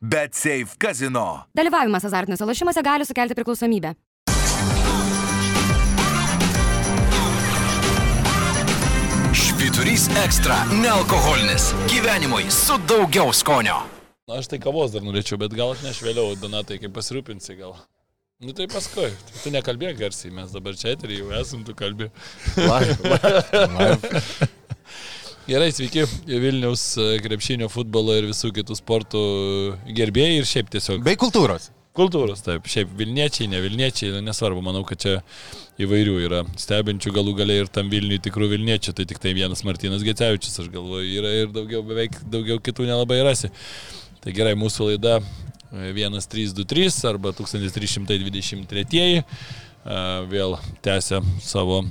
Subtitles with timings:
[0.00, 1.46] Bet Safe Casino.
[1.56, 3.94] Dalyvavimas azartiniuose lošimuose gali sukelti priklausomybę.
[9.32, 11.72] Švyturys ekstra- nealkoholinis.
[11.88, 13.80] Gyvenimui su daugiau skonio.
[14.28, 17.76] Aš tai kavos dar norėčiau, bet gal atneš vėliau, Donatai, kaip pasirūpinsi gal.
[18.40, 19.10] Nu tai paskui,
[19.42, 22.10] tu nekalbėk garsiai, mes dabar čia eterį jau esam, tu kalbė.
[25.46, 29.20] Gerai, sveiki, Vilniaus e, krepšinio, futbolo ir visų kitų sportų
[29.94, 31.04] gerbėjai ir šiaip tiesiog.
[31.06, 31.68] Bei kultūros.
[31.94, 35.12] Kultūros, taip, šiaip Vilniečiai, ne Vilniečiai, nu, nesvarbu, manau, kad čia
[35.78, 40.02] įvairių yra stebinčių galų galiai ir tam Vilniui tikrų Vilniečių, tai tik tai vienas Martinas
[40.08, 43.52] Gecevičius, aš galvoju, yra ir daugiau, beveik daugiau kitų nelabai rasi.
[44.24, 45.20] Tai gerai, mūsų laida
[45.70, 49.22] 1323 arba 1323 e,
[50.34, 51.84] vėl tęsia savo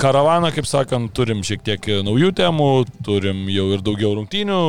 [0.00, 2.72] karavaną, kaip sakant, turim šiek tiek naujų temų,
[3.06, 4.60] turim jau ir daugiau rungtynių.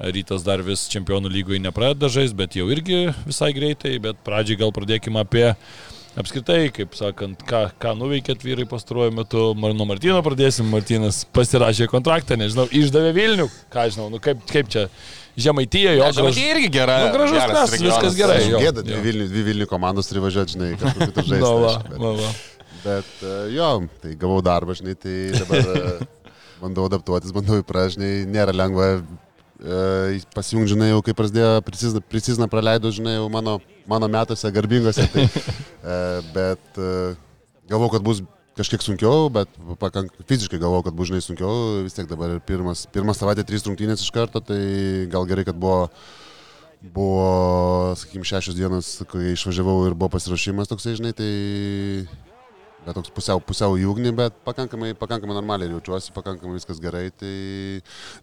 [0.00, 4.72] Rytas dar vis čempionų lygoje nepradeda žais, bet jau irgi visai greitai, bet pradžiai gal
[4.72, 5.50] pradėkime apie
[6.18, 9.42] apskritai, kaip sakant, ką, ką nuveikėt vyrai pastaruoju metu.
[9.60, 14.86] Nuo Martino pradėsim, Martinas pasirašė kontraktą, nežinau, išdavė Vilnių, ką žinau, nu kaip, kaip čia
[15.40, 16.08] Žemaitija, jo.
[16.16, 16.96] Žemaitija irgi gera.
[17.04, 18.40] Nu, gražus kraštas, viskas gerai.
[18.50, 22.40] Gėda, dvi Vilnių, dvi Vilnių komandos turi važiuoti, žinai, kažkur kitur žaisti.
[22.84, 26.08] Bet, e, jo, tai gavau darbą, žinai, tai dabar e,
[26.62, 31.60] bandau adaptuotis, bandau įpražinai, nėra lengva e, pasijungti, žinai, jau kai prasidėjo
[32.08, 33.58] prisizną praleido, žinai, jau mano,
[33.90, 35.26] mano metuose garbingose, tai,
[36.32, 36.80] bet
[37.68, 38.24] galvau, kad bus
[38.56, 41.84] kažkiek sunkiau, bet pakank, fiziškai galvoju, kad bus žinai sunkiau.
[41.84, 44.60] Vis tiek dabar pirmas, pirmą savaitę trys rungtynės iš karto, tai
[45.12, 45.86] gal gerai, kad buvo,
[46.80, 47.28] buvo
[48.00, 51.30] sakykime, šešios dienos, kai išvažiavau ir buvo pasirašymas toksai, žinai, tai
[52.86, 57.08] bet toks pusiau, pusiau į ugnį, bet pakankamai, pakankamai normaliai jaučiuosi, pakankamai viskas gerai.
[57.12, 57.34] Tai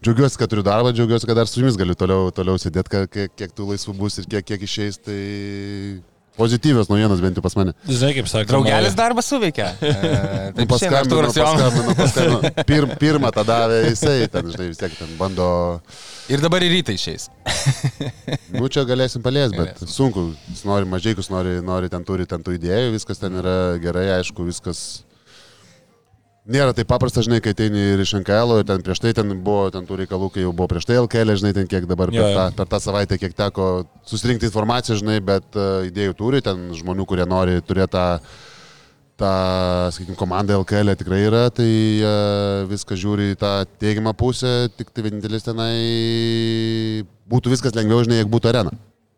[0.03, 3.57] džiaugiuosi, kad turiu darbą, džiaugiuosi, kad dar su jumis galiu toliau, toliau sėdėti, kiek, kiek
[3.57, 5.01] tų laisvų bus ir kiek, kiek išeis.
[5.05, 5.19] Tai
[6.37, 7.73] Pozityvios naujienos bent jau pas mane.
[7.87, 8.49] Žinai, kaip sakė.
[8.51, 9.71] Draugelis darbą suveikia.
[9.87, 12.51] E, taip, paskambino, paskambino, paskambino.
[12.69, 15.47] Pir, pirmą tą davė jisai, ten, žinai, vis tiek ten bando.
[16.31, 17.27] Ir dabar į rytą išeis.
[18.57, 19.91] nu, čia galėsim palies, bet galėsim.
[19.91, 20.27] sunku.
[20.51, 24.45] Jis nori mažiekus, nori, nori ten turi ten tų idėjų, viskas ten yra gerai, aišku,
[24.47, 24.83] viskas
[26.47, 29.65] Nėra taip paprasta, žinai, kai ateini ir iš NKL, ir ten prieš tai ten buvo,
[29.73, 32.45] ten tų reikalų, kai jau buvo prieš tai LKL, žinai, ten kiek dabar per, tą,
[32.55, 33.65] per tą savaitę, kiek teko
[34.07, 38.05] susirinkti informaciją, žinai, bet uh, idėjų turi, ten žmonių, kurie nori turėti tą,
[39.19, 39.31] tą
[39.97, 41.67] sakykime, komandą LKL tikrai yra, tai
[41.99, 43.51] uh, viską žiūri į tą
[43.83, 45.73] teigiamą pusę, tik tai vienintelis tenai
[47.27, 48.71] būtų viskas lengviau, žinai, jeigu būtų arena.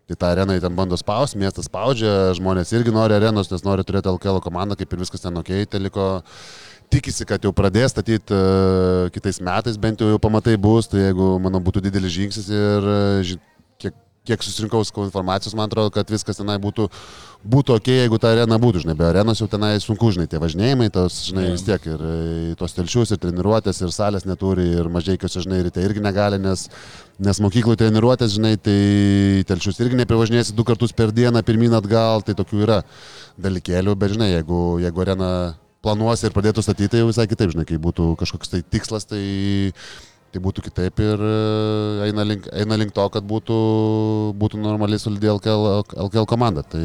[0.09, 4.09] Tai tą areną ten bando spausti, miestas spaudžia, žmonės irgi nori arenos, nes nori turėti
[4.09, 6.09] LKL komandą, kaip ir viskas ten ok, tai liko
[6.93, 11.35] tikisi, kad jau pradės statyti uh, kitais metais, bent jau, jau pamatai bus, tai jeigu,
[11.41, 13.33] manau, būtų didelis žingsnis ir uh,
[13.81, 13.95] kiek,
[14.27, 16.87] kiek susirinkau informacijos, man atrodo, kad viskas tenai būtų,
[17.49, 20.89] būtų ok, jeigu ta arena būtų, žinai, be arenos jau tenai sunku, žinai, tie važinėjimai,
[20.93, 22.17] tos, žinai, vis tiek ir e,
[22.59, 26.67] tos telšius, ir treniruotės, ir salės neturi, ir mažiekiuose, žinai, ryte irgi negali, nes,
[27.21, 28.77] nes mokyklų treniruotės, žinai, tai
[29.49, 32.83] telšius irgi neprivažinėsi du kartus per dieną, pirmin atgal, tai tokių yra
[33.39, 35.31] dalykėlių, bet, žinai, jeigu, jeigu arena
[35.85, 39.21] planuosi ir pradėtų statyti, tai jau visai kitaip, žinai, kai būtų kažkoks tai tikslas, tai,
[40.33, 41.35] tai būtų kitaip ir e,
[42.09, 43.59] eina link, eina link to, kad būtų,
[44.39, 46.65] būtų normaliai solidi LKL, LKL komanda.
[46.67, 46.83] Tai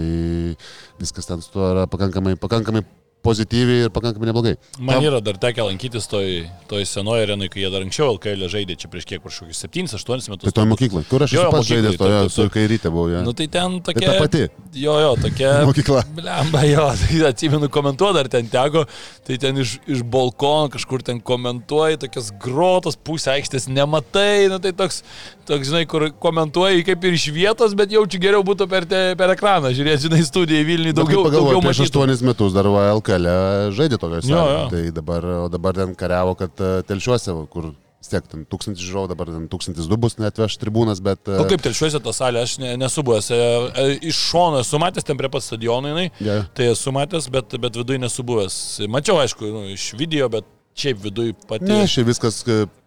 [1.01, 2.85] viskas ten su tuo yra pakankamai, pakankamai
[3.25, 4.55] pozityviai ir pakankamai neblogai.
[4.85, 8.77] Man yra dar tekę lankytis toj, toj senoje arenai, kai jie dar anksčiau LKL žaidė,
[8.81, 10.47] čia prieš kiek, prieš kokius 7-8 metus.
[10.49, 13.09] Tai toj mokyklai, kur aš jau pats žaidęs, toje su kairytė buvau.
[13.15, 13.23] Ja.
[13.27, 14.05] Nu tai ten tokia.
[14.05, 14.45] Tai ta pati.
[14.77, 15.53] Jo, jo, tokia.
[15.69, 16.05] Mokykla.
[16.19, 18.85] Blemba, jo, tai atsimenu komentuoti, ar ten teko,
[19.27, 24.75] tai ten iš, iš balkono kažkur ten komentuoji, tokias grotos pusę aikštės nematai, nu tai
[24.77, 25.03] toks,
[25.49, 29.33] toks, žinai, kur komentuoji kaip ir iš vietos, bet jaučiu geriau būtų per, te, per
[29.35, 31.27] ekraną, žiūrėti, žinai, studiją į Vilnių daugiau.
[31.33, 33.39] Daugiau prieš 8 metus dar LKL Kale
[33.77, 34.29] žaidė tokios.
[34.29, 37.73] Tai dabar, dabar ten kariavo, kad e, telšiuose, kur
[38.05, 41.23] tiek ten tūkstantis žiūrovų, dabar ten tūkstantis du bus net veš tribūnas, bet...
[41.31, 43.31] O e, kaip telšiuose tą salę, aš ne, nesu buvęs.
[43.33, 46.45] E, iš šono esu matęs, ten prie pat stadiono jinai, yeah.
[46.57, 48.59] tai esu matęs, bet, bet viduje nesu buvęs.
[48.93, 51.67] Mačiau, aišku, nu, iš video, bet šiaip viduje pati.
[51.69, 52.41] Ne, šiaip viskas,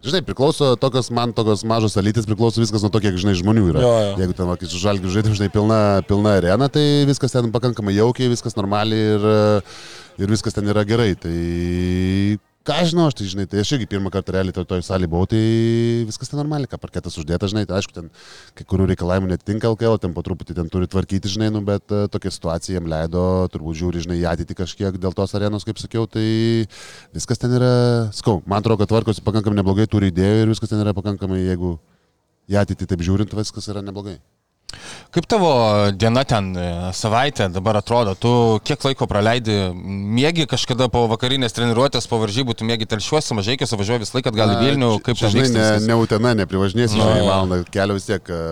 [0.04, 3.84] žinai, priklauso, tokios man tokios mažos alytės priklauso viskas nuo to, kiek, žinai, žmonių yra.
[3.84, 4.10] Jo, jo.
[4.22, 8.30] Jeigu ten, kai su žalgiu žaidžiam, žinai, pilna, pilna arena, tai viskas ten pakankamai jaukiai,
[8.32, 9.26] viskas normaliai ir,
[10.20, 11.14] ir viskas ten yra gerai.
[11.18, 11.36] Tai
[12.68, 15.28] ką žinau, aš tai žinai, tai aš irgi pirmą kartą realiai toj, toj salėje buvau,
[15.30, 15.40] tai
[16.08, 18.10] viskas ten normaliai, ką parketas uždėtas, žinai, tai aišku, ten
[18.58, 22.04] kai kurių reikalavimų netinka LKL, ten po truputį ten turi tvarkyti, žinai, nu, bet uh,
[22.12, 23.24] tokia situacija jam leido,
[23.54, 26.28] turbūt žiūri, žinai, į ateitį kažkiek dėl tos arenos, kaip sakiau, tai
[27.16, 27.74] viskas ten yra,
[28.16, 31.78] skau, man atrodo, kad tvarkosi pakankamai neblogai, turi idėjų ir viskas ten yra pakankamai, jeigu
[32.52, 34.18] į ateitį taip žiūrint, viskas yra neblogai.
[35.08, 35.48] Kaip tavo
[35.96, 38.12] diena ten, e, savaitė dabar atrodo?
[38.20, 38.30] Tu
[38.68, 39.54] kiek laiko praleidi?
[40.18, 44.32] Mėgi kažkada po vakarinės treniruotės, po varžybų, tu mėgi telšiuosi, mažai kiek važiuoji visą laiką
[44.34, 48.28] atgal į Vilnių, kaip čia, žinai, ne, ne Utena, neprivažinėsi, žinai, valandą kelio vis tiek,
[48.28, 48.42] e,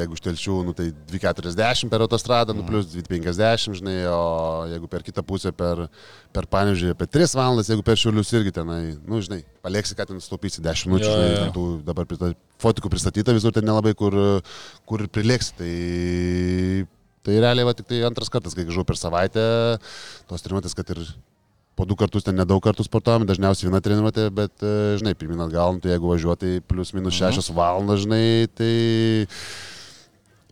[0.00, 5.06] jeigu iš telšių, nu, tai 2,40 per autostradą, nu, plus 2,50, žinai, o jeigu per
[5.06, 5.86] kitą pusę, per,
[6.34, 10.18] per panežį, apie 3 valandas, jeigu per šiulius irgi tenai, nu, žinai, palieksi, kad ten
[10.18, 14.14] sutaupysi 10 minučių, žinai, tų dabar prista- fotikų pristatyta visur, ten nelabai kur,
[14.88, 15.56] kur prilieksi.
[15.58, 15.74] Tai,
[17.26, 19.42] tai realiai va tik tai antras kartas, kai grįžau per savaitę,
[20.30, 21.04] tos treniruotės, kad ir
[21.80, 25.72] po du kartus ten nedaug kartų sportuojame, dažniausiai viena treniruotė, bet, e, žinai, pirmin atgal,
[25.76, 28.74] nu, tai jeigu važiuotai plius minus šešios valandas, žinai, tai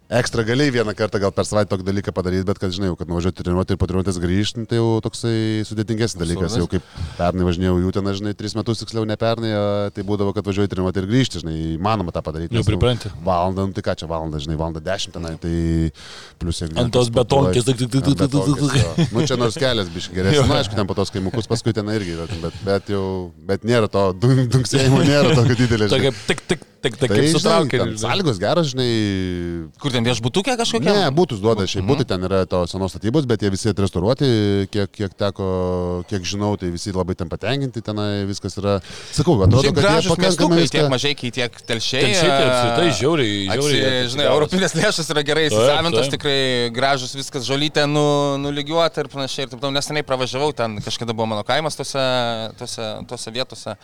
[0.09, 3.11] ekstra galiai vieną kartą gal per savaitę tokį dalyką padaryti, bet kad, žinai, jau, kad
[3.11, 5.35] nuvažiuoti treniruotę ir po treniruotės grįžti, nu, tai jau toksai
[5.69, 6.87] sudėtingesnis dalykas, jau kaip
[7.19, 9.51] pernai važinėjau jų ten, žinai, tris metus tiksliau ne pernai,
[9.93, 12.57] tai būdavo, kad važiuoju treniruotę ir grįžti, žinai, įmanoma tą padaryti.
[12.57, 13.13] Jau nes, nu, pripranti.
[13.27, 15.53] Valandą, nu, tai ką čia valandą, žinai, valandą dešimt tenai, tai
[16.41, 16.81] plius jeigu...
[16.81, 19.13] Ant tos betonkės, tik- tik- tik- tik-.
[19.13, 22.17] Nu, čia nors kelias biškai geresnis, na, aišku, ten po tos kaimukus paskui ten irgi
[22.17, 23.05] yra, bet, bet jau,
[23.45, 25.93] bet nėra to dun- dunksėjimo, nėra tokio didelio.
[25.93, 27.83] Tokia tik, tik, tik, Tai, sutraukia.
[27.85, 28.89] ten Sąlygos geros, žinai,
[29.83, 30.93] Kur ten viešbutukė kažkokia?
[30.95, 34.29] Ne, būtus duoda, šiaip būtų ten yra to senos statybos, bet jie visi atrestauruoti,
[34.73, 35.49] kiek, kiek teko,
[36.11, 38.79] kiek žinau, tai visi labai ten patenkinti, tenai viskas yra,
[39.15, 40.93] sakau, atrodo, Šiaip kad jie gražus pakankamai miestukai, tiek viską...
[40.95, 42.05] mažai, tiek telšiai.
[42.07, 44.05] Telšiai tai apskritai e, žiauriai, žiauriai.
[44.15, 46.39] žinai, europinės lėšas yra gerai įsisavintos, tikrai
[46.75, 48.07] gražus viskas, žolytė nu,
[48.43, 49.47] nulygiuota ir panašiai.
[49.47, 52.03] Ir taip toliau neseniai pravažiavau, ten kažkada buvo mano kaimas tose,
[52.61, 53.77] tose, tose vietose,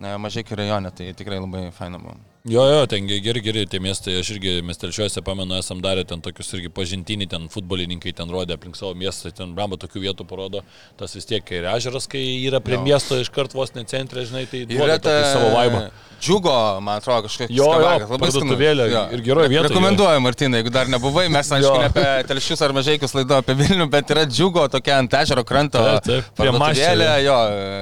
[0.00, 2.18] ne, mažai kai rajone, tai tikrai labai faina buvo.
[2.48, 6.22] Jo, jo, ten ge- geri, geri tie miestai, aš irgi miestelčiuose pamenu, esam darę ten
[6.24, 10.62] tokius irgi pažintinį, ten futbolininkai ten rodė aplink savo miestą, ten ramba tokių vietų parodo,
[10.96, 12.84] tas vis tiek ir ežeras, kai yra prie Jo.
[12.86, 15.90] miesto iškart vos ne centre, žinai, tai Yra ta savo vaibą.
[16.20, 18.40] Džiugo, man atrodo, kažkokia Jo, jo, skabakas, labai skanu.
[18.40, 19.02] parduotuvėlė Jo.
[19.16, 21.78] ir geroj vietoj, Rekomenduoju, Martinai, jeigu dar nebuvai, mes, aišku, Jo.
[21.80, 25.78] ne apie telšius ar mažaikius laido apie Vilnių, bet yra džiugo tokia ant ežero kranto.
[26.04, 27.38] Taip, taip, maščio, jo,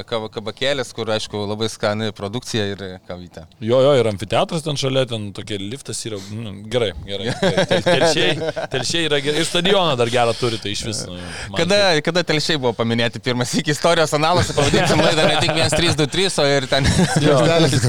[0.06, 3.46] kab- kabakėlės, kur, aišku, labai skani produkcija ir kavytė.
[3.60, 7.32] Jo, jo, ir amfiteatras ten šalia, ten tokie liftas yra, nu, gerai, gerai.
[7.68, 8.32] Tel, telšiai,
[8.72, 9.42] telšiai yra gerai.
[9.42, 11.02] Ir stadioną dar gerą turi, tai iš vis.
[11.08, 11.18] Nu,
[11.58, 16.46] Kada, kada telšiai buvo paminėti pirmas iki istorijos analuose, pavadinsim laidą ne tik 1323, o
[16.56, 17.88] ir ten skirtelėse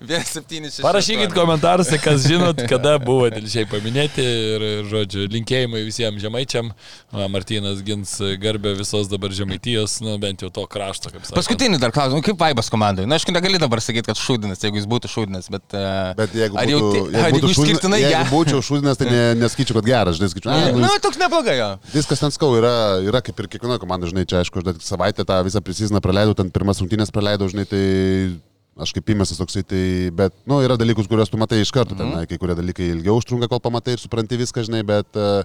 [0.00, 0.82] 176.
[0.86, 6.72] Parašykit komentaruose, kas žinot, kada buvo telšiai paminėti ir, žodžiu, linkėjimai visiems žemaičiam.
[7.30, 11.36] Martinas gins garbę visos dabar žemaitijos, nu, bent jau to krašto, kaip sakė.
[11.38, 13.06] Paskutinį dar klausimą, kaip vaibas komandai?
[13.08, 15.64] Na, aišku, negali dabar sakyti, kad šūdinas, jeigu jis būtų šūdinas, bet...
[15.72, 15.84] e,
[16.18, 18.32] Bet jeigu jau būtų, ti- jeigu ar būtų jeigu šūdinas- jeigu geras?
[18.34, 21.70] būčiau šūdinas, tai ne, nesakyčiau, kad geras, žinai, sakyčiau, "A, nu, Na, toks neblogai jo.
[21.94, 22.74] Viskas ten skau yra,
[23.06, 26.50] yra kaip ir kiekvienoje komandoje, žinai, čia aišku, aš savaitę tą visą prisiziną praleidau, ten
[26.50, 27.82] pirmas rungtynės praleidau, žinai, tai
[28.80, 29.80] aš kaip įmestas toksai, tai,
[30.16, 33.48] bet, nu, yra dalykus, kuriuos tu matai iš karto, ten, kai kurie dalykai ilgiau užtrunka,
[33.50, 35.42] kol pamatai ir supranti viską, žinai, bet, uh,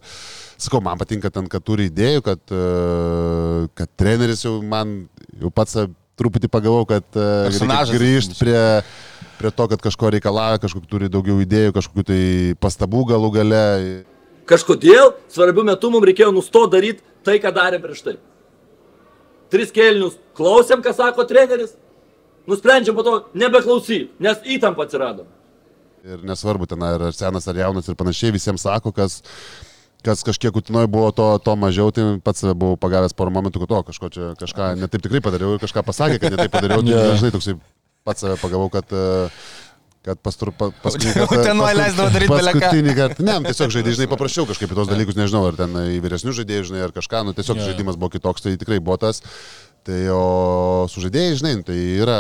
[0.62, 5.10] sakau, man patinka ten, kad turi idėjų, kad, uh, kad treneris jau man,
[5.42, 5.76] jau pats
[6.16, 7.50] truputį pagavau, kad uh,
[8.00, 8.62] grįžti prie,
[9.40, 12.22] prie to, kad kažko reikalauja, kažkokių turi daugiau idėjų, kažkokių tai
[12.62, 13.64] pastabų galų gale.
[14.50, 18.16] Kažkodėl svarbiu metu mums reikėjo nustoti daryti tai, ką darėm prieš tai.
[19.54, 21.76] Tris kėlinius klausėm, ką sako treneris,
[22.50, 25.26] nusprendžiam po to nebeklausyti, nes įtampa atsirado.
[26.06, 29.24] Ir nesvarbu, ten ar senas ar jaunas ir panašiai, visiems sako, kas,
[30.06, 33.80] kas kažkiek utinoje buvo, to, to mažiau, tai pats buvau pagavęs porą momentų, kad to
[33.88, 37.16] kažko čia, kažką netaip tikrai padariau ir kažką pasakė, kad netaip padariau, tai Jo.
[37.18, 37.58] žinai, toksai
[38.06, 39.06] pats save pagavau, kad e,
[40.06, 42.62] kad pastur, pa, paskutinį Jau Utenoj leisdavo daryt bele ką.
[42.62, 45.74] Paskutinį kartą, ne, nu, tiesiog žaidai, žinai, paprašiau kažkaip į tos dalykus, nežinau, ar ten
[45.96, 47.72] į vyresnių žaidėjų, žinai, ar kažką, nu tiesiog Jo.
[47.72, 49.24] žaidimas buvo kitoks, tai tikrai buvo tas.
[49.86, 50.22] Tai o
[50.90, 52.20] su žaidėjai, žinai, nu, tai yra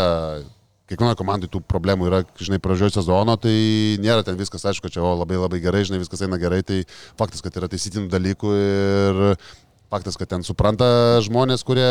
[0.90, 3.54] kiekvienoje komandai tų problemų yra, žinai, pradžioje sezono, tai
[4.02, 6.84] nėra ten viskas, aišku, čia o, labai labai gerai, žinai, viskas eina gerai, tai
[7.18, 9.24] faktas, kad yra taisytinų dalykų ir
[9.94, 10.88] faktas, kad ten supranta
[11.26, 11.90] žmonės, kurie,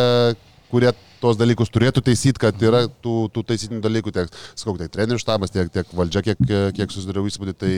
[0.74, 5.22] kurie tos dalykus turėtų taisyti, kad yra tų, tų taisytinių dalykų, tiek, sakau, tiek trenerių
[5.22, 6.44] štabas, tiek, tiek valdžia, kiek,
[6.76, 7.72] kiek susidariau įspūdį, tai,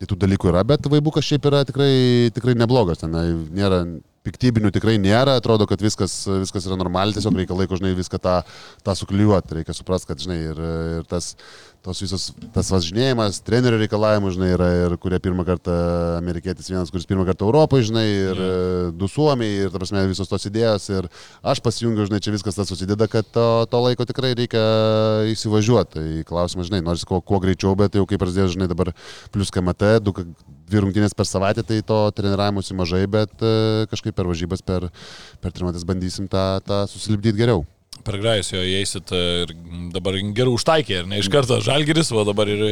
[0.00, 1.92] tai tų dalykų yra, bet vaibukas šiaip yra tikrai,
[2.36, 3.14] tikrai neblogas, ten
[3.54, 3.84] nėra
[4.26, 8.40] piktybinių tikrai nėra, atrodo, kad viskas, viskas yra normaliai, tiesiog reikia laiko, žinai, viską tą,
[8.86, 10.60] tą sukliuoti, reikia suprasti, kad, žinai, ir,
[10.98, 11.34] ir tas,
[11.86, 15.76] tos visos, tas važinėjimas, trenerių reikalavimų, žinai, yra ir kurie pirmą kartą
[16.16, 18.90] amerikietis vienas, kuris pirmą kartą Europoje, žinai, ir yeah.
[18.96, 21.06] du suomiai, ir, ta prasme, visos tos idėjos, ir
[21.46, 24.66] aš pasijungiu, žinai, čia viskas tas susideda, kad to, to laiko tikrai reikia
[25.30, 25.94] įsivažiuoti.
[25.96, 28.90] Tai klausimas, žinai, nors kuo, kuo greičiau, bet jau kaip prasidėjo, žinai, dabar
[29.34, 30.16] plus KMT, du,
[30.66, 34.88] dvi rungtynės per savaitę, tai to treniravimuose mažai, bet e, kažkaip per varžybas, per,
[35.42, 37.64] per treniruotės bandysim tą, tą susilipdyti geriau.
[38.04, 39.52] Per grajus jo įeisit e, ir
[39.94, 42.64] dabar gerų užtaikė, ir ne iš karto žalgeris, o dabar ir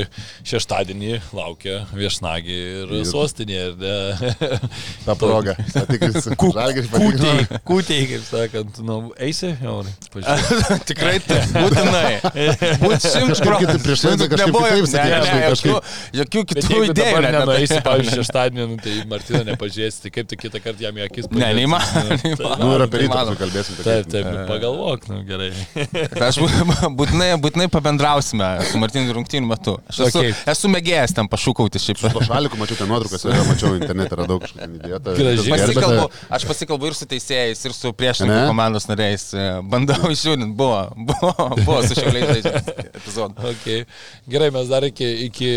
[0.47, 3.61] šeštadienį laukia viešnagį ir, ir sostinė.
[3.64, 4.59] Ir ne,
[5.07, 5.54] Ta proga.
[5.64, 7.62] Kūtiai, patikrins.
[7.69, 9.81] kūtiai, kaip sakant, nu, eisi, jau.
[10.88, 12.12] Tikrai taip, būtinai.
[12.85, 17.16] Būt šimtas kitaip prieš laidą kažkaip kitaip ne, ne, kažkaip- jokių- kitų jeigu idėjų.
[17.19, 17.83] apie nenueisi, tai.
[17.88, 21.50] pavyzdžiui, šeštadienį, nu, tai Martiną nepažiūrėsi, tai kaip tu kitą kartą jam į akis Ne,
[21.59, 22.35] neįmanoma, pažiūrėsi?
[22.35, 22.59] neįmanoma.
[22.64, 23.78] Nu, ir apie rytą kalbėsim.
[23.85, 25.49] Taip, taip, nu, pagalvok, nu gerai.
[26.12, 29.76] Tai Aš bū- būtinai, būtinai pabendrausime su Martinu rungtynių metu.
[29.90, 30.35] Aš esu, Okay.
[30.52, 32.02] esu mėgėjęs ten pašūkauti šiaip.
[32.14, 35.16] Po šalikų mačiau ten nuotraukas, ir mačiau internete, radau kažkokią įdėtą.
[35.18, 35.50] Graži.
[35.54, 39.28] Pasikalbu, aš pasikalbu ir su teisėjais, ir su priešininkų komandos nariais.
[39.71, 42.44] Bandau išjudinti, buvo, buvo, buvo su šiauliais
[42.94, 43.54] epizodą.
[43.54, 43.85] Okay.
[44.30, 45.52] Gerai, mes dar iki, iki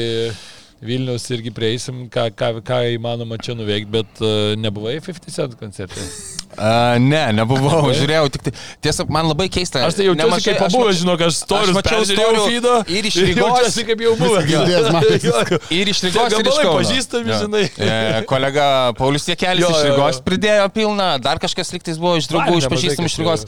[0.78, 6.04] Vilnius irgi prieisim, ką, ką, ką įmanoma čia nuveikti, bet uh, nebuvai 50 Cent koncerte.
[6.58, 8.52] Uh, ne, nebuvau, žiūrėjau tik tai.
[8.82, 9.84] Tiesa, man labai keista.
[9.86, 13.44] Aš tai jaučiuosi nemažai- aš mačiau- žinok, aš storius mačiau storių feedą ir iš Rygos.
[13.46, 14.14] Jaučiuosi kaip jau
[15.28, 15.60] jo.
[15.78, 17.38] Ir iš Rygos, gabalai pažįstami, Jo.
[17.44, 17.64] žinai.
[17.78, 18.66] E, kolega
[18.98, 19.84] Paulius Jekelis iš.
[19.92, 23.46] Rygos pridėjo pilną, dar kažkas liktais buvo iš draugų, iš pažįstamų iš Rygos.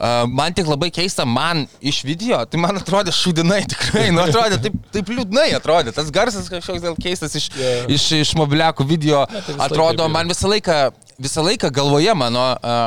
[0.00, 4.60] Uh, man tik labai keista, man iš video, tai man atrodė šudinai tikrai, nu atrodė
[4.64, 7.74] taip, taip liūdnai atrodė, tas garsas kažkoks dėl keistas iš, Jo.
[7.96, 10.78] iš, iš mobiliakų video, tai atrodo, man visą laiką,
[11.20, 12.46] visą laiką galvoje mano,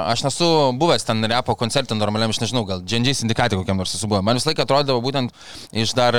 [0.09, 0.47] aš nesu
[0.79, 4.25] buvęs ten repo koncerte normaliam, aš nežinau, gal džendžiai sindikatai kokiam nors esu buvęs.
[4.25, 5.33] Man visą laiką atrodavo būtent
[5.71, 6.17] iš dar,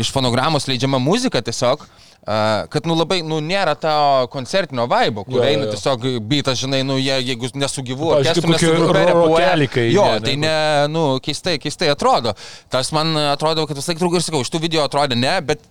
[0.00, 1.84] iš fonogramos leidžiama muzika tiesiog.
[2.22, 3.92] Uh, kad, nu, labai, nu, nėra to
[4.30, 8.68] koncertinio vaibo, kur eina tiesiog bytas, žinai, nu, jie, jeigu nesugyvu, Pavyzdžiui, orkestru, kaip kokie
[8.68, 9.48] nesugrupė, repuoja.
[9.48, 10.52] rokelį, kai Jo, ne, ne, tai ne,
[10.94, 12.36] nu, keistai, keistai atrodo.
[12.70, 15.66] Tas man atrodo, kad visą laiką trūko ir sakau, iš tų video atrodė ne, bet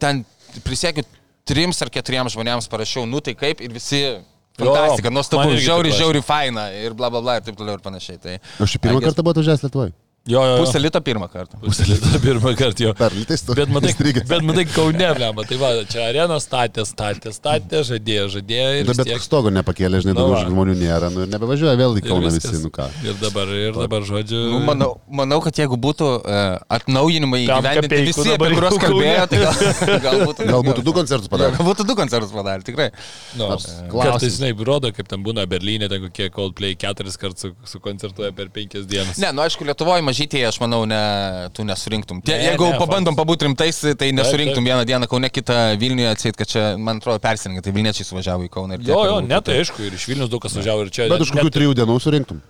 [0.00, 0.24] ten
[0.64, 1.04] prisiekiu
[1.44, 4.06] trims ar keturiems žmonėms parašiau, nu tai kaip ir visi.
[4.58, 8.20] Fantastika, nuostabu, žiauri, žiauri faina ir bla bla bla ir taip toliau ir panašiai.
[8.22, 9.92] Tai Aš pirmą kartą buvau atvažiavęs Lietuvoje.
[10.26, 10.56] Jo, jo.
[10.64, 11.58] Pusę lito pirmą kartą.
[11.60, 12.94] Pusę lito pirmą kartą jo.
[12.96, 13.52] Per litais tu.
[13.54, 13.90] Bet matai,
[14.24, 18.88] bet matai, kaune, blema, tai va, čia arena statė, statė, statė, žadėjo, žadėjo ir Bet,
[18.88, 19.20] vis bet tiek.
[19.20, 20.46] stogo nepakėlė, žinai, Nu daugiau va.
[20.48, 22.86] žmonių nėra, nu ir nebevažiuoja vėl į Kauną visi, nu ką.
[23.04, 24.40] Ir dabar, ir dabar, žodžiu.
[24.54, 24.88] Nu, manau,
[25.20, 29.60] manau, kad jeigu būtų uh, atnaujinimai įgyvendinti visi, apie kuriuos kalbėjo, tai gal,
[30.08, 30.48] gal būtų...
[30.54, 31.58] Gal būtų du koncertus Jo, padarę.
[31.60, 32.88] Gal būtų du koncertus padarę, tikrai.
[33.36, 37.52] Nu, Nors kartais, žinai, rodo, kaip ten būna Berlyne, ten kokie Coldplay keturis kartus su,
[37.74, 39.20] sukoncertuoja per penkias dienas.
[39.20, 41.00] Ne, nu aišku, Lietuvoje mažytėje, aš manau, ne,
[41.56, 42.22] tu nesurinktum.
[42.24, 46.46] Ne, jeigu ne, pabandom pabūti rimtais, tai nesurinktum vieną dieną Kaune, kitą Vilniuje atseit, kad
[46.48, 48.78] čia, man atrodo, persirinkti, tai Vilniečiai suvažiavo į Kauną.
[48.78, 51.08] ir tiek, Jo, jo, ne, tai aišku, ir iš Vilnius daug kas važiavo ir čia.
[51.10, 52.42] Bet už kokių net- trijų dienų surinktum.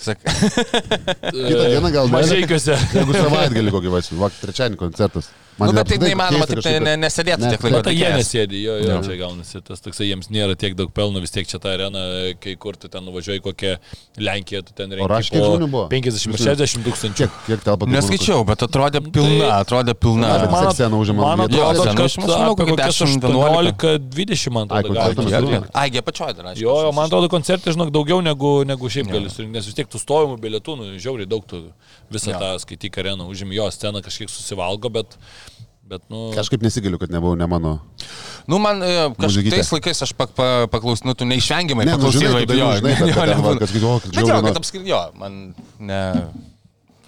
[0.00, 2.08] Sak, Kitą dieną gal.
[2.08, 2.72] Mažeikiuose.
[2.96, 5.28] Jeigu savaitgalį kokį vaisių, vakar trečiadienį koncertas.
[5.58, 7.82] Nu, bet tai neįmanoma, taip tai ne, kad- nesėdėtų Ne, tiek laiko.
[7.86, 11.30] Tai jie nesėdi, jo, jo, čia gaunasi tas toksai, jiems nėra tiek daug pelno, vis
[11.34, 12.04] tiek čia ta arena,
[12.40, 13.74] kai kur tu ten nuvažiuoji kokią
[14.20, 15.08] Lenkiją, tu ten renki.
[15.30, 15.84] Kiek žmonių buvo?
[15.92, 17.16] 50-60 tūkstančių.
[17.26, 17.86] Kiek, kiek telpa?
[17.90, 20.28] Neskaičiau, bet atrodė pilna, atrodė pilna.
[20.28, 23.20] Na, bet Man- sceną užima Man atrodo, Jo, kad aš manau, apie kokių kokias 10,
[23.20, 24.00] 11.
[24.00, 25.64] 18-20 man atrodo.
[25.74, 26.62] Ai, jie pačioj dar, aišku.
[26.64, 30.00] Jo, man atrodo, koncertai, žinok, daugiau negu, negu šiaip gali surinkti, nes vis tiek tų
[30.02, 31.62] stovimų bilietų, nu, žiauriai daug tų
[32.12, 35.16] visą tą skaityk areną užimi, jo sceną kažkiek susivalgo, bet,
[35.90, 37.72] bet nu, Kažkaip nesigaliu, kad nebuvau ne mano.
[38.50, 42.12] Nu, man e, kažkaip tais laikais aš pak, pa, paklaus, nu, tu neišvengiamai Ne, nu,
[42.14, 43.60] žinai, paklausydavai, tu dainų žinai, bet jo, kad ten, va, nebūna.
[43.64, 44.62] kad sakytų, o, kad Bet jo, žiauriai kad nori.
[44.62, 45.40] apskritai, jo, man
[45.90, 46.00] ne...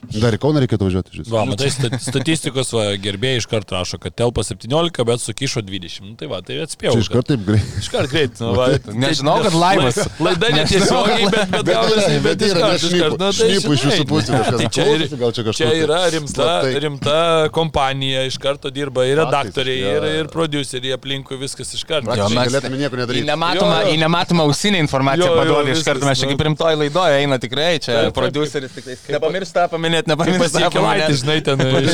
[0.02, 1.30] Dar į Kauną reikėtų važiuoti, žinai.
[1.30, 6.02] Va, matai, sta- statistikos va, gerbėjai iš karto rašo, kad telpa 17, bet sukišo 20.
[6.02, 6.96] Nu, tai va, tai atspėjau.
[6.98, 7.68] Čia iš karto taip greit.
[7.78, 8.40] Iš karto greit.
[8.42, 10.00] Nu, va, Nežinau, kad laivas.
[10.26, 13.20] Laida netiesiogiai, bet, bet gaunasi, bet Bet iš yra, karto, iš karto.
[13.22, 15.06] Nu, tai šnipų iš pusių kažkas tai čia, ir,
[15.54, 16.48] čia tai yra rimta,
[16.82, 17.16] rimta
[17.54, 22.10] kompanija, iš karto dirba ir redaktoriai, ir, ir produceriai aplinkui, viskas iš karto.
[22.18, 23.22] Jo, mes galėtume nieko nedaryti.
[23.22, 23.94] Į nematomą, Jo, jo.
[23.94, 26.34] į nematomą ausinę informaciją paduoda iš karto, mes čia nu.
[26.34, 29.04] kaip rimtoj laidoje eina tikrai, čia Taip, taip, produceris tik tais.
[29.12, 31.86] Nepamiršta paminėti, nepamiršta Pasiekė laitį, žinai, ten kaip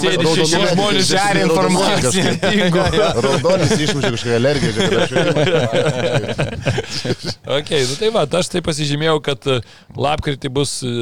[0.00, 1.04] sėdi šeši žmonės.
[1.10, 2.30] žeria informaciją.
[3.28, 4.72] Raudonis išmušė kažkokią alergiją.
[7.58, 9.58] Ok, nu tai va, aš tai pasižymėjau, kad e,
[10.00, 10.92] lapkritį bus e,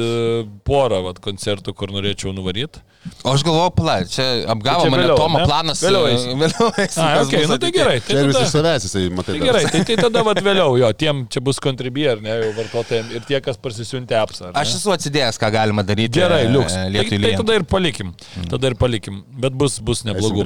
[0.67, 2.81] pora vat, koncertų, kur norėčiau nuvaryti.
[3.27, 5.47] O aš galvoju, pala, čia apgavo Tai čia mane vėliau, Tomo ne?
[5.47, 5.81] planas.
[5.83, 6.35] Vėliau e, eisi.
[6.39, 6.99] Vėliau eisi.
[6.99, 7.95] A, kas ok, bus nu tai gerai.
[8.03, 9.35] Čia vis tada- iš savęs jisai, matai.
[9.37, 12.51] Tai gerai, tai, tai tada vat, vėliau jo, tiem čia bus kontribį, ar ne, jau
[12.59, 14.51] vartotojams ir tie, kas parsisiuntė apsą.
[14.59, 16.19] Aš esu atsidėjęs, ką galima daryti.
[16.21, 16.73] Gerai, liuks.
[16.73, 17.19] e, Tai, Lietuvai.
[17.23, 18.13] tai tada ir palikim.
[18.49, 19.21] Tada ir palikim.
[19.43, 20.43] Bet bus, bus neblogų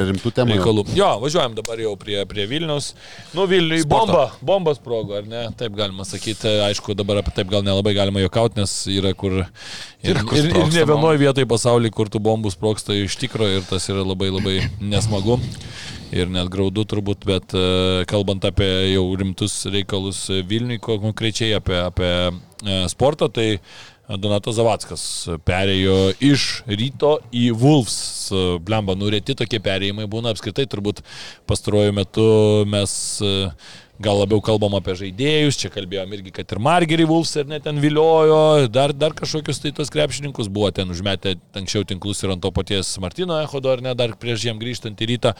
[0.58, 0.86] reikalų.
[0.98, 2.94] Jo, važiuojam dabar jau prie, prie Vilnius.
[3.34, 5.48] Nu, Vilniui bomba, bombas progo, ar ne?
[5.58, 6.48] Taip galima sakyti.
[6.68, 9.44] Aišku, dabar apie taip gal nelabai galima juokauti, nes yra kur...
[10.08, 13.64] Ir, kur ir, ir ne vienoje vietoje pasaulyje, kur tų bombų sproksta iš tikro ir
[13.68, 15.40] tas yra labai labai nesmagu.
[16.16, 21.76] Ir net graudu turbūt, bet e, kalbant apie jau rimtus reikalus Vilniui, ko- konkrečiai apie,
[21.84, 22.12] apie
[22.64, 23.58] e, sportą, tai
[24.08, 25.02] Donatas Zavackas
[25.44, 27.98] perėjo iš ryto į Wolves.
[28.64, 30.32] Blemba, nurėti tokie perėjimai būna.
[30.32, 31.02] Apskritai, turbūt
[31.50, 32.28] pastaruoju metu
[32.72, 33.34] mes e,
[34.00, 37.84] gal labiau kalbam apie žaidėjus, čia kalbėjom irgi, kad ir Margerį Wolves ir net ten
[37.84, 42.54] viliojo, dar, dar kažkokius tai tos krepšininkus buvo ten užmetę anksčiau tinklus ir ant to
[42.56, 45.36] paties Martino Echodo, ar ne, dar prieš jiem grįžtant į rytą,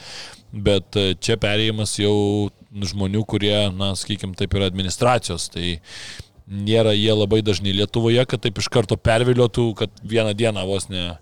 [0.52, 2.16] bet e, čia perėjimas jau
[2.68, 5.78] žmonių, kurie, na, sakykim, taip yra administracijos, tai
[6.50, 11.18] nėra jie labai dažni Lietuvoje, kad taip iš karto perviliotų, kad vieną dieną vos ne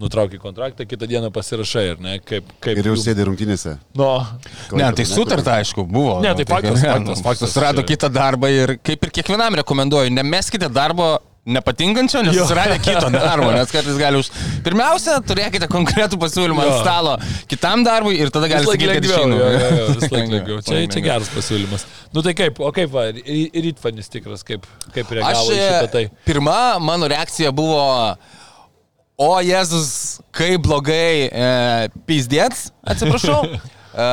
[0.00, 2.14] nutraukia kontraktą, kitą dieną pasirašai, ar ne?
[2.24, 3.74] Kaip, kaip Ir jau jų- sėdi rungtynėse.
[3.94, 4.06] Nu,
[4.72, 6.20] Ne, tai sutarta, aišku, buvo.
[6.24, 7.50] Ne, nu, tai faktas, faktas, nu, faktas.
[7.50, 13.48] Susirado kitą darbą ir kaip ir kiekvienam rekomenduoju, nemeskite darbo nepatinkančio, nes susiradę kito darbo,
[13.54, 14.28] nes kartais gali už...
[14.64, 16.80] Pirmiausia, turėkite konkretų pasiūlymą ant Jo.
[16.82, 17.14] stalo
[17.48, 19.38] kitam darbui ir tada galite sakyti, kad išeinu.
[19.96, 20.60] Vis laik Lengviau.
[20.66, 21.86] Čia, čia geras pasiūlymas.
[22.12, 25.90] Nu tai kaip, o kaip, va, ry- rytfanis tikras, kaip, kaip Aš reagavo į šitą
[25.96, 26.04] tai.
[26.28, 27.80] pirma, mano reakcija buvo,
[29.20, 31.50] o Jėzus, kaip blogai e,
[32.08, 33.42] pizdėts, atsiprašau.
[33.90, 34.04] E,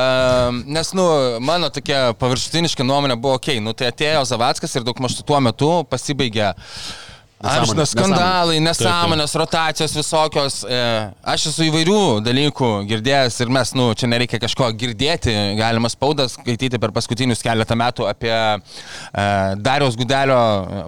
[0.66, 1.04] nes, nu,
[1.38, 5.38] mano tokia paviršutiniška nuomonė buvo, okei, okay, nu tai atėjo Zavackas ir daug maž tuo
[5.38, 7.07] metu pasibaigė Nesąmonės,
[7.38, 10.56] Amžinas skandalai, nesąmonės, rotacijos visokios.
[10.66, 10.78] E,
[11.22, 16.80] aš esu įvairių dalykų girdėjęs ir mes, nu, čia nereikia kažko girdėti, galima spaudas skaityti
[16.82, 18.56] per paskutinius keletą metų apie e,
[19.62, 20.38] Dariaus Gudelio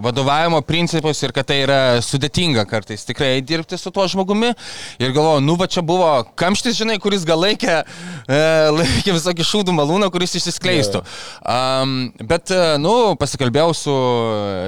[0.02, 4.50] vadovavimo principus ir kad tai yra sudėtinga kartais tikrai dirbti su tuo žmogumi.
[4.99, 7.78] Ir galvoju, nu, va čia buvo kamštis, žinai, kuris gal laikė,
[8.26, 8.42] e,
[8.80, 11.04] laikė visokį šūdų malūną, kuris išsiskleistų.
[11.47, 12.50] Um, bet,
[12.83, 13.97] nu, pasikalbėjau su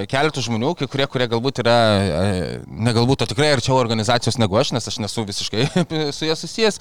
[0.07, 4.57] keletu žmonių, kai kurie, kurie galbūt yra, e, ne galbūt, o tikrai arčiau organizacijos negu
[4.59, 5.67] aš, nes aš nesu visiškai
[6.15, 6.79] su jie susijęs,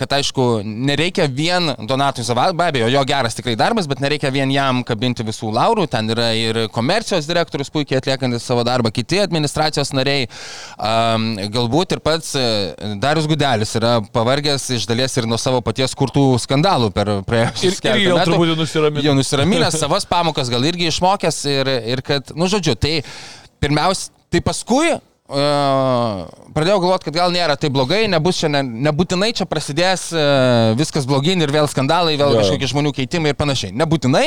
[0.00, 4.50] kad aišku, nereikia vien Donatui Zavadui, be abejo, jo geras tikrai darbas, bet nereikia vien
[4.54, 9.92] jam kabinti visų laurų, ten yra ir komercijos direktorius puikiai atliekantis savo darbą, kiti administracijos
[9.96, 10.28] nariai,
[11.54, 12.44] galbūt ir pats e,
[13.00, 17.78] Darius Gudelis yra pavargęs iš dalies ir nuo savo paties kurtų skandalų per Ir, praėjusius
[17.78, 19.06] ir keletą jau turbūt nusiraminti.
[19.08, 23.00] jau nusiraminęs, savas pamokas gal irgi išmokęs ir, ir kad, nu žodžiu, tai
[23.60, 24.98] pirmiausia, tai paskui
[25.30, 31.06] pradėjau galvoti, kad gal nėra taip blogai, nebus čia, ne, nebūtinai čia prasidės uh, viskas
[31.08, 32.42] blogin ir vėl skandalai, vėl Jo.
[32.42, 33.72] kažkokie žmonių keitimai ir panašiai.
[33.78, 34.26] Nebūtinai,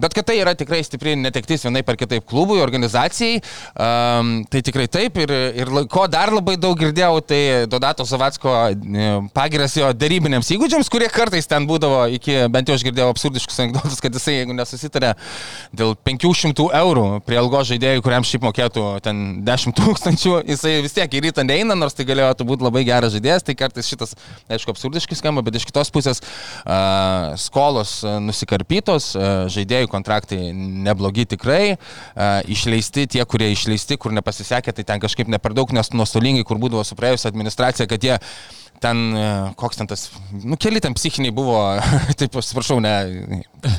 [0.00, 3.40] bet kad tai yra tikrai stipri netektis vienai per kitaip klubui, organizacijai,
[3.74, 5.18] um, tai tikrai taip.
[5.22, 5.32] Ir,
[5.62, 11.08] ir ko dar labai daug girdėjau, tai Dodato Zavatsko e, pagiras jo darybiniams įgūdžiams, kurie
[11.12, 15.14] kartais ten būdavo iki, bent jau aš girdėjau absurdiškus anegdotus, kad jisai, jeigu nesusitarė
[15.76, 21.16] dėl 500 eurų prie algo žaidėjų, kuriam šiaip mokėtų ten 10 tūkstančių, jisai vis tiek
[21.16, 24.16] į rytą neina, nors tai galėjo būti labai geras žaidėjas, tai kartais šitas,
[24.52, 31.26] aišku, absurdiškai skamba, bet iš kitos pusės uh, skolos uh, nusikarpytos, uh, žaidėjų kontraktai neblogi
[31.36, 35.92] tikrai, uh, išleisti tie, kurie išleisti, kur nepasisekė, tai ten kažkaip ne per daug, nes
[35.94, 38.20] nuostolingai, kur būdavo su praėjusią administraciją, kad jie
[38.82, 39.26] ten, e,
[39.58, 40.06] koks ten tas,
[40.44, 41.58] nu, keli ten psichiniai buvo,
[42.20, 42.94] taip, atsiprašau, ne,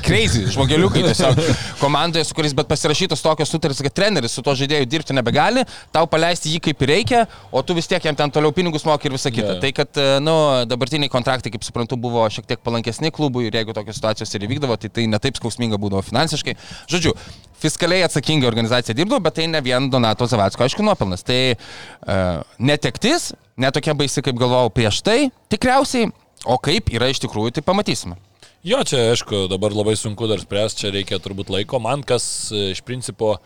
[0.04, 1.40] crazy, žmogeliukai tiesiog
[1.80, 6.08] komandoje, su kuriais, bet pasirašytos tokios sutartys, kad treneris su to žaidėju dirbti nebegali, tau
[6.10, 9.32] paleisti jį kaip reikia, o tu vis tiek jam ten toliau pinigus moki ir visa
[9.32, 9.56] kita.
[9.56, 9.62] Jo.
[9.64, 10.36] Tai, kad, e, nu,
[10.68, 14.78] dabartiniai kontraktai, kaip suprantu, buvo šiek tiek palankesni klubui ir jeigu tokios situacijos ir įvykdavo,
[14.80, 16.56] tai tai netaip skausminga būdavo finansiškai.
[16.90, 17.14] Žodžiu,
[17.62, 21.24] fiskaliai atsakinga organizacija dirbdavo, bet tai ne vien Donato Zavatsko, aišku, nuopelnas.
[21.26, 25.18] Tai uh, netektis, netokia baisi, kaip galvojau prieš tai,
[25.52, 26.12] tikriausiai,
[26.46, 28.18] o kaip yra iš tikrųjų, tai pamatysime.
[28.66, 31.78] Jo, čia aišku, dabar labai sunku dar spręsti, čia reikia turbūt laiko.
[31.82, 33.36] Man kas e, iš principo,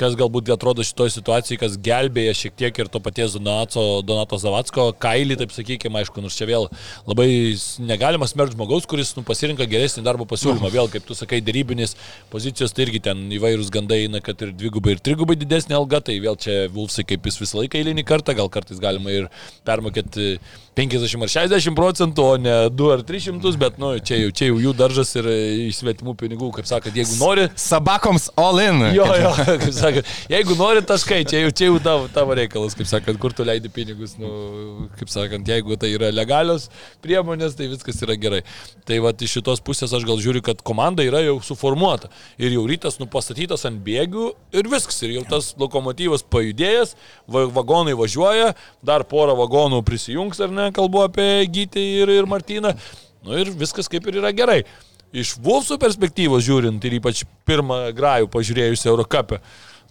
[0.00, 4.88] kas galbūt atrodo šitoje situacijoje, kas gelbėja šiek tiek ir to paties Donato, Donato Zavatsko
[5.02, 6.68] kailį, taip sakykime, aišku, nors čia vėl
[7.08, 7.28] labai
[7.82, 10.72] negalima smerkti žmogaus, kuris nu, pasirinka geresnį darbo pasiūlymą.
[10.72, 11.96] Vėl, kaip tu sakai, darybinis
[12.32, 16.18] pozicijos, tai irgi ten įvairūs gandai eina, kad ir dvigubai ir trigubai didesnė alga, tai
[16.22, 19.28] vėl čia Vulfsai kaip jis visą laiką eilinį kartą, gal kartais galima ir
[19.68, 20.36] permokėti
[20.78, 24.60] 50 ar 60 procentų, o ne 2 ar 300, bet nu, čia, jau, čia jau
[24.62, 28.80] jų daržas ir e, iš svetimų pinigų, kaip sakot, jeigu nori, Sabakoms all in.
[28.96, 32.88] Jo, jo, kaip sakant, jeigu nori taškai, čia jau, čia jau tavo, tavo reikalas, kaip
[32.88, 36.68] sakant, kur tu leidi pinigus, nu, kaip sakant, jeigu tai yra legalios
[37.04, 38.42] priemonės, tai viskas yra gerai.
[38.88, 42.66] Tai va, iš šitos pusės aš gal žiūriu, kad komanda yra jau suformuota ir jau
[42.68, 46.94] rytas nu pastatytas ant bėgių ir viskas, ir jau tas lokomotyvas pajudėjęs,
[47.30, 48.52] va, vagonai važiuoja,
[48.86, 52.76] dar porą vagonų prisijungs, ar ne, kalbu apie Gytį ir, ir Martyną,
[53.26, 54.62] nu ir viskas kaip ir yra gerai.
[55.12, 59.42] Iš Vulfsų perspektyvos žiūrint ir ypač pirmą grajų pažiūrėjus Eurocapę,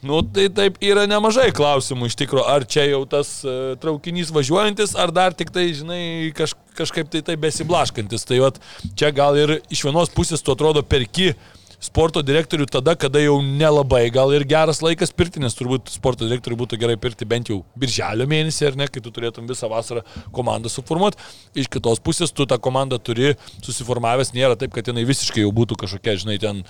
[0.06, 4.96] nu tai taip yra nemažai klausimų iš tikrųjų, ar čia jau tas uh, traukinys važiuojantis,
[5.00, 6.04] ar dar tik tai, žinai,
[6.38, 8.28] kaž, kažkaip tai tai besiblaškantis.
[8.28, 8.62] Tai vat,
[8.98, 11.34] čia gal ir iš vienos pusės tu atrodo perki
[11.82, 16.60] sporto direktorių tada, kada jau nelabai gal ir geras laikas pirkti, nes turbūt sporto direktoriui
[16.62, 20.70] būtų gerai pirkti bent jau birželio mėnesį, ar ne, kai tu turėtum visą vasarą komandą
[20.70, 21.18] suformuoti.
[21.58, 23.34] Iš kitos pusės tu tą komandą turi
[23.66, 26.62] susiformavęs, nėra taip, kad jinai visiškai jau būtų kažkokia, žinai, ten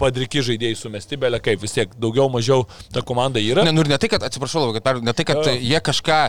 [0.00, 3.66] padriki žaidėjai sumesti, belė kaip, vis tiek daugiau mažiau ta komanda yra.
[3.68, 5.52] Ne, nu ir ne tai, kad, atsiprašau, kad per, ne tai, kad Jo.
[5.60, 6.20] jie kažką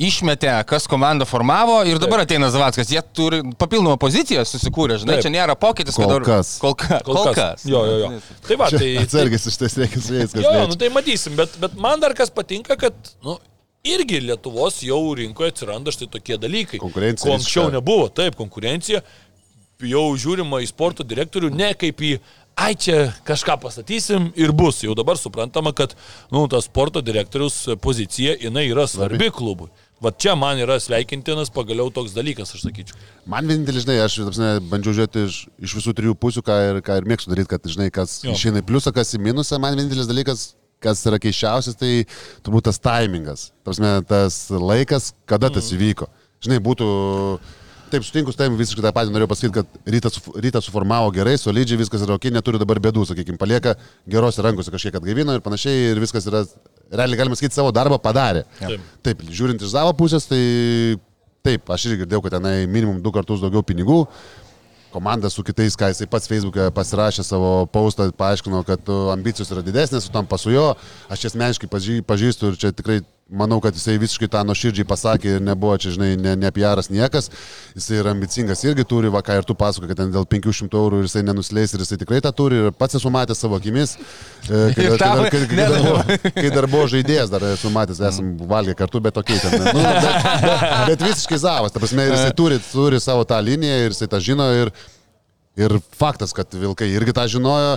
[0.00, 2.88] išmetė, kas komandą formavo ir dabar ateina Zavackas.
[2.90, 5.26] Jie turi papildomą poziciją susikūrę, žinai, Taip.
[5.26, 6.52] čia nėra pokytis, Kol kad dabar- kas.
[6.62, 7.66] Kol, ka, Kol, kol kas.
[7.68, 8.10] Jo, jo, jo.
[8.48, 8.80] Tai va, tai...
[8.80, 10.80] tai Atsargis iš tais reikia su jais, kas jo, nu liečia.
[10.84, 13.36] tai matysim, bet, bet man dar kas patinka, kad, nu,
[13.84, 16.80] irgi Lietuvos jau rinkoje atsiranda štai tokie dalykai.
[16.80, 19.04] Konkurencija Ko anksčiau nebuvo, taip, konkurencija.
[19.80, 22.10] Jau žiūrima į sporto direktorių ne kaip į,
[22.60, 24.82] ai čia kažką pastatysim ir bus.
[24.84, 25.94] Jau dabar suprantama, kad,
[26.32, 29.70] nu, ta sporto direktorius pozicija, jinai yra svarbi klubui.
[30.00, 32.96] Va čia man yra sveikintinas pagaliau toks dalykas, aš sakyčiau.
[33.28, 36.96] Man vienintelis, žinai, aš tapsne, bandžiau žiūrėti iš, iš visų trijų pusių, ką ir, ką
[37.02, 38.32] ir mėgstu daryti, kad, žinai, kas Jo.
[38.32, 39.60] išeina į pliusą, kas į minusą.
[39.60, 40.46] Man vienintelis dalykas,
[40.80, 41.92] kas yra keiščiausias, tai
[42.40, 43.50] turbūt tas timingas.
[43.68, 45.76] Tapsne, tas laikas, kada tas Mhm.
[45.80, 46.08] įvyko.
[46.48, 46.88] Žinai, būtų...
[47.90, 52.04] Taip, sutinku, taip, visiškai tą patį norėjau pasakyti, kad rytas, rytas suformavo gerai, solidžiai, viskas
[52.06, 53.72] yra ok, neturi dabar bėdų, sakykime, palieka
[54.10, 56.44] gerose rankose kažkiek atgaivino ir panašiai, ir viskas yra,
[56.94, 58.44] realiai galima sakyti, savo darbą padarė.
[58.60, 58.84] Taip.
[59.06, 60.40] Taip, žiūrint iš savo pusės, tai
[61.46, 64.04] taip, aš irgi girdėjau, kad tenai minimum du kartus daugiau pinigų.
[64.90, 69.62] Komanda su kitais, ką jisai pats Facebook'e pasirašė savo postą, paaiškino, kad uh, ambicijos yra
[69.62, 70.64] didesnės, su tam pasu jo.
[71.10, 72.96] Aš jas meniškai pažį- pažįstu ir čia tikrai
[73.30, 77.28] manau, kad jisai visiškai tą nuoširdžiai pasakė ir nebuvo čia, žinai, ne, ne PR'as niekas.
[77.76, 81.00] Jisai yra ambicingas irgi turi, va ką ir tu pasakoji, kad ten dėl 500 eurų
[81.02, 83.96] ir jisai nenusileis ir jisai tikrai tą turi ir pats esu matęs savo akimis.
[84.50, 87.70] e, Kai, dar- kai, dar- kai, kai, dar buvo, kai dar buvo žaidėjas, dar esu
[87.74, 89.58] matęs, esam valgę kartu, bet tokiai ten.
[89.62, 90.08] Nu, bet,
[90.44, 94.20] bet, bet visiškai zavas, ta prasme, jisai turi, turi savo tą liniją ir jisai tą
[94.30, 94.50] žino.
[94.64, 94.74] Ir,
[95.60, 97.72] Ir faktas, kad Vilkai irgi tą žinojo.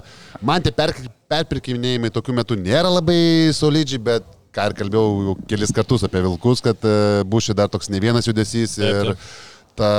[0.46, 0.92] Man tie per,
[1.28, 6.62] perpirkinėjimai tokiu metu nėra labai solidžiai, bet ką ir kalbėjau jau kelis kartus apie Vilkus,
[6.66, 9.32] kad e, bus čia dar toks ne vienas judesys Taip, ir taip.
[9.80, 9.92] ta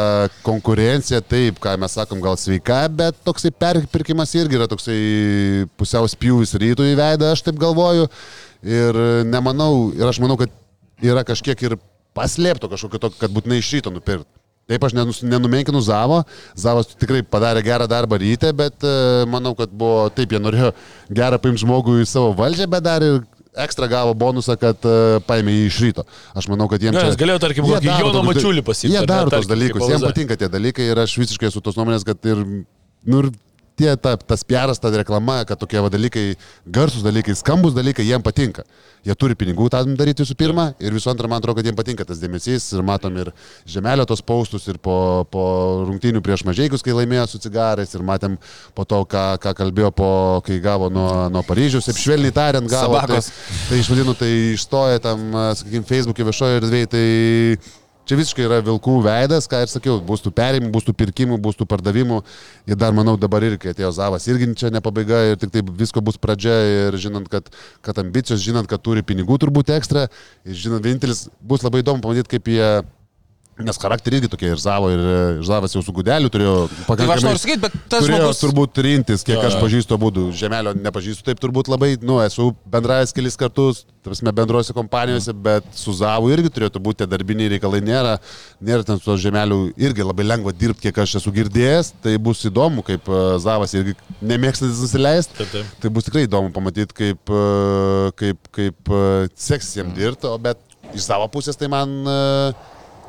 [0.47, 4.99] konkurencija, taip, ką mes sakom, gal sveika, bet toksai perpirkimas irgi yra toksai
[5.81, 8.07] pusiau spjūvis rytų į veidą, aš taip galvoju.
[8.65, 8.97] Ir
[9.29, 10.53] nemanau, ir aš manau, kad
[11.05, 11.77] yra kažkiek ir
[12.17, 14.31] paslėpto kažkokio to, kad būtinai iš ryto nupirkti.
[14.65, 16.23] Taip, aš nenumenkinu Zavo.
[16.57, 18.93] Zavas tikrai padarė gerą darbą ryte, bet e,
[19.29, 20.71] manau, kad buvo taip, jie norėjo
[21.13, 23.19] gerą paimti žmogų į savo valdžią, bet dar ir
[23.65, 26.05] ekstra gavo bonusą, kad uh, paėmė jį iš ryto.
[26.35, 27.19] Aš manau, kad jiems Jo, čia...
[27.21, 31.03] galėjo, tarkim, kokį Joną Mačiulį pasiimti, Jie daro tos dalykus, jiems patinka tie dalykai ir
[31.05, 32.43] aš visiškai esu tos nuomonės, kad ir...
[33.05, 33.31] Nu, ir
[33.79, 36.35] tie, ta, tas pjeras, ta reklama, kad tokie va, dalykai,
[36.67, 38.65] garsus dalykai, skambus dalykai, jiems patinka.
[39.05, 42.07] Jie turi pinigų tą daryti visų pirma ir visų antra, man atrodo, kad jiems patinka
[42.09, 43.33] tas dėmesys ir matom ir
[43.69, 45.45] žemelio tos paustus ir po, po
[45.91, 48.39] rungtynių prieš mažiekius, kai laimėjo su cigarais ir matėm
[48.75, 50.11] po to, ką, ką kalbėjo, po,
[50.47, 52.97] kai gavo nuo, nuo Paryžiaus, taip švelniai tariant, gavo.
[52.97, 53.33] Tai, Sabakos.
[53.69, 57.07] tai išvadinu, tai išstoja tam, sakykime, Facebook'e viešoje erdvėje, tai
[58.05, 61.57] Čia visiškai yra vilkų veidas, ką ir sakiau, bus tų perimų, bus tų pirkimų, bus
[61.57, 62.19] tų pardavimų.
[62.69, 65.71] Ir dar manau dabar irgi, kai atėjo Zavas, irgi čia ne pabaiga ir tik taip
[65.79, 67.49] visko bus pradžia ir žinant, kad,
[67.85, 70.11] kad ambicijos, žinant, kad turi pinigų turbūt ekstra.
[70.45, 72.69] Ir žinant, vienintelis bus labai įdomu pamatyti, kaip jie...
[73.63, 76.75] Nes charakteriai irgi tokie ir Zavo, ir e, Zavas jau su gudeliu turėjo Tai va,
[76.75, 77.23] aš pakankamai...
[77.23, 78.41] noriu sakyti, bet tas Turėjo žmogus...
[78.43, 80.25] turbūt rintis, kiek Jo, aš pažįstu būdų.
[80.35, 85.95] Žemelio nepažįstu taip turbūt labai, nu, esu bendravęs kelis kartus, tarsi bendrose kompanijose, bet su
[85.95, 87.79] Zavu irgi turėtų būti tie darbiniai reikalai.
[87.85, 88.17] Nėra,
[88.59, 91.95] nėra ten su žemeliu irgi labai lengva dirbti, kiek aš esu girdėjęs.
[92.03, 95.47] Tai bus įdomu, kaip e, Zavas irgi nemėgstantis nusileisti.
[95.79, 100.59] Tai bus tikrai įdomu pamatyti, kaip, e, kaip, kaip e, seksis jam dirbti, o bet
[100.93, 102.19] iš savo pusės tai man e,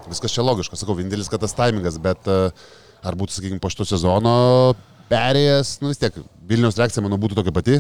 [0.10, 2.40] viskas čia logiška, sakau, vienintelis, kad tas taimingas, bet e,
[3.06, 4.36] ar būtų, sakykime, po šito sezono
[5.12, 6.18] perėjęs, nu vis tiek,
[6.50, 7.80] Vilniaus reakcija, manau, būtų tokia pati.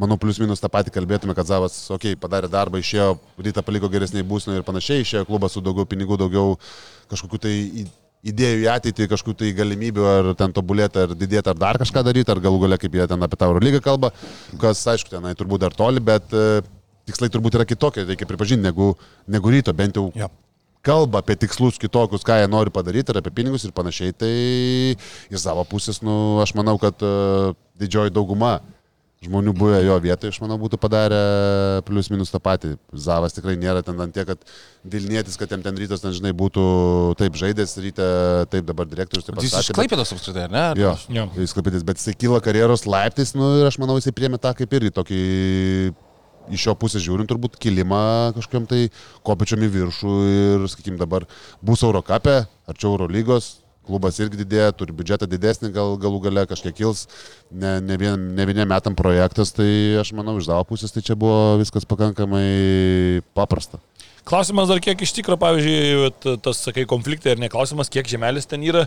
[0.00, 3.90] Manau, plius minus tą patį kalbėtume, kad Zavas, okei, okay, padarė darbą, išėjo, rytą paliko
[3.92, 6.54] geresniai būsnai ir panašiai, išėjo klubas su daugiau pinigų, daugiau
[7.12, 7.52] kažkokių tai
[8.32, 12.32] idėjų į ateitį, kažkokių tai galimybių, ar ten tobulėti, ar didėti, ar dar kažką daryti,
[12.32, 14.12] ar galų galia, kaip jie ten apie tą Eurolygą kalba,
[14.62, 16.62] kas, aišku, tenai turbūt dar toli, bet e,
[17.10, 18.92] tikslai turbūt yra kitokie, reikia pripažinti, negu,
[19.26, 20.30] negu ryto, bent jau Jo.
[20.82, 24.32] Kalba apie tikslus kitokius, ką jie nori padaryti ir apie pinigus ir panašiai, tai
[25.30, 28.58] iš savo pusės, nu, aš manau, kad uh, didžioji dauguma
[29.22, 31.18] žmonių buvę jo vietoje, aš manau, būtų padarę
[31.86, 32.72] plius minus tą patį.
[32.90, 34.42] Zavas tikrai nėra ten ant tiek, kad
[34.82, 36.64] Vilnietis, kad jam ten rytas, ten žinai, būtų
[37.20, 38.08] taip žaidęs ryte,
[38.50, 40.64] taip dabar direktorius taip Jis išklaipėdos apskritai, ar ne?
[40.82, 41.28] Jo, Jo.
[41.38, 44.74] jis klapėtis, bet jisai kyla karjeros laiptais, nu ir aš manau, jisai priemė tą kaip
[44.80, 45.22] irgi tokį
[46.50, 48.86] iš jo pusės žiūrint, turbūt kilimą kažkokiam tai
[49.26, 51.26] kopečiam į viršų ir, sakykim, dabar
[51.62, 57.06] bus Eurocapė, arčiau Eurolygos, klubas irgi didėja, turi biudžetą didesnį, gal, galų gale kažkiek kils,
[57.50, 59.68] ne, ne, vien, ne vieniem metam projektas, tai
[60.00, 63.82] aš manau, iš Zavo pusės tai čia buvo viskas pakankamai paprasta.
[64.22, 66.10] Klausimas dar kiek iš tikrųjų, pavyzdžiui,
[66.44, 68.84] tas, sakai, konfliktai ar ne klausimas, kiek žemelis ten yra,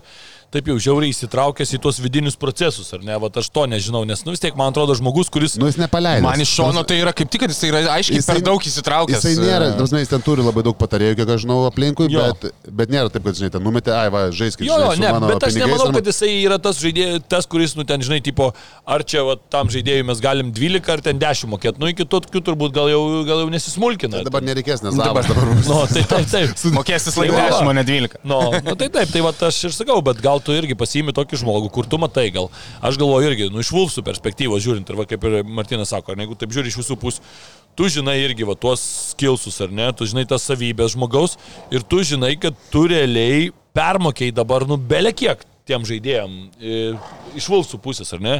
[0.53, 4.21] taip jau žiauriai įsitraukęs į tuos vidinius procesus, ar ne, va aš to nežinau, nes,
[4.25, 5.57] nu vis tiek, man atrodo, žmogus, kuris...
[5.59, 6.23] Nu, jis nepaleido.
[6.25, 9.19] Man iš šono tai yra kaip tik, kad jis yra aiškiai Jisai- per daug įsitraukęs.
[9.25, 12.29] Jisai nėra, prasme, jis ten turi labai daug patarėjų, kiek aš žinau, aplinkui, Jo.
[12.39, 15.33] bet, bet nėra taip, kad, žinai, ten numetė, ai, va, žaiskit, Jo, jo, žinai, ne,
[15.33, 18.21] bet aš pinigais nemanau, arba- kad jisai yra tas žaidėjas, tas, kuris, nu, ten, žinai,
[18.23, 18.51] tipo,
[18.87, 22.43] ar čia va, tam žaidėjui mes galim 12 ar ten 10 mokėti, nu, iki tokių
[22.47, 24.21] turbūt gal jau, gal jau nesismulkina.
[24.21, 25.67] Tai Dabar nereikės, nes Dabar- Zavas dabar bus.
[25.75, 26.63] Nu, tai taip, taip.
[26.79, 27.37] Mokėsis laik Jo.
[27.59, 28.19] 10, o ne 12.
[28.23, 31.39] Nu, nu, tai taip, tai va, aš ir sakau, bet gal tu irgi pasiimi tokį
[31.41, 32.49] žmogų, kur tu matai, gal
[32.85, 36.37] aš galvoju irgi, nu, iš Vulfsų perspektyvos žiūrint, ir va, kaip ir Martinas sako, jeigu
[36.39, 37.25] taip žiūri iš visų pusių,
[37.75, 41.39] tu žinai irgi va, tuos skilsus, ar ne, tu žinai tas savybės žmogaus
[41.73, 46.79] ir tu žinai, kad tu realiai permokėjai dabar, nu, belė kiek tiem žaidėjim e,
[47.39, 48.35] iš Vulfsų pusės, ar ne?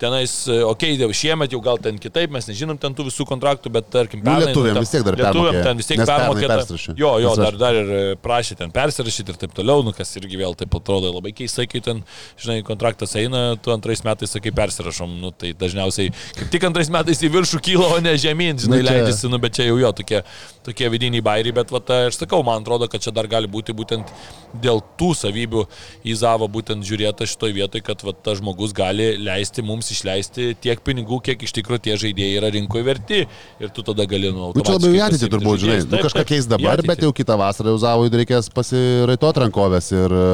[0.00, 0.32] Tenais,
[0.68, 4.20] okei, okay, šiemet jau gal ten kitaip, mes nežinom ten tų visų kontraktų, bet tarkim,
[4.20, 6.58] Nu, pernai, lietuviam ten- vis tiek dar lietuviam ten vis tiek permokėta.
[7.00, 10.36] Jo, jo, dar, dar ir e, prašė ten persirašyti ir taip toliau, nu kas irgi
[10.36, 12.04] vėl taip atrodo labai keistai, kai ten,
[12.36, 17.24] žinai, kontraktas eina, tu antrais metais sakai persirašom, nu tai dažniausiai kaip tik antrais metais
[17.24, 19.92] į viršų kyla, o ne žemyn, žinai, Nu, čia- leidžiasi, nu bet čia jau jo
[19.96, 20.20] tokie,
[20.66, 24.12] tokie vidiniai bairiai, bet va, aš sakau, man atrodo, kad čia dar gali būti būtent
[24.60, 25.64] dėl tų savybių
[26.04, 30.80] į Zavą būtent žiūrėta šitoje vietoje, kad va, tas žmogus gali leisti mums išleisti tiek
[30.82, 33.20] pinigų, kiek iš tikrųjų tie žaidėjai yra rinkoje verti.
[33.62, 36.24] Ir tu tada gali nu, Nu, čia labiau į ateitį turbūt, žinai, nu, Taip, kažką
[36.24, 40.26] taip, keis dabar, bet jau kitą vasarą jau Zavui reikės pasiraitot rankovės ir e,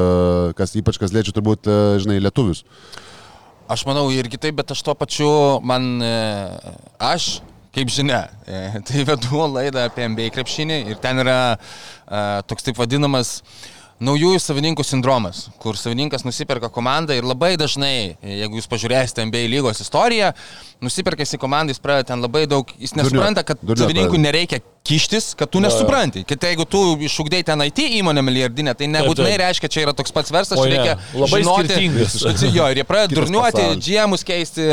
[0.57, 2.65] kas ypač kas liečia turbūt, e, žinai, lietuvius.
[3.73, 5.29] Aš manau irgi taip, bet aš tuo pačiu,
[5.65, 6.15] man, e,
[7.13, 7.43] aš,
[7.77, 8.25] kaip žinia,
[8.89, 13.41] tai vedu laidą apie MBA krepšinį ir ten yra e, toks taip vadinamas
[14.03, 19.83] naujųjų savininkų sindromas, kur savininkas nusiperka komandą ir labai dažnai, jeigu jūs pažiūrėsite MBA lygos
[19.85, 20.33] istoriją,
[20.83, 24.19] nusiperka į komandą, jis pradeda ten labai daug, jis nesupranta, kad pradeda.
[24.19, 26.25] nereikia kištis, kad tu nesupranti.
[26.27, 30.33] Kad jeigu tu išugdai ten IT įmonę milijardinę, tai nebūtinai reiškia, čia yra toks pats
[30.35, 31.77] verslas, čia reikia Labai žinoti,
[32.57, 34.65] Jo, ir jie pradeda durniuoti, džiemus keisti,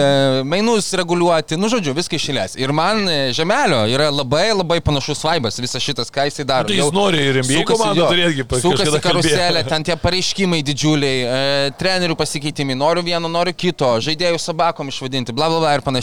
[0.49, 2.57] mainus reguliuoti, nu žodžiu, viską išėlės.
[2.59, 6.65] Ir man e, Žemelio yra labai labai panašus vaibas, visas šitas, ką jisai daro.
[6.65, 9.97] Nu, tai jis nori ir sukasi, komandą jo, turėt gi, pa- Sukasi karuselė, ten tie
[9.99, 15.77] pareiškimai didžiuliai, e, trenerių pasikeitimai, noriu vieno, noriu kito, žaidėjų sabakom išvadinti, bla bla bla
[15.77, 15.98] ir panašiai.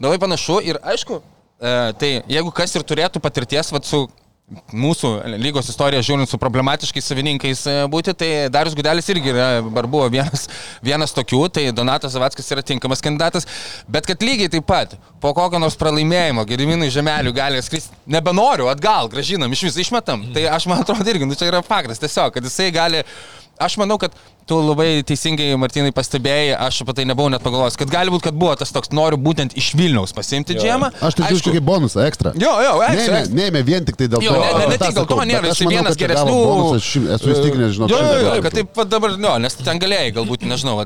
[0.00, 4.06] Labai panašu ir aišku, e, tai jeigu kas ir turėtų patirties vat, su
[4.72, 9.88] mūsų lygos istoriją žiūrint su problematiškais savininkais e, būti, tai Darius Gudelis irgi yra, ar
[9.90, 10.46] buvo vienas,
[10.84, 13.48] vienas tokių, tai Donatas Zavackas yra tinkamas kandidatas,
[13.92, 19.10] bet kad lygiai taip pat po kokio nors pralaimėjimo Geriminui Žemelių gali skristi, nebenoriu, atgal,
[19.12, 22.48] gražinam, iš vis išmetam, tai aš man atrodo irgi, nu čia yra faktas, tiesiog, kad
[22.48, 23.04] jisai gali,
[23.60, 24.16] aš manau, kad
[24.48, 28.38] tu labai teisingai, Martinai, pastebėjai, aš apie tai nebuvau net pagalvojęs, kad gali būti, kad
[28.40, 30.90] buvo tas toks, noriu būtent iš Vilniaus pasimti džiemą.
[31.04, 32.32] Aš tai žiūriu kaip bonusą, ekstra.
[32.40, 34.40] Jo, jo, ekstra, Neėmė, vien tik tai dėl Jo, to.
[34.40, 36.38] ne- ne- ne tik dėl to nėra, manau, vienas geresnių-
[36.78, 40.12] aš esu įstikinęs, žinok, Jo, jo, jo, kad taip pat dabar, jo, nes ten galėjai,
[40.16, 40.78] galbūt, nežinau,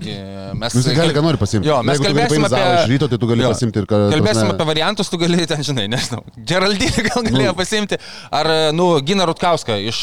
[0.62, 0.75] mes...
[0.75, 1.68] Nu, jisai gali ką nori pasiimti.
[1.68, 2.83] Jo, mes Jeigu tu gali kalbėsim paimt apie...
[2.83, 5.62] Iš ryto, tai tu gali pasiimti ir ką- Kalbėsim prasme- apie variantus, tu gali ten,
[5.68, 6.22] žinai, nežinau.
[6.51, 7.98] Geraldinį gal galėjo pasiimti.
[8.40, 10.03] Ar, nu, Gina Rutkauską iš,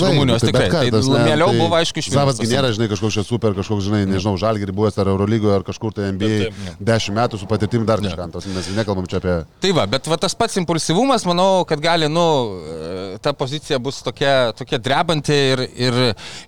[0.00, 0.68] Rumunijos tikrai.
[0.70, 4.36] Tai mieliau tai buvo, aišku, iš Vilniaus nėra, žinai, kažkoks čia super, kažkoks, žinai, nežinau,
[4.40, 8.28] žalgirį buvęs ar Eurolygoje, ar kažkur tai NBA Taip, 10 metų su patirtim dar kažką.
[8.54, 9.36] Mes nekalbam čia apie...
[9.64, 12.26] Tai va, bet va, tas pats impulsyvumas, manau, kad gali, nu,
[12.60, 16.00] e, ta pozicija bus tokia, tokia drebanti ir, ir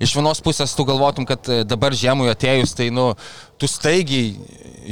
[0.03, 3.13] iš vienos pusės tu galvotum, kad e, dabar žiemui atėjus, tai, nu,
[3.63, 4.33] tu staigiai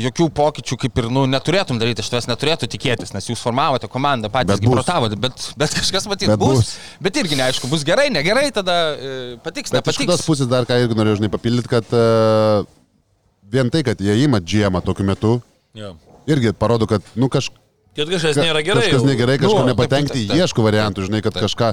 [0.00, 4.30] jokių pokyčių kaip ir, nu, neturėtum daryti, iš tavęs neturėtų tikėtis, nes jūs formavote komandą,
[4.32, 6.70] patys gibrotavote, bet, bet kažkas matyt Bet bus, bus.
[7.02, 10.28] Bet irgi neaišku, bus gerai, negerai, tada e, patiks, Bet iš kitos nepatiks.
[10.28, 12.66] pusės dar ką irgi norėjau, žinai, papildyti, kad uh,
[13.50, 15.40] vien tai, kad jie įima džiemą tokiu metu,
[15.74, 15.96] Jo.
[16.30, 17.56] irgi parodo, kad, nu, kažkas...
[17.96, 18.84] Kad kažkas nėra gerai.
[18.86, 20.44] Kažkas negerai, kažko Nu, nepatenkti, taip, taip, taip.
[20.44, 21.72] ieško variantų, žinai, kad kažką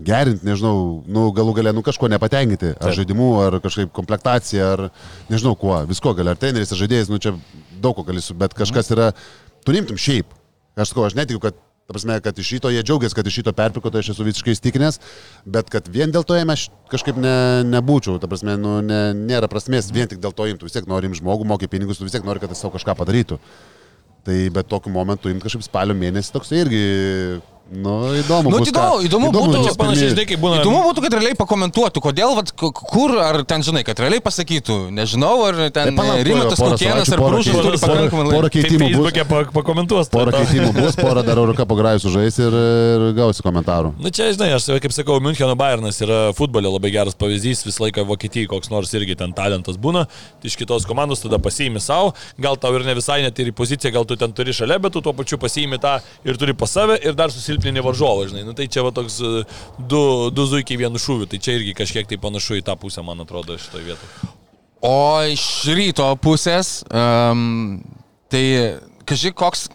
[0.00, 2.72] gerinti, nežinau, nu, galų galę, nu, kažko nepatenkinti.
[2.80, 4.84] Ar žaidimu, ar kažkaip komplektacija, ar
[5.28, 7.34] nežinau kuo, visko gali, ar treneris, ar žaidėjas, nu, čia
[7.84, 9.10] daug ko gali bet kažkas yra,
[9.60, 10.32] tu rimtum šiaip.
[10.78, 13.52] Aš sakau, aš netikiu, kad, ta prasme, kad iš ryto jie džiaugiasi, kad iš ryto
[13.56, 14.98] perpiko, tai aš esu visiškai įstikinęs,
[15.48, 17.32] bet kad vien dėl to jame aš kažkaip ne,
[17.64, 21.16] nebūčiau, ta prasme, nu, ne, nėra prasmės vien tik dėl to imti, vis tiek norim
[21.16, 23.40] žmogų, mokė pinigus, tu vis tiek nori, kad jis savo kažką padarytų.
[24.28, 26.82] Tai bet tokiu momentu imti kažkaip spalio mėnesį toks irgi
[27.68, 28.48] Nu, įdomu.
[28.48, 30.60] Nu, bus, įdomu, ką- įdomu būtų- bus Panašiai, žinai, kaip būna.
[30.62, 35.44] Įdomu būtų, kad realiai pakomentuotų, kodėl, vat, kur, ar ten, žinai, kad realiai pasakytų, nežinau,
[35.44, 38.38] ar ten Tai Rimantas porą Kukienas savaičių, ar porą keitimų, turi porą- pakankamai laiko.
[38.38, 39.12] porą Tai keitimų bus.
[39.28, 40.08] Pa- pakomentuos.
[40.08, 43.92] Porą keitimų bus, porą dar Euroką pagrajus užžais ir, ir gausi komentarų.
[44.00, 48.06] Na čia, žinai, aš kaip sakau, Müncheno Bayernas yra futbolė labai geras pavyzdys, visą laiką
[48.08, 50.06] Vokietijai koks nors irgi ten talentas būna,
[50.42, 53.92] iš kitos komandos tada pasiimi savo, gal tau ir ne visai net ir į poziciją,
[53.92, 56.98] gal tu ten turi šalia, bet tu tuo pačiu pasiimi tą ir turi pas save
[57.04, 57.28] ir dar
[57.58, 58.44] susilpnini varžovą, žinai.
[58.46, 59.44] Nu, tai čia va toks e,
[59.78, 63.20] du, du zuikiai vienu šūviu, tai čia irgi kažkiek tai panašu į tą pusę, man
[63.20, 64.32] atrodo, šitoje vietoje.
[64.80, 67.82] O iš ryto pusės, um,
[68.30, 69.68] tai kažkai koks,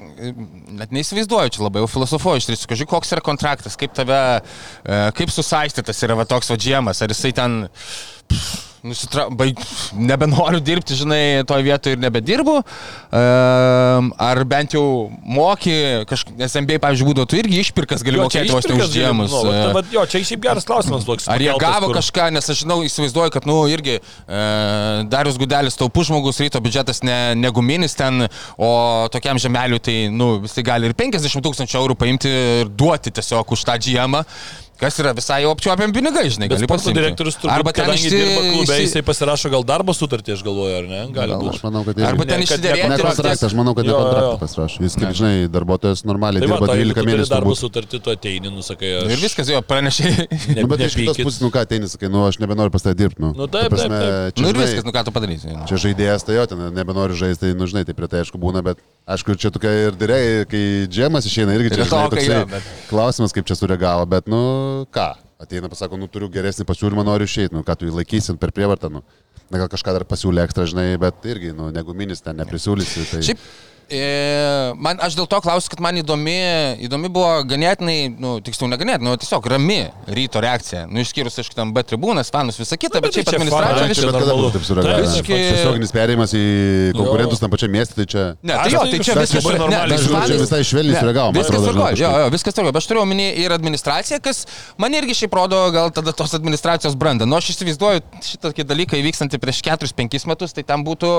[0.77, 4.19] net neįsivaizduoju, čia labai jau filosofuoju iš ryto, kažkai koks yra kontraktas, kaip tave,
[4.85, 7.65] e, kaip susaistytas yra va toks vadžiemas, ar jisai ten...
[8.31, 9.29] Pff, Nusitra...
[9.31, 9.59] Baig...
[9.95, 12.55] Nebenoriu dirbti, žinai, toje vietoje ir nebedirbu.
[13.13, 14.83] Um, ar bent jau
[15.23, 15.75] moki,
[16.09, 19.31] kažkaip, nes MBA, pavyzdžiui, būdavo, tu irgi išpirkas gali mokėti vos ne išpirkas už džiemus.
[19.31, 21.05] gali, nu, e, va, va, Jo, čia šiaip geras klausimas.
[21.07, 24.41] Toks, Ar jie gavo kur- kažką, nes aš žinau, įsivaizduoju, kad, nu, irgi e,
[25.13, 28.25] Darius Gudelis taupų žmogus, ryto biudžetas ne, ne guminis ten,
[28.57, 28.73] o
[29.13, 33.55] tokiam žemeliui tai, nu, vis tai gali ir 50 tūkstančių eurų paimti ir duoti tiesiog
[33.55, 34.25] už tą džemą.
[34.81, 36.97] Kas yra visai jau apčiuopiam pinigai, žinai, gali pasiimti.
[36.97, 40.73] direktorius turbūt, Arba ten kadangi išsi- dirba klube, jisai pasirašo gal darbo sutartį, aš galvoju,
[40.79, 41.01] ar ne?
[41.13, 41.53] Gali Gal, būti.
[41.55, 42.07] aš manau, kad irgi.
[42.09, 42.89] Arba ten išsiderėti.
[42.89, 44.81] Ne ir- kontraktą, aš manau, kad ne kontraktą pasirašo.
[44.83, 47.29] Jis, kaip žinai, darbuotojas normaliai Tai va, dirba tai jeigu 12 tu turi mėnesių.
[47.35, 49.11] darbo sutartį, tu ateini, nusakai, aš.
[49.13, 50.27] Ir viskas, jo, pranešiai.
[50.57, 52.95] Ne, Nu, bet iš kitos pusės, nu ką, ateini, sakai, nu aš nebenoriu pas tave
[52.97, 53.21] dirbti.
[53.23, 53.91] Nu, Nu, taip, taip,
[54.33, 55.47] Čia, Nu ir viskas, nu ką tu padarysi.
[55.69, 58.63] Čia žaidėjas, tai jo, ten nebenori žaisti, tai, nu žinai, tai prie tai aišku būna,
[58.65, 58.77] bet
[59.09, 63.35] aišku, čia tokia ir direi, kai džemas išeina, irgi čia žinai, toksai jo, bet- klausimas,
[63.35, 64.41] kaip čia sureagavo, bet, nu
[64.93, 65.09] ką,
[65.43, 68.91] ateina, pasako, nu turiu geresnį pasiūlymą, noriu išeiti, nu ką tu jį laikysim per prievartą,
[68.93, 69.03] nu.
[69.51, 73.03] Na gal kažką dar pasiūlė ekstra, žinai, bet irgi, nu, negu minis ten neprisiūlysi.
[73.11, 73.19] Tai...
[73.27, 73.41] Šiaip,
[74.83, 76.33] man, aš dėl to klausiu, kad man įdomi,
[76.85, 80.85] įdomi buvo ganėtinai, nu, tiksliau neganėtinai, nu, tiesiog rami ryto reakcija.
[80.91, 83.97] Nu, išskyrus, aišku, tam B tribūnas, fanus, visą kitą, bet, bet šiaip tai čia administracija.
[83.99, 85.13] Čia bet kada būtų taip sureagavęs.
[85.13, 86.43] Taip, Visiškai- Tiesioginis perėjimas į
[86.97, 88.23] konkurentus tam pačiam miestui, tai čia...
[88.43, 90.99] Ne, Aš tai jo, tai čia viskas ne, normaliai bet žiūriu, fanai- čia visai švelniai
[90.99, 94.43] sureagavo, Viskas tvarkoja, jo, jo, viskas tvarkoja, bet aš turiu omeny ir administraciją, kas
[94.81, 97.27] man irgi šiaip rodo gal tada tos administracijos brandą.
[97.29, 101.11] Nu, aš įsivaizduoju šitokį dalyką įvykstantį prieš 4-5 metus, tai tam būtų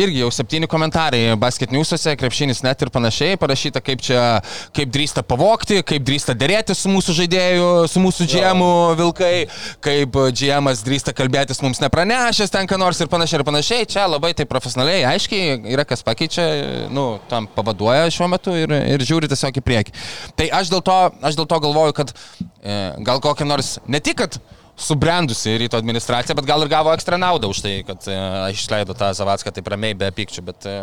[0.00, 1.72] irgi jau septyni komentarai basket
[2.10, 4.42] newsuose, krepšinis net ir panašiai, parašyta, kaip čia,
[4.74, 9.48] kaip drįsta pavokti, kaip drįsta dėrėti su mūsų žaidėju, su mūsų džiemu vilkai,
[9.80, 13.86] kaip džiemas drįsta kalbėtis mums nepranešęs ten ką nors ir panašiai ir panašiai.
[13.86, 19.04] Čia labai tai profesionaliai, aiškiai yra kas pakeičia, nu, tam pavaduoja šiuo metu ir, ir
[19.04, 19.98] žiūri tiesiog į priekį.
[20.36, 24.20] Tai aš dėl to, aš dėl to galvoju, kad e, gal kokią nors, ne tik,
[24.20, 24.40] kad
[24.80, 28.16] subrendusi ryto administracija, bet gal ir gavo ekstra naudą už tai, kad e,
[28.54, 30.68] išleido tą Zavacką taip ramiai be pykčių, bet...
[30.68, 30.78] E,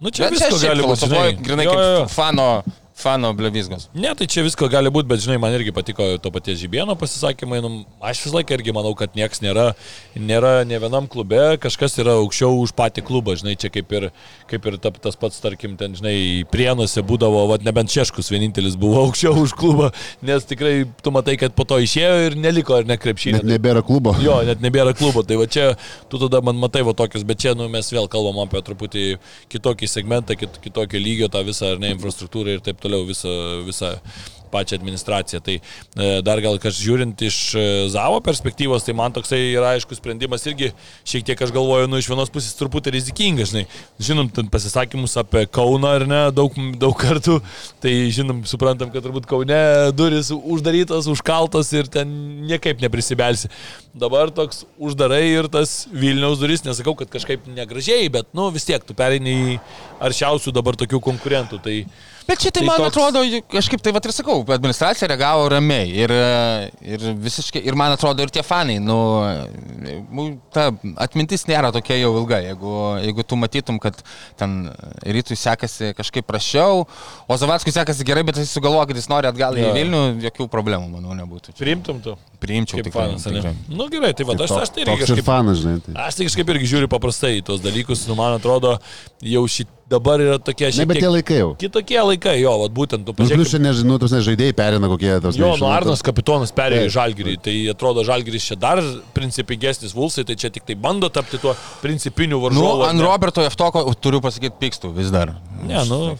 [0.00, 1.44] Nu, čia bet visko šiaip gali būt, filosofuoju žinai.
[1.44, 2.04] Grinai Jo, kaip jo, jo.
[2.08, 2.46] fano,
[3.00, 3.88] fano blevizgos.
[3.96, 7.60] Ne, tai čia visko gali būti, bet žinai, man irgi patiko to paties Žibėno pasisakymai.
[7.64, 7.70] Nu,
[8.04, 9.70] aš visą laiką irgi manau, kad nieks nėra,
[10.14, 14.08] nėra ne vienam klube, kažkas yra aukščiau už patį klubą, žinai, čia kaip ir,
[14.50, 16.14] kaip ir ta, tas pats, tarkim, ten, žinai,
[16.52, 19.90] prienuose būdavo, vad nebent Šeškus vienintelis buvo aukščiau už klubą,
[20.26, 23.40] nes tikrai tu matai, kad po to išėjo ir neliko ar nekrepšinė.
[23.40, 24.14] Net nebėra klubo.
[24.22, 25.72] Jo, net nebėra klubo, tai va čia
[26.10, 29.06] tu tada man matai va tokius, bet čia nu, mes vėl kalbam apie truputį
[29.52, 33.32] kitokį segmentą, kit, kitokio lygio tą visą, ar ne, infrastruktūrą ir taip toliau, visą,
[33.66, 33.94] visą
[34.50, 35.40] pačią administraciją.
[35.40, 40.00] Tai e, dar gal kažkas žiūrint iš e, Zavo perspektyvos, tai man toksai yra aiškus
[40.00, 40.72] sprendimas irgi
[41.08, 43.64] šiek tiek aš galvoju, nu iš vienos pusės truputį rizikingas, žinai.
[44.02, 47.38] Žinom, ten pasisakymus apie Kauną ar ne, daug, daug kartų,
[47.82, 49.60] tai žinom, suprantam, kad turbūt Kaune
[49.96, 52.10] duris uždarytos, užkaltos ir ten
[52.50, 53.50] niekaip neprisibelsi.
[54.00, 58.84] Dabar toks uždarai ir tas Vilniaus duris, nesakau, kad kažkaip negražiai, bet nu vis tiek
[58.86, 59.58] tu pereini į
[60.06, 61.58] aršiausių dabar tokių konkurentų.
[61.64, 61.76] Tai,
[62.30, 65.88] Bet čia tai, Tai man toks- atrodo, kažkaip tai va ir sakau, administracija reagavo ramiai
[66.04, 66.12] ir,
[66.94, 68.98] ir visiškai, ir man atrodo, ir tie fanai, nu,
[70.14, 70.68] nu, ta
[71.02, 73.98] atmintis nėra tokia jau ilga, jeigu, jeigu tu matytum, kad
[74.38, 74.70] ten
[75.02, 76.86] rytui sekasi kažkaip prašiau,
[77.26, 79.72] o Zavatskui sekasi gerai, bet jis sugalvoja, kad jis nori atgal į Jo.
[79.76, 81.52] Vilnių, jokių problemų, manau, nebūtų.
[81.54, 81.58] Čia.
[81.64, 82.16] priimtum tu.
[82.40, 83.40] Priimčiau Kaip fanas, ne?
[83.42, 83.52] tikrai.
[83.68, 85.26] Nu gerai, tai va, aš, aš tai irgi kažkaip...
[85.26, 85.82] fanas, žinai.
[85.84, 85.96] Tai.
[86.06, 88.78] Aš tai kažkaip irgi žiūriu paprastai į tos dalykus, nu man atrodo,
[89.20, 91.48] jau šit dabar yra tokie Ne, šiek bet tie tiek laikai jau.
[91.58, 93.50] kitokie laikai, jo, vat būtent tu Nu, Plius pažiūrėk.
[93.50, 95.36] čia, nežinau, tos žaidėjai perina kokie tos.
[95.40, 96.92] Jo, nu Arnas kapitonas perėjo į.
[96.94, 98.78] Žalgirį, tai atrodo Žalgiris čia dar
[99.16, 102.82] principingesnis Vulsai, tai čia tik tai bando tapti tuo principiniu Nu, varžovu.
[102.84, 103.04] ar ant ne?
[103.04, 105.34] Roberto Jeftoko turiu pasakyti pykstų vis dar.
[105.66, 106.16] Ne, nu.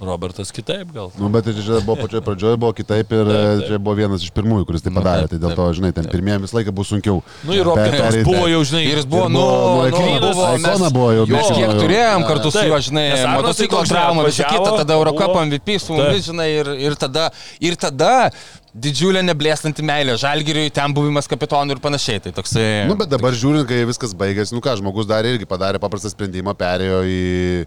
[0.00, 1.08] Robertas kitaip gal.
[1.18, 3.64] Nu, bet tai čia buvo pačioje pradžioje, buvo kitaip ir Taip, taip.
[3.66, 5.24] čia buvo vienas iš pirmųjų, kuris tai padarė.
[5.26, 7.16] taip, Tai dėl to, žinai, ten pirmieji visą laiką buvo sunkiau.
[7.42, 8.24] Nu ir Robertas Pereiti.
[8.28, 11.74] buvo jau, žinai, Ir jis buvo, nu, buvo- nu, Aikona mes, buvo jau, mes kiek
[11.82, 12.70] turėjom kartu su Taip.
[12.70, 15.98] juo, žinai, motociklo tai traumą, visą kitą, tada Eurocup buvo- MVP su Taip.
[15.98, 17.30] mumis, žinai, ir, ir tada,
[17.60, 18.30] ir tada
[18.78, 22.20] didžiulė neblėstanti meilė, žalgiriui, ten buvimas kapitonu ir panašiai.
[22.22, 22.86] Tai toksai...
[22.86, 26.54] Nu, bet dabar žiūrint, kai viskas baigėsi, nu ką, žmogus darė irgi padarė paprastą sprendimą,
[26.54, 27.66] perėjo į,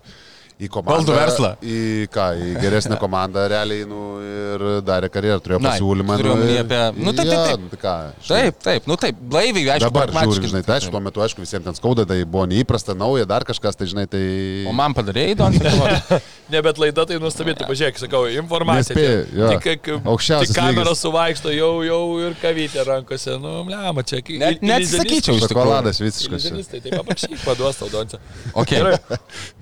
[0.61, 0.97] į komandą.
[0.99, 1.49] Valdų verslą.
[1.65, 1.77] Į
[2.13, 6.17] ką, į geresnę komandą realiai, nu, ir darė karjerą, turėjo pasiūlymą.
[6.21, 7.61] turiu nu, omeny apie- nu, taip, taip, taip.
[7.63, 7.95] Nu, tai ką,
[8.27, 10.51] žinai, Taip, taip, nu taip, blaiviai, aišku, Dabar pragmatiškai.
[10.53, 13.79] žinai, tai aišku, tuo metu, aišku, visiems ten skauda, tai buvo neįprasta, nauja, dar kažkas,
[13.79, 14.23] tai žinai, tai...
[14.69, 15.61] O man padarėjai įdomu.
[16.51, 18.97] Ne, bet laida tai nuostabi, tu pažiūrėk, sakau, informacija.
[19.31, 19.53] Jo.
[19.63, 23.37] Tik, Aukščiausias tik kamera suvaikšto jau, jau ir kavytė rankose.
[23.39, 24.19] Nu, blema, čia.
[24.19, 25.39] Net, net sakyčiau.
[25.45, 26.51] Šokoladas visiškas.
[26.75, 28.19] tai paprašyk, paduos tau doncę.
[28.51, 28.83] Okay.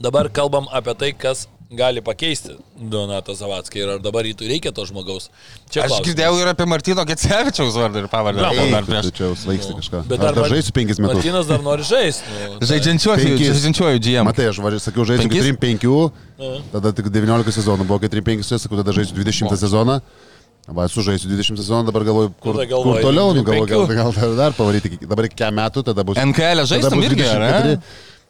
[0.00, 2.56] Dabar kalbam apie tai, kas gali pakeisti
[2.90, 5.28] Donatą Zavatską ir ar dabar rytui reikia to žmogaus.
[5.70, 6.06] Čia Aš klausimas.
[6.08, 8.42] girdėjau ir apie Martino Gecevičiaus vardą ir pavardę.
[8.42, 10.00] Na, Dar prieš čia svaigsti kažką.
[10.10, 11.20] Bet Aš dar dar žaisiu penkis metus.
[11.20, 12.26] Martinas dar nori žaisti.
[12.48, 14.24] Nu, tai- žaidžiančiuoju, GM.
[14.26, 15.46] Matai, aš važiu, sakiau, Penkis?
[15.46, 16.10] 3-5,
[16.72, 20.00] tada tik 19 sezonų buvo, kai 3-5, sakau, tada žaisiu 20 sezoną.
[20.70, 24.16] Va, esu žaisiu 20 sezoną, dabar galvoju, kur, Tada kur toliau, nu, galvoju, gal, 25.
[24.20, 26.16] gal dar- pavaryti, dabar iki kiek metų, tada bus...
[26.20, 27.78] NKL tada žaistum irgi, ar ne?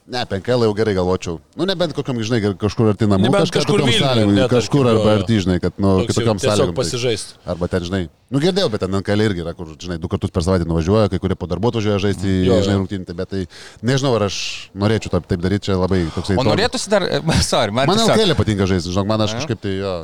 [0.06, 0.10] 24.
[0.10, 1.40] Ne, penkėlą jau gerai galvočiau.
[1.56, 5.12] Nu, nebent kokiam, žinai, kažkur arti namų, Nebent kažkur tokiom Vilniuj, sąlygom, ne, kažkur arba
[5.18, 6.74] arti, žinai, kad, nu, kitokiam sąlygom.
[6.74, 7.34] tai- pasižaist.
[7.46, 10.44] Arba ten, žinai, nu girdėjau, bet ten NKL irgi yra, kur, žinai, du kartus per
[10.46, 12.64] savaitę nuvažiuoja, kai kurie po darbo atvažiuoja žaisti, Jo, jo.
[12.66, 13.40] žinai, rungtynį, bet tai
[13.86, 14.36] nežinau, ar aš
[14.78, 16.38] norėčiau taip, taip daryti, čia labai toksai...
[16.38, 17.06] O norėtųsi dar,
[17.50, 18.14] sorry, man Man tiesiog.
[18.16, 19.94] LKL patinka žaisti, žinok, man aš kažkaip tai jo.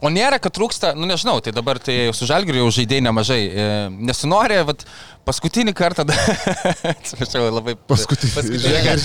[0.00, 3.42] O nėra, kad trūksta, nu nežinau, tai dabar tai su žalgiriu jau žaidėjai nemažai.
[3.52, 3.66] E,
[4.08, 4.86] Nesinori, vat,
[5.28, 6.04] paskutinį kartą,
[6.94, 7.76] atsiprašau, labai...
[7.88, 8.32] Paskutinį-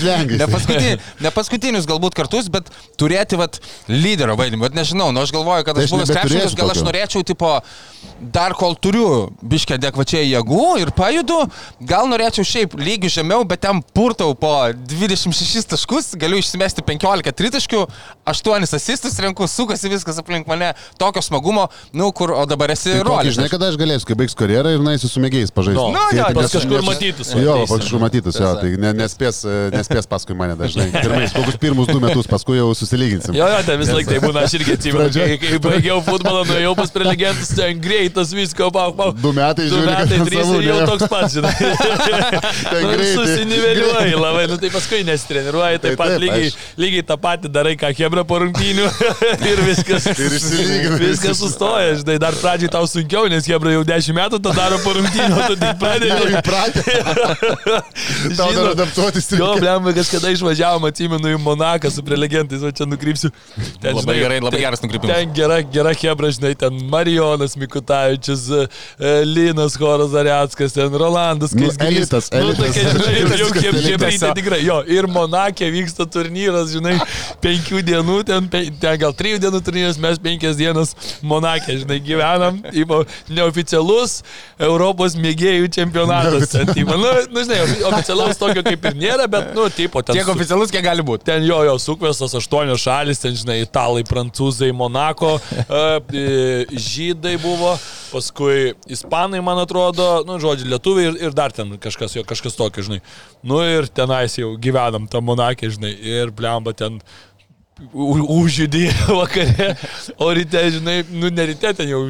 [0.00, 0.40] žvengia.
[0.40, 0.90] Ne, paskutinį,
[1.24, 2.68] ne paskutinius galbūt kartus, bet
[3.00, 4.62] turėti vat, lyderio vaidmenį.
[4.66, 7.54] Bet nežinau, nu aš galvoju, kad Tai aš aš buvęs krepšininkas, gal aš norėčiau, tipo,
[8.36, 11.38] dar kol turiu biškę adekvačiai jėgų ir pajudu,
[11.80, 17.84] gal norėčiau šiaip lygių žemiau, bet ten purtau po 26 taškus, galiu išsimesti 15 tritaškių,
[18.30, 22.98] 8 asistus renku, sukasi viskas aplink mane, tokio smagumo, nu kur, o dabar esi Tai
[23.00, 23.34] kokį, rolis.
[23.38, 25.80] žinai, kada aš galėsiu, kai baigs karjerą ir naisiu su mėgėjais pažaisti.
[25.80, 29.40] Nu, Nu, jo, Tai pas nes- kažkur matytus, Jo, kažkur matytus, jo, tai ne, nespės,
[29.72, 30.90] nespės paskui mane dažnai.
[31.04, 33.34] Pirmais, kokius pirmus du metus, paskui jau susilyginsim.
[33.36, 36.74] Jo, jo, ten vis laik tai būna, aš irgi atsimenu, kai, kai baigiau futbolą, nuėjau
[36.76, 39.14] pas prelegentus, ten greitas visko, pau, pau.
[39.16, 41.52] Du metai Du žiūri, kad metai, ant trys ir jau toks pats, žinai.
[42.70, 43.14] Ten Nu, greitai.
[43.16, 46.68] Susiniveliuoji labai, nu tai paskui nesitreniruoji, taip Tai pat taip, lygiai, aišku.
[46.84, 48.86] lygiai tą patį darai, ką Hebra po rungtynių
[49.54, 50.10] ir viskas.
[50.20, 51.40] Ir išsilygina Viskas viskas.
[51.40, 55.40] sustoja, žinai, dar pradžiai tau sunkiau, nes Hebra jau 10 metų tą daro po rungtynių,
[55.48, 56.36] tu tik Jau pradedi.
[56.42, 56.84] įpratę.
[58.36, 63.30] Tau dar adaptuotis Jo, blem, kažkada išvažiavom, atsimenu, į Monaką su prelegentais, o čia nukrypsiu.
[63.80, 65.14] Ten, Labai gerai, labai ten- geras nukrypimas.
[65.16, 68.49] Ten gera, gera Hebra, žinai, ten Marijonas Mikutavičius,
[69.26, 71.88] Linas Horas Ariatskas, ten Rolandas Nu, Kaisgrys.
[71.88, 72.76] elitas, Nu, elitas.
[72.76, 73.90] jau, jau Elitas, kaip elitas.
[73.90, 76.96] Hebrytė tikrai, jo, ir Monakė vyksta turnyras, žinai,
[77.44, 80.94] penkių dienų, ten, pe, ten gal trijų dienų turnyras, mes penkias dienas
[81.26, 84.20] Monakė, žinai, gyvenam, tipo, neoficialus
[84.60, 86.50] Europos mėgėjų čempionatas.
[86.52, 90.18] Ten, tipo, nu, nu, žinai, oficialaus tokio kaip ir nėra, bet, nu, tipo, ten...
[90.18, 91.26] Tiek oficialus, kiek gali būti.
[91.30, 95.82] Ten jo, jo, sukvestos aštuonios šalis, ten, žinai, italai, prancūzai, Monako, e,
[96.20, 96.26] e,
[96.80, 97.74] žydai buvo,
[98.10, 102.84] paskui ispanai, man atrodo, nu, žodžiu, lietuviai ir, ir dar ten kažkas, jo, kažkas tokio,
[102.86, 103.00] žinai.
[103.46, 107.00] Nu ir tenais jau gyvenam tam Monakė, žinai, ir blemba ten
[107.92, 108.84] u- užjudį
[109.20, 109.70] vakare,
[110.20, 112.00] o ryte, žinai, nu, ne ryte ten jau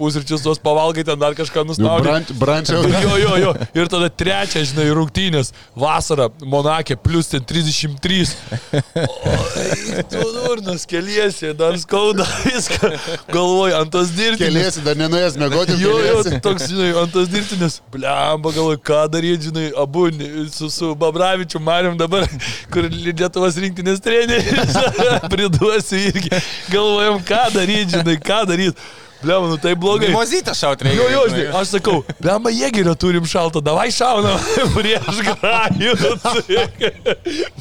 [0.00, 2.08] pusryčius tos pavalgai, ten dar kažką Jau nusnaudė.
[2.08, 2.82] branč- Brančiau.
[3.04, 3.52] Jo, jo, jo.
[3.76, 5.52] Ir tada trečia, žinai, rungtynės.
[5.78, 8.32] Vasara, Monakė, plus ten 33.
[9.04, 9.34] O,
[10.10, 12.90] tu durnas, keliesi, dar skauda viską.
[13.32, 14.40] Galvoju, ant tos dirbtinės.
[14.44, 15.76] Keliesi, dar nenuėjęs mėgoti.
[15.82, 17.78] Jo, jo, toks, žinai, ant tos dirbtinės.
[17.94, 20.06] Blemba, galvoju, ką daryti, žinai, abu
[20.54, 22.26] su, su Babravičiu Mariam dabar,
[22.72, 24.74] kur Lietuvos rinktinės treneris.
[25.32, 26.30] Priduosiu irgi.
[26.72, 28.92] Galvojam, ką daryti, žinai, ką daryti.
[29.24, 30.10] Blemba, nu tai blogai.
[30.14, 31.00] Mozytą šaut reikia.
[31.00, 34.36] Jo, jo, žinai, aš sakau, blemba, jėgerio turim šaltą, davai šaunam
[34.76, 36.04] prieš grajus.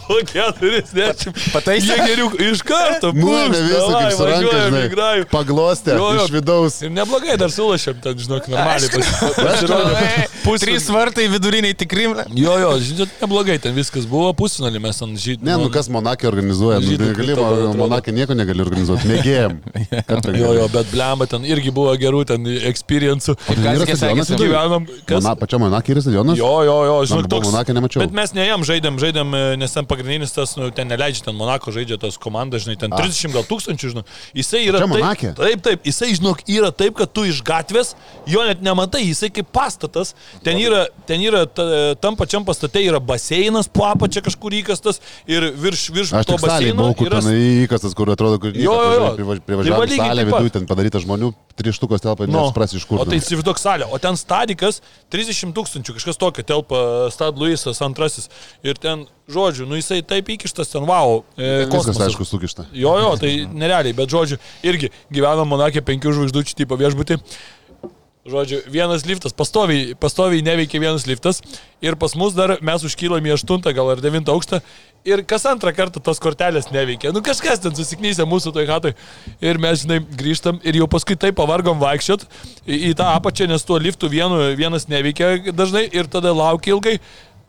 [0.03, 1.31] Po 40.
[1.53, 1.93] Pataisė?
[1.93, 3.13] Jėgerių iš karto.
[3.15, 5.27] Pūst, visą, kaip su ranka, grajų.
[5.31, 6.25] Paglostė Jo, jo.
[6.27, 6.77] iš vidaus.
[6.83, 10.27] Ir neblogai dar sulašėm ten, žinok, normaliai.
[10.43, 12.09] Pusė- Trys vartai viduriniai tikri.
[12.35, 15.45] Jo, jo, žinot, neblogai ten viskas buvo, pusfinalį mes ant žydų.
[15.47, 17.71] Ne, nu kas Monakė organizuoja, nu, man atrodo.
[17.79, 19.59] Monakė nieko negali organizuoti, mėgėjom.
[20.43, 21.43] Jo, jo, bet blemba ten.
[21.53, 23.35] Irgi buvo gerų ten experience'ų.
[23.43, 24.49] Kaip Yra Gazikė stadionas sakė, viduj?
[24.53, 25.23] Gyvenom, kas?
[25.23, 26.39] Mana, pačia Monakė yra stadionas?
[26.39, 27.47] Jo, jo, jo, žinok, toks.
[27.51, 28.03] Monake, nemačiau.
[28.03, 31.37] Bet mes ne jam žaidėm, žaidėm, e, nes ten pagrindinis tas, nu, ten neleidžia, ten
[31.37, 34.05] Monako žaidžia tos komandos, žinai, ten 30 gal tūkstančių, žinai.
[34.37, 35.33] Jisai yra Čia Monake?
[35.37, 37.93] taip, taip, taip, jisai, žinok, yra taip, kad tu iš gatvės
[38.29, 40.13] jo net nematai, jisai kaip pastatas,
[40.45, 41.65] ten yra, ten yra ta,
[42.01, 46.79] tam pačiam pastate yra baseinas, po apačia kažkur įkastas ir virš, virš Aš to baseino
[46.87, 49.07] buvau, kur yra ten įkastas, kur atrodo, kur Jo, jo, jo.
[49.17, 50.43] Tai va privažiavo lygiai salę taip pat.
[50.43, 53.01] viduje, ten padaryta žmonių, trištukos telpa, Nu, nesupras iš kur.
[53.01, 54.81] O tai įsivaizduok salę, o ten stadikas
[55.13, 56.79] 30 tūkstančių, kažkas tokio telpa
[57.13, 58.29] Stad Luisas antrasis.
[58.65, 61.21] Ir ten, žodžiu, nu jisai taip įkištas ten, wow.
[61.37, 62.01] E, kosmosas.
[62.09, 62.67] aišku, sukišta.
[62.73, 67.21] Jo, jo, tai nerealiai, bet žodžiu, irgi gyvenam Monakė penkių žvaigždučių tipo viešbutį.
[68.23, 71.41] Žodžiu, vienas liftas, pastoviai, pastoviai neveikia vienas liftas
[71.83, 74.61] ir pas mus dar mes užkylam į aštuntą gal ar devintą aukštą
[75.03, 77.11] ir kas antrą kartą tos kortelės neveikia.
[77.11, 78.95] Nu kažkas ten susiknysė mūsų toj hatoj
[79.43, 82.23] ir mes, žinai, grįžtam ir jau paskui taip pavargom vaikščiot
[82.63, 86.95] į, į tą apačią, nes tuo liftu vienu, vienas neveikia dažnai ir tada laukia ilgai.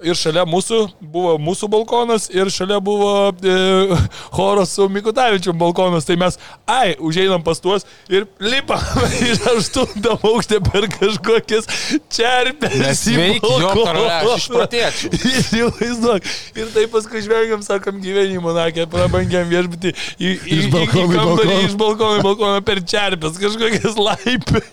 [0.02, 3.94] Ir šalia mūsų buvo mūsų balkonas ir šalia buvo e,
[4.34, 6.06] choras su Mikutavičium balkonas.
[6.08, 6.34] Tai mes,
[6.66, 8.82] ai, užeinam pas tuos ir lipam
[9.30, 11.68] iš aštuntą aukštę per kažkokias
[12.10, 12.74] čerpės.
[12.74, 15.12] į Nesveiki, jo aš išprotėčiau.
[16.58, 19.92] Ir taip paskui žvengiam, sakom, gyvenimo, nakė, prabangiam viešbutį.
[20.18, 24.64] Į, į, Iš balkono į kambarį, iš balkono į balkoną per čerpės, kažkokias laipę.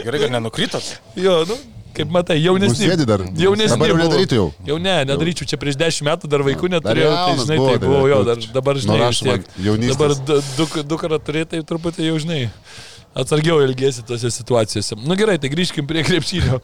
[0.00, 0.88] Gerai, kad nenukritot.
[1.20, 1.58] jo, nu,
[1.96, 2.88] kaip matai, jaunesni.
[2.90, 3.24] Sėdi dar.
[3.38, 3.74] Jaunesni.
[3.74, 4.46] Dabar jau nedarytų jau.
[4.68, 7.68] Jau ne, nedaryčiau, čia prieš dešimt metų dar vaikų Dar neturėjau, tai jaunas žinai, buvo,
[7.70, 9.44] tai tai buvau kur dar, dabar žinai, vis tiek.
[9.50, 9.98] man jaunystės.
[9.98, 10.16] dabar
[10.56, 12.40] du, du, kartą turėtai tai truputį jau žinai.
[13.20, 14.94] Atsargiau ilgėsi tose situacijose.
[15.00, 16.60] Na nu, gerai, tai grįžkim prie krepšinio.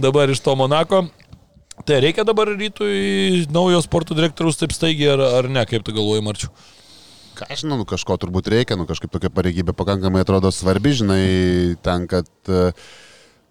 [0.00, 1.04] Dabar iš to Monako.
[1.84, 6.24] Tai reikia dabar rytui naujo sporto direktoriaus taip staigiai ar, ar ne, kaip tu galvoji,
[6.24, 6.50] Marčiu?
[7.38, 11.22] Ką aš žinau, nu, kažko turbūt reikia, nu kažkaip tokia pareigybė pakankamai atrodo svarbi, žinai,
[11.84, 12.72] ten, kad e,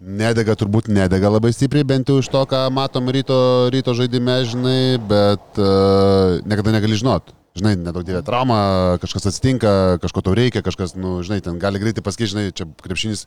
[0.00, 4.96] nedega turbūt nedega labai stipriai, bent jau iš to, ką matom ryto, ryto žaidime, žinai,
[5.10, 7.34] bet uh, niekada negali žinot.
[7.58, 8.60] Žinai, nedaug dievė trauma,
[9.02, 13.24] kažkas atsitinka, kažko tau reikia, kažkas, nu, žinai, ten gali greitai pasakyti, žinai, čia krepšinis,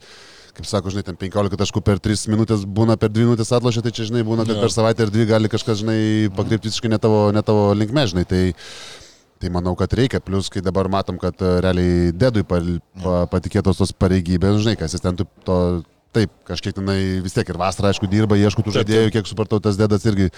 [0.55, 3.91] kaip sako, žinai, ten 15 taškų per 3 minutės būna, per 2 minutės atlošia, tai
[3.93, 4.63] čia, žinai, būna, kad Jo.
[4.63, 5.99] per savaitę ar dvi gali kažkas, žinai,
[6.39, 8.25] pakreipti visiškai ne tavo, ne tavo linkme, žinai.
[8.29, 8.43] Tai,
[9.43, 12.61] Tai manau, kad reikia, plus kai dabar matom, kad e, realiai dedui pa,
[13.03, 15.25] pa, patikėtos tos pareigybės, žinai, kas jis ten to,
[16.13, 19.79] taip, kažkiek tenai vis tiek ir vasarą, aišku, dirba, ieško tų žaidėjų, kiek supratau, tas
[19.79, 20.29] dedas irgi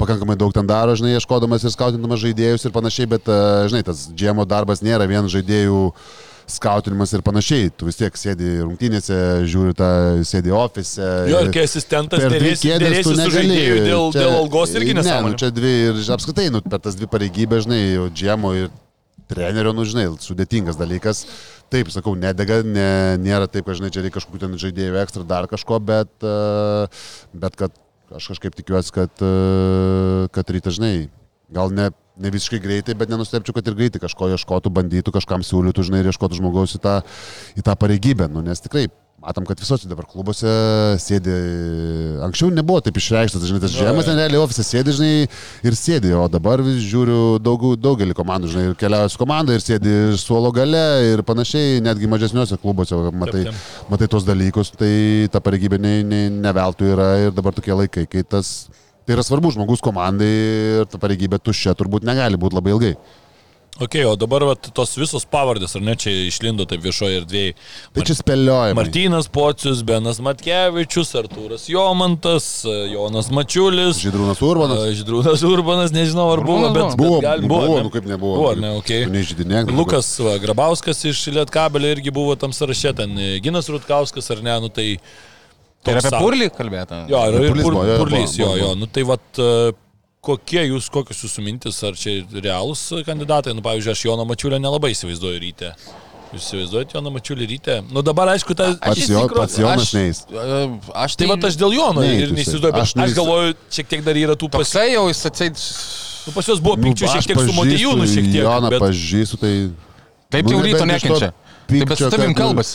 [0.00, 3.40] pakankamai daug ten daro, žinai, ieškodamas ir skautindamas žaidėjus ir panašiai, bet, e,
[3.72, 5.80] žinai, tas džiemo darbas nėra vien žaidėjų
[6.46, 7.70] skautinimas ir panašiai.
[7.72, 9.16] Tu vis tiek sėdi rungtynėse,
[9.48, 9.88] žiūri tą,
[10.28, 11.06] sėdi ofise.
[11.30, 15.06] Jo, ir kai asistentas dėrėsi, dėrėsi su žaidėju dėl, Čia- dėl algos irgi Ne, nu,
[15.08, 15.38] nesąmonė.
[15.40, 18.68] čia dvi ir apskritai, nu, per tas dvi pareigybės, žinai, džiemo ir
[19.32, 21.24] trenerio, nu, žinai, sudėtingas dalykas.
[21.72, 25.48] Taip, sakau, nedega, ne, nėra taip, kad, žinai, čia reikia kažkokių ten žaidėjų ekstra dar
[25.50, 26.86] kažko, bet, uh,
[27.34, 27.74] bet kad
[28.14, 31.08] aš kažkaip tikiuosi, kad, uh, kad ryta, žinai,
[31.54, 31.88] gal ne,
[32.20, 36.12] ne visiškai greitai, bet nenustepčiau, kad ir greitai kažko ieškotų, bandytų, kažkam siūlytų, žinai, ir
[36.12, 36.98] ieškotų žmogaus į tą,
[37.58, 38.86] į tą pareigybę, nu, nes tikrai
[39.24, 40.50] matom, kad visose dabar klubuose
[41.00, 41.32] sėdi,
[42.26, 45.28] anksčiau nebuvo taip išreikštas, žinai, tas žemas ten realiai ofise sėdi, žinai,
[45.64, 49.64] ir sėdi, o dabar vis žiūriu daug, daugelį komandų, žinai, ir keliauja su komanda, ir
[49.64, 53.90] sėdi ir suolo gale, ir panašiai, netgi mažesniuose klubuose, matai, Taip, taip.
[53.94, 54.92] matai tos dalykus, tai
[55.32, 58.54] ta pareigybė ne, ne, ne veltui yra ir dabar tokie laikai, kai tas,
[59.04, 60.32] tai yra svarbu žmogus komandai
[60.84, 62.96] ir ta pareigybė tuščia turbūt negali būti labai ilgai.
[63.82, 67.54] Ok, o dabar vat, tos visos pavardės, ar ne, čia išlindo taip viešoje erdvėje.
[67.96, 68.76] Tai čia spėliojama.
[68.78, 72.46] Martynas Pocius, Benas Matkevičius, Artūras Jomantas,
[72.92, 73.98] Jonas Mačiulis.
[74.04, 74.84] Žydrūnas Urbanas.
[75.00, 77.82] Žydrūnas Urbanas, nežinau ar buvo, bet, Buvo, bet gal, buvo, ne?
[77.88, 78.36] nu kaip nebuvo.
[78.44, 78.92] Buvo, ne, ok.
[79.08, 79.74] Tu Neižydinėk.
[79.74, 84.54] Lukas va, Grabauskas iš Lietkabelio irgi buvo tam sąraše, ten e, Ginas Rutkauskas ar ne,
[84.62, 84.92] nu tai...
[85.84, 87.02] Ir toks apie sa- purlį kalbėta.
[87.10, 88.78] Jo, ir, ir Purlys pur, buvo, jo, purlys, buvo, jo, buvo, jo, buvo.
[88.80, 89.72] nu tai vat, e,
[90.24, 94.90] kokie jūs, kokios jūsų mintis, ar čia realūs kandidatai, nu pavyzdžiui, aš Jono Mačiulio nelabai
[94.96, 95.74] įsivaizduoju ryte.
[96.34, 97.76] Jūs įsivaizduojate Joną Mačiulį ryte?
[97.94, 98.72] Nu dabar aišku, ta...
[98.82, 100.22] Pats, iš jo, tikro- pats Jonas aš- neis.
[101.04, 103.90] Aš Tai va aš dėl Jono ir neįsivaizduoju, bet Aš aš, aš neįs- galvoju, šiek
[103.92, 104.64] tiek dar yra tų pas...
[104.64, 105.62] Toksai jau jis atseit.
[106.24, 108.40] Nu, pas juos buvo Nu, pykčių aš šiek tiek su Motijūnu, šiek tiek.
[108.48, 108.82] Joną Bet...
[108.82, 109.52] pažįstu, tai...
[110.34, 111.30] Taip Nu, jau ryto nebent iš to nekenčia.
[111.68, 112.72] Taip, bet su pykčio, tavim kad- kalbas.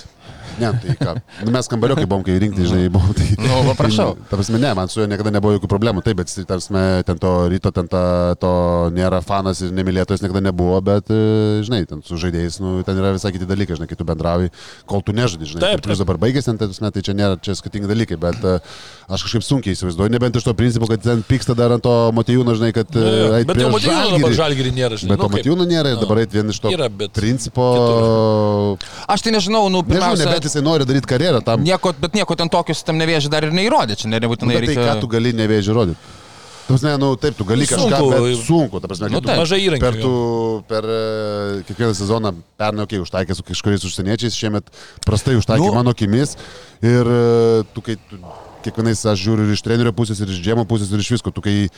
[0.59, 1.13] Ne, tai ką.
[1.45, 3.13] Nu, mes kambariokai buvom, kai rinkti, žinai, buvom.
[3.15, 4.15] Tai, Nu, va, prašau.
[4.29, 6.03] Ta prasme, ne, man su juo niekada nebuvo jokių problemų.
[6.05, 8.01] Taip, bet, ta prasme, ten to ryto, ten ta,
[8.39, 8.51] to
[8.95, 13.13] nėra fanas ir nemylėtojas niekada nebuvo, bet, e, žinai, ten su žaidėjais, nu, ten yra
[13.15, 14.51] visai kiti dalykai, žinai, kai tu bendrauji,
[14.89, 15.63] kol tu nežaidži, žinai.
[15.63, 18.57] Taip, Plius dabar baigėsi, ten, ta prasme, tai čia nėra, čia skirtingi dalykai, bet e,
[19.09, 22.57] aš kažkaip sunkiai įsivaizduoju, nebent iš to principo, kad ten pyksta dar ant to motijūno,
[22.59, 22.91] žinai, kad...
[22.99, 24.75] E, eit Bet jau matėjau, dabar Žalgirį.
[24.75, 25.15] nėra, žinai.
[25.15, 25.39] Bet to nu, kaip.
[25.39, 26.03] matijūno nėra ir Nu.
[26.05, 27.65] dabar eit vien iš to Yra, principo...
[29.09, 31.63] Aš tai nežinau, nu, Nežinau, pirmiausia, nebent jisai nori daryti karjerą tam.
[31.63, 34.65] nieko, bet nieko ten tokio su tam nevėžė dar ir neįrodė, čia ne- nebūtinai Bet
[34.65, 34.89] tai reikia.
[34.95, 36.17] ką tu gali nevėžį rodyti?
[36.69, 38.09] Prasme, nu, taip, tu gali kažką, Sunku.
[38.13, 38.77] bet sunku.
[38.79, 39.39] Ta prasme, Nu, kad tu taip.
[39.41, 40.11] Mažai įrankių, Per, tu,
[40.69, 42.29] per e, kiekvieną sezoną
[42.61, 44.69] pernai, okei, okay, užtaikė su kažkuriais užsieniečiais, šiemet
[45.01, 45.71] prastai užtaikė Nu.
[45.73, 46.35] nu, mano akimis.
[46.85, 48.19] Ir e, tu, kai tu,
[48.61, 51.41] kiekvienais aš žiūriu ir iš trenerio pusės, ir iš džemo pusės, ir iš visko, tu
[51.41, 51.71] kai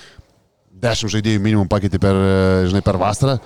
[0.81, 3.39] dešimt žaidėjų minimum pakeiti per, e, žinai, per vasarą.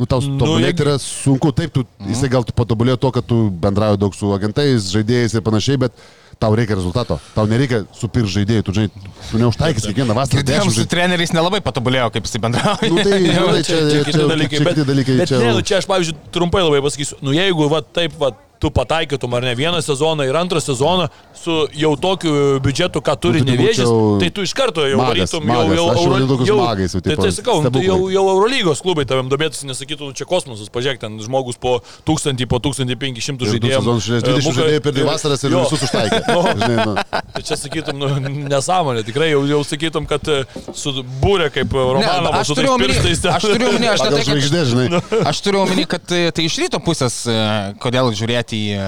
[0.00, 3.26] Nu, tau Nu, tobulėti jeigu- yra sunku, taip, tu, jisai gal tu patobulėjo to, kad
[3.28, 5.92] tu bendrauji daug su agentais, žaidėjais ir panašiai, bet
[6.40, 7.18] tau reikia rezultato.
[7.36, 8.88] Tau nereikia supir žaidėjų, tu, žinai,
[9.28, 12.88] tu neužtaikysi kiekvieną vasarą Girdėjom, su treneriais nelabai patobulėjo, kaip jisai bendrauja.
[12.88, 15.60] Nu, tai, Jo, nu, tai čia, čia čia bet, kiti dalykai, bet čia, ne, nu,
[15.60, 19.54] čia aš, pavyzdžiui, trumpai labai pasakysiu, nu jeigu va taip va tu pataikytum ar ne
[19.56, 21.08] vieną sezoną ir antrą sezoną
[21.40, 23.90] su jau tokiu biudžetu, ką turi Nu, tai tu nevėžys,
[24.20, 25.64] tai tu iš karto jau magas, varytum, magas.
[25.64, 27.86] jau, jau, Aš jau Euro- tokius magais jau, tai, tai sakau, nu, tai stebuklai.
[27.88, 32.44] jau, jau Eurolygos klubai tavim domėtųsi, nesakytų, nu, čia kosmosas, pažiūrėk, ten žmogus po 1000,
[32.50, 33.80] po 1500 Ir du žaidėjų.
[33.80, 36.20] sezonus šalies 20 žaidėjų per dvi vasaras ir visus užtaikė.
[36.60, 36.94] Žinai, nu.
[37.32, 38.08] Tai čia sakytum, nu,
[38.52, 40.42] nesąmonė, tikrai jau, jau sakytum, kad e,
[40.76, 40.92] su
[41.22, 43.24] būrė kaip Romanovas, aš su tais pirštais.
[43.32, 44.86] aš turiu omeny, aš tai, žinai.
[45.30, 47.38] aš turiu omeny, kad e, tai iš ryto pusės, e,
[47.80, 48.84] kodėl žiūrėti į e,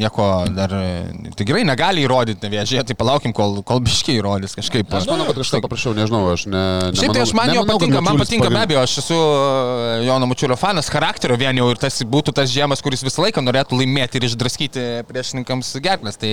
[0.00, 0.26] nieko
[0.56, 4.90] dar, e, gerai, negali įrodyti nevėžė, tai palaukim, kol, kol biškiai įrodys kažkaip.
[5.00, 6.62] Aš manau, kad kažką paprašiau, nežinau, aš ne.
[6.98, 10.28] Šiaip tai aš man jo nemanau, patinka, man patinka be abejo, aš esu e, Jono
[10.30, 14.20] Mačiulio fanas, charakterio vien jau ir tas būtų tas žiemas, kuris visą laiką norėtų laimėti
[14.20, 16.18] ir išdraskyti priešininkams gerklės.
[16.20, 16.32] Tai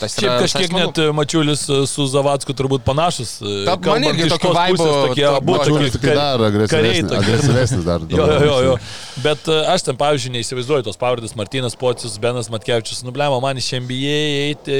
[0.00, 0.84] tas Šiaip yra kažkiek smagu.
[0.86, 3.36] net e, Mačiulis e, su Zavacku turbūt panašus.
[3.42, 6.06] e, Ta- man irgi iš tokių tos vaibų, pusės Tokie to- abu Mačiulis tokie tik
[6.08, 8.00] tai dar agresyvesnis, agresyvesnis dar.
[8.18, 8.74] Jo, jo, jo.
[9.22, 13.72] Bet e, aš ten, pavyzdžiui, neįsivaizduoju tos pavardės Martinas Pocius, Benas Matkevičius, nublemo man iš
[13.82, 14.76] NBA eiti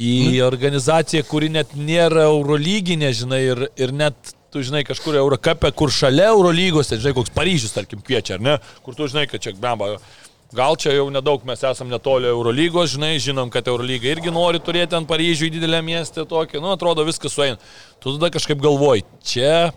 [0.00, 5.92] į organizaciją, kuri net nėra Eurolyginė, žinai, ir, ir net tu žinai kažkur Eurocapė, kur
[5.92, 8.54] šalia Eurolygos, ten, žinai, koks Paryžius, tarkim, kviečia, ar ne,
[8.86, 9.98] kur tu žinai, kad čia blemba.
[10.56, 14.96] Gal čia jau nedaug mes esam netoli Eurolygos, žinai, žinom, kad Eurolyga irgi nori turėti
[14.96, 17.60] ant Paryžių didelę miestę tokį, nu, atrodo viskas sueina.
[18.00, 19.74] Tu tada kažkaip galvoji, čia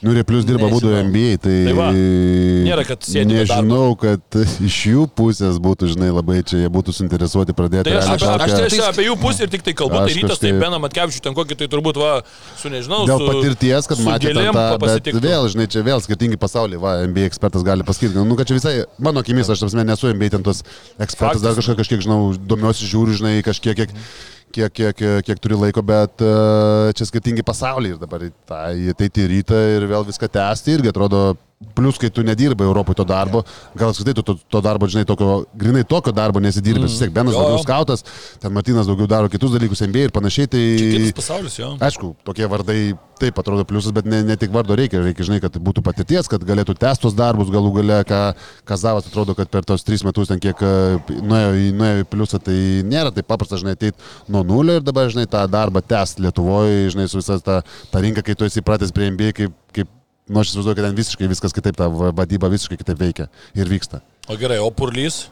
[0.00, 0.90] Nu, ir plus dirba būdų.
[1.10, 1.54] NBA, tai...
[1.66, 3.34] Tai va, nėra, kad darbo.
[3.34, 7.84] Nežinau, kad iš jų pusės būtų, žinai, labai čia jie būtų suinteresuoti pradėti.
[7.90, 10.22] Tai aš, aš tokią- tai aš apie jų pusę ir tik tai kalbu, Aš tai
[10.22, 12.14] rytas, tai Beną Matkevičių ten kokį tai turbūt, va,
[12.56, 16.80] su nežinau, Dėl su, patirties, kad matė tą, bet vėl, žinai, čia vėl skirtingi pasauliai,
[16.80, 20.32] va, NBA ekspertas gali pasakyti, nu, kad čia visai, mano akimis, aš, tarsi, nesu NBA
[20.32, 20.64] ten tos
[20.96, 25.58] ekspertas, dar kažką, kažkiek, žinau, domiuosi, žiūriu, žinai, kažkiek, kiek, kiek, kiek, kiek, kiek turi
[25.58, 28.74] laiko, bet uh, čia skirtingi pasauliai ir dabar tai
[29.22, 31.22] į rytą ir vėl viską tęsti irgi atrodo,
[31.60, 33.42] plus kai tu nedirbai Europoje to darbo,
[33.76, 36.88] gal apskritai tu to, to darbo, žinai, tokio, grinai tokio darbo nesidirbi, mm.
[36.88, 38.04] vis tiek Benas Jo, daugiau skautas,
[38.40, 40.62] ten Martinas daugiau daro kitus dalykus, NBA ir panašiai, tai...
[40.80, 41.74] Kitas pasaulis, jo.
[41.84, 42.78] Aišku, tokie vardai
[43.20, 46.48] taip atrodo pliusas, bet ne, ne tik vardo reikia, reikia, žinai, kad būtų patirties, kad
[46.48, 48.22] galėtų testos darbus galų gale, ką
[48.64, 50.72] Kazavas atrodo, kad per tos tris metus ten kiek e,
[51.20, 52.56] nuėjo į, nuėjo į pliusą, tai
[52.88, 54.00] nėra taip paprasta, žinai, ateiti
[54.32, 57.60] nuo nulio ir dabar, žinai, tą darbą tęsti Lietuvoje, žinai, su visą tą,
[57.92, 59.96] tą rinką, kai tu esi pratęs prie MBA, kaip, kaip
[60.30, 63.26] nu, aš įsivaizduoju, kad ten visiškai viskas kitaip, ta va- vadyba visiškai kitaip veikia
[63.58, 64.00] ir vyksta.
[64.30, 65.24] O gerai, o purlys?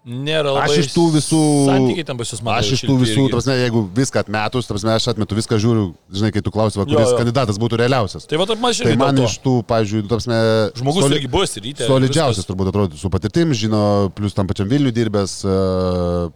[0.00, 0.62] Nėra labai.
[0.64, 1.38] Aš iš tų visų...
[1.68, 2.54] Santykiai tam pas jūs man.
[2.56, 5.82] Aš iš tų visų, prasme, jeigu viską atmetus, prasme, aš atmetu viską, žiūriu,
[6.16, 7.18] žinai, kai tu klausi, kuris Jo, jo.
[7.18, 8.24] kandidatas būtų realiausias.
[8.30, 10.38] Tai va, taip man Tai man iš tų, pavyzdžiui, prasme,
[10.80, 11.84] Žmogus soli- irgi bus ryte.
[11.84, 13.82] Solidžiausias turbūt atrodo su patirtim, žino,
[14.16, 15.58] plus tam pačiam Vilniui dirbęs, e,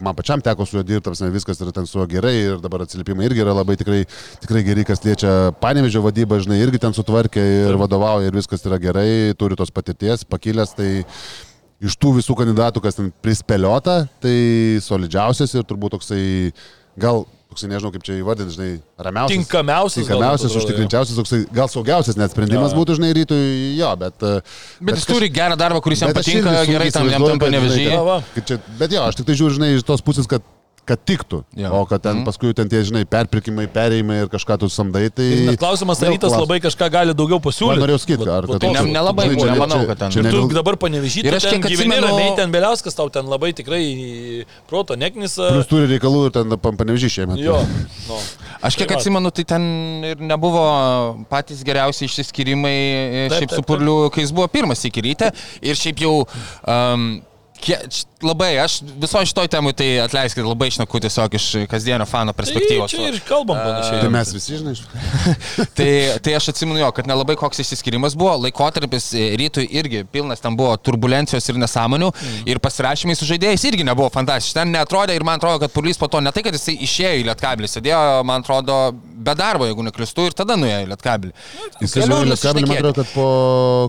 [0.05, 2.85] man pačiam teko su juo dirbti, prasme, viskas yra ten su juo gerai ir dabar
[2.85, 4.03] atsiliepimai irgi yra labai tikrai,
[4.45, 8.77] tikrai geri, kas liečia panevežio vadybą, žinai, irgi ten sutvarkė ir vadovauja ir viskas yra
[8.77, 10.91] gerai, turi tos patirties, pakilęs, tai
[11.85, 14.37] iš tų visų kandidatų, kas ten prispėliota, tai
[14.85, 16.23] solidžiausias ir turbūt toksai,
[17.01, 18.71] gal, toksai nežinau kaip čia įvardinti, žinai,
[19.07, 19.37] ramiausias.
[19.37, 20.09] Tinkamiausias.
[20.09, 22.81] Tinkamiausias, užtikrinčiausias, toksai, gal saugiausias net sprendimas jo.
[22.81, 23.45] būtų, žinai, rytui,
[23.79, 24.25] jo, bet...
[24.25, 28.59] e, Bet jis turi gerą darbą, kuris jam Bet patinka, gerai tam jam tampa nevežėjai.
[28.81, 30.47] Bet jo, aš tik tai žiūriu, žinai, iš tos pusės, kad
[30.85, 31.39] kad tiktų.
[31.57, 31.71] Jo.
[31.81, 32.25] O kad ten Mhm.
[32.29, 35.29] paskui ten tie, žinai, perpirkimai, perėjimai ir kažką tu samdai, tai...
[35.49, 37.81] Bet klausimas, ar rytas labai kažką gali daugiau pasiūlyti.
[37.81, 38.63] norėjau sakyti, ar kad...
[38.63, 41.33] Ne- nelabai, žinai, čia- nemanau, čia- kad ten- čia Ir ne tu dabar panevežyti, Ir
[41.33, 45.49] ir aš kiek gyveni atsimenu- ramiai, ten Beliauskas tau ten labai tikrai proto neknisa.
[45.57, 47.39] Plus turi reikalų ir ten panevežį šiemet.
[47.41, 47.65] Jo.
[48.09, 48.19] No.
[48.63, 49.63] Aš kiek Tai atsimenu, tai ten
[50.05, 54.85] ir nebuvo patys geriausi išsiskyrimai e, Taip, šiaip taip, su Purliu, kai jis buvo pirmas
[54.85, 55.33] iki ryte.
[55.65, 56.27] Ir šiaip jau
[56.69, 57.23] um,
[58.25, 62.91] labai, aš viso šitoj temui tai atleiskit, labai išnaku tiesiog iš kasdienio fano Tai perspektyvos.
[62.93, 64.01] čia ir kalbam panašiai.
[64.03, 64.75] Tai mes visi, žinai,
[65.79, 65.89] tai,
[66.25, 70.57] tai aš atsimenu jo, kad nelabai koks išsiskirimas buvo, laikotarpis e, rytui irgi pilnas, ten
[70.59, 72.45] buvo turbulencijos ir nesąmonių mm.
[72.51, 74.59] ir pasirašymai su žaidėjais irgi nebuvo fantastiški.
[74.61, 77.27] Ten netrodė ir man atrodo, kad Purlys po to ne tai, kad jisai išėjo į
[77.31, 78.79] Lietkabilį, sėdėjo, man atrodo,
[79.25, 81.33] be darbo, jeigu neklistu, ir tada nuėjo į Lietkabilį.
[81.83, 83.29] Jis žinai, Lietkabelį, man atrodo, kad po,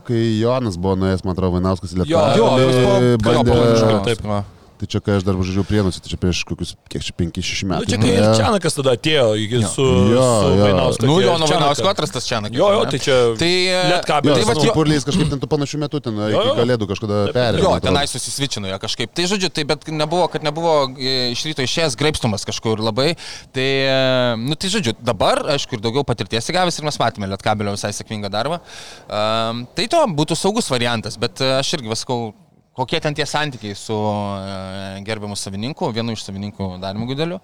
[0.07, 2.77] kai Jonas buvo nuėjęs, man atrodo, Vainauskas į Jo, Lietkabelį, Jo, jūs
[3.25, 4.21] po- jo, bandė, pavadžiavo, taip.
[4.35, 4.43] va.
[4.75, 7.67] tai čia, kai aš dar važiavau prienusi, tai čia prieš kokius, kiek čia, 5-6 Nu,
[7.71, 7.85] metų.
[7.87, 8.31] čia kai ir nuėjo.
[8.35, 10.65] Čianakas tada atėjo iki su, Jo, su jo.
[10.65, 11.07] Vainausku.
[11.07, 11.53] Nu, ir Čianakas.
[11.55, 12.41] Vainausko atrastas čia.
[12.51, 15.47] Jo, jo, tai čia Tai, e, Lietkabelis, Jo, tai vat jo- Purlys kažkaip ten tų
[15.53, 16.55] panašių metų, ten Jo, iki jo.
[16.59, 17.63] kalėdų kažkada perėjo.
[17.63, 19.15] Jo, tenai susisvičino jo kažkaip.
[19.15, 23.15] Tai žodžiu, tai bet nebuvo, kad nebuvo e, iš ryto išėjęs graipstumas kažkur labai.
[23.55, 27.71] Tai, e, nu, tai žodžiu, dabar, aišku, ir daugiau patirties įgavęs ir mes matėme Lietkabelio
[27.79, 28.59] visai sėkmingą darbą.
[29.07, 32.33] Um, tai to būtų saugus variantas, bet e, aš irgi viskau.
[32.75, 37.39] Kokie ten tie santykiai su e, gerbiamu savininku, vienu iš savininkų Darimu Gudeliu.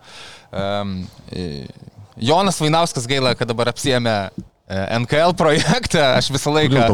[2.21, 6.85] Jonas Vainauskas gaila, kad dabar apsijėmė e, NKL projektą, aš visą laiką...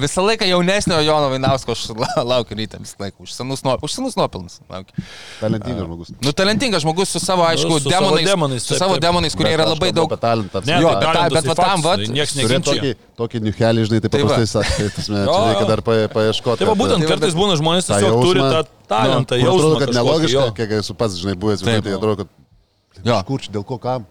[0.00, 3.92] Visą laiką jaunesnio Jono Vainausko aš la- laukiu ryte visą laiką, už senus, nuo, už
[3.92, 4.54] senus nuopelnus.
[4.72, 5.04] Laukiu.
[5.42, 6.12] Talentingas žmogus.
[6.24, 9.04] Nu, talentingas žmogus su savo, aišku, su savo demonais, demonais, su taip, savo taip.
[9.04, 10.08] demonais, kurie yra labai daug.
[10.16, 10.62] Talentą.
[10.64, 12.72] Ne, Jo, tai ta- bet tai va tam, faktas, vat, tai nieks Turėt neginčia.
[12.72, 14.30] tokį, tokį niuchelį, žinai, tai Tai va.
[14.32, 16.58] paprastai sakai, tai tasme, Jo, čia reikia dar pa- paieškoti.
[16.64, 19.44] Tai va kad- būtent Tai va, kartais bet- būna žmonės tiesiog turi tą talentą, Nu,
[19.44, 19.60] kur jausmą.
[19.60, 21.68] Atrodo, kad nelogiška, kiek esu pats, žinai, buvęs, Taip.
[21.68, 24.06] žinai, tai atrodo, kad kur čia, dėl ko kam,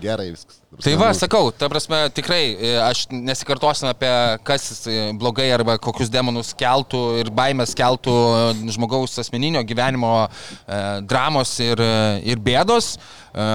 [0.00, 0.60] gerai viskas.
[0.76, 4.10] Ta Tai va, nu, sakau, ta prasme, tikrai, e, aš nesikartosiu apie
[4.44, 10.80] kas e, blogai arba kokius demonus keltų ir baimės keltų e, žmogaus asmeninio gyvenimo e,
[11.08, 11.80] dramos ir,
[12.28, 12.90] ir bėdos,
[13.32, 13.46] e,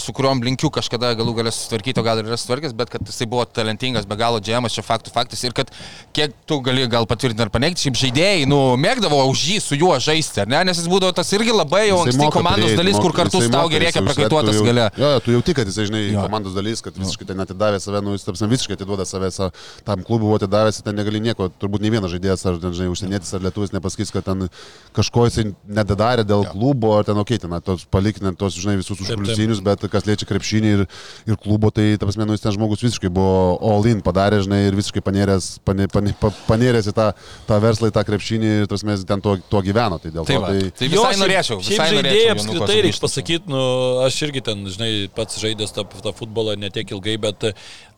[0.00, 3.28] su kuriuom linkiu kažkada galų galę susitvarkyti, o gal ir yra sutvarkęs, bet kad jisai
[3.28, 5.68] buvo talentingas, be galo džemas, čia faktų faktas ir kad
[6.16, 9.92] kiek tu gali gal patvirtinti ar paneigti, šiaip žaidėjai, nu, mėgdavo už jį su juo
[10.00, 13.12] žaisti, ar ne, nes jis būdavo tas irgi labai jau anksti komandos prieiti, dalis, kur
[13.12, 14.88] moka- kartu jisai staugė moka, reikia prakaituotas tu jau- gale.
[15.04, 16.24] Jo, tu jauti, kad jisai, žinai, Jo.
[16.24, 19.50] komandos dalis, kad visiškai ten atidavė save, nu, jis tapsime visiškai atiduoda save sa-
[19.84, 23.34] tam klubui, buvo atidavęs, ten negali nieko, turbūt nei vienas žaidėjas, ar ten, žinai, užsienietis,
[23.34, 24.46] ar lietuvis nepasakys, kad ten
[24.94, 28.94] kažko jisai nedadarė dėl klubo, ar ten, okei, okay, ten, tos palikinant tos, žinai, visus
[29.02, 30.86] užkulisinius, bet kas liečia krepšinį ir,
[31.26, 34.62] ir klubo, tai, ta prasme, nu, jis ten žmogus visiškai buvo all in padarė, žinai,
[34.70, 37.08] ir visiškai panėręs, pane, pane, pa- panėręs į tą,
[37.48, 40.34] tą verslą, į tą krepšinį, ir, ta prasme, ten to, to gyveno, tai dėl Tai,
[40.36, 40.40] to.
[40.44, 41.58] va, Tai, tai visai norėčiau.
[41.64, 43.62] Visai žaidėjai apskritai reikia pasakyti, nu,
[44.04, 47.50] aš irgi ten, žinai, pats žaidęs tą, tą futbolą ne tiek ilgai, bet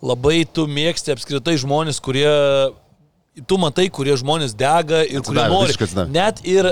[0.03, 2.29] labai tu mėgsti apskritai žmonės, kurie...
[3.49, 5.69] Tu matai, kurie žmonės dega ir kurie Atsidavę, nori.
[5.71, 6.13] visiškai atsidavę.
[6.13, 6.67] Net ir,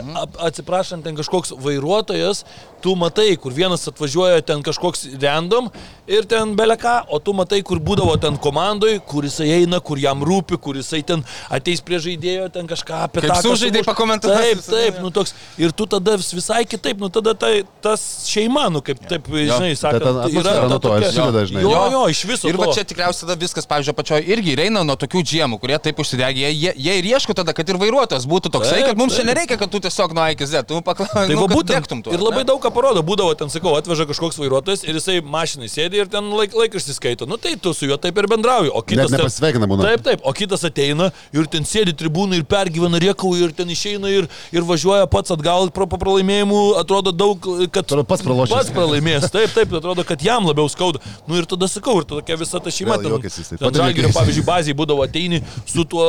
[0.44, 2.42] atsiprašant, ten kažkoks vairuotojas,
[2.82, 5.68] tu matai, kur vienas atvažiuoja ten kažkoks random
[6.10, 10.22] ir ten beleką, o tu matai, kur būdavo ten komandoj, kur jisai eina, kur jam
[10.26, 13.40] rūpi, kur jisai ten ateis prie žaidėjo, ten kažką apie Kaip tą.
[13.44, 15.02] sužaidei kažką- pakomentuos Taip, taip, jo.
[15.02, 15.34] nu toks.
[15.58, 19.76] Ir tu tada vis- visai kitaip, nu tada tai, tas šeima, nu kaip taip, žinai,
[19.76, 21.62] sakant, ta atmosfera nuo to atsideda, žinai.
[21.62, 21.84] Jo, Jo.
[21.92, 22.48] jo, iš viso.
[22.48, 25.78] Ir va čia tikriausiai tada viskas, pavyzdžiui, pačioje irgi ir eina nuo tokių džiemų, kurie
[25.78, 26.50] taip užsidegė.
[26.50, 29.58] Jie, jie ir ieško tada, kad ir vairuotojas būtų toksai, Taip, kad mums čia nereikia,
[29.58, 31.26] kad tu tiesiog nuo A iki Z, tu paklausai.
[31.28, 32.12] Tai nu, būtent.
[32.12, 33.02] Ir labai daug ką parodo.
[33.06, 37.26] Būdavo ten, sakau, atveža kažkoks vairuotojas ir jisai mašinai sėdi ir ten laik, laikraštį skaito.
[37.28, 38.70] Nu tai tu su juo taip ir bendrauji.
[38.72, 39.10] O kitas...
[39.10, 39.88] Net nepasveikina būna.
[39.88, 40.24] Taip, taip.
[40.24, 44.66] O kitas ateina ir ten sėdi tribūnai ir pergyvena riekau ir ten išeina ir, ir
[44.66, 46.62] važiuoja pats atgal pro pralaimėjimų.
[46.80, 47.84] Atrodo daug, kad...
[47.84, 48.54] Atrodo, pats pralošęs.
[48.54, 49.28] Pats pralaimės.
[49.32, 49.74] Taip, taip.
[49.80, 51.02] Atrodo, kad jam labiau skauda.
[51.28, 53.00] Nu ir tada sakau, ir tokia visa ta šeima.
[53.00, 56.04] Žalgirio, pavyzdžiui, bazėje būdavo ateini su tuo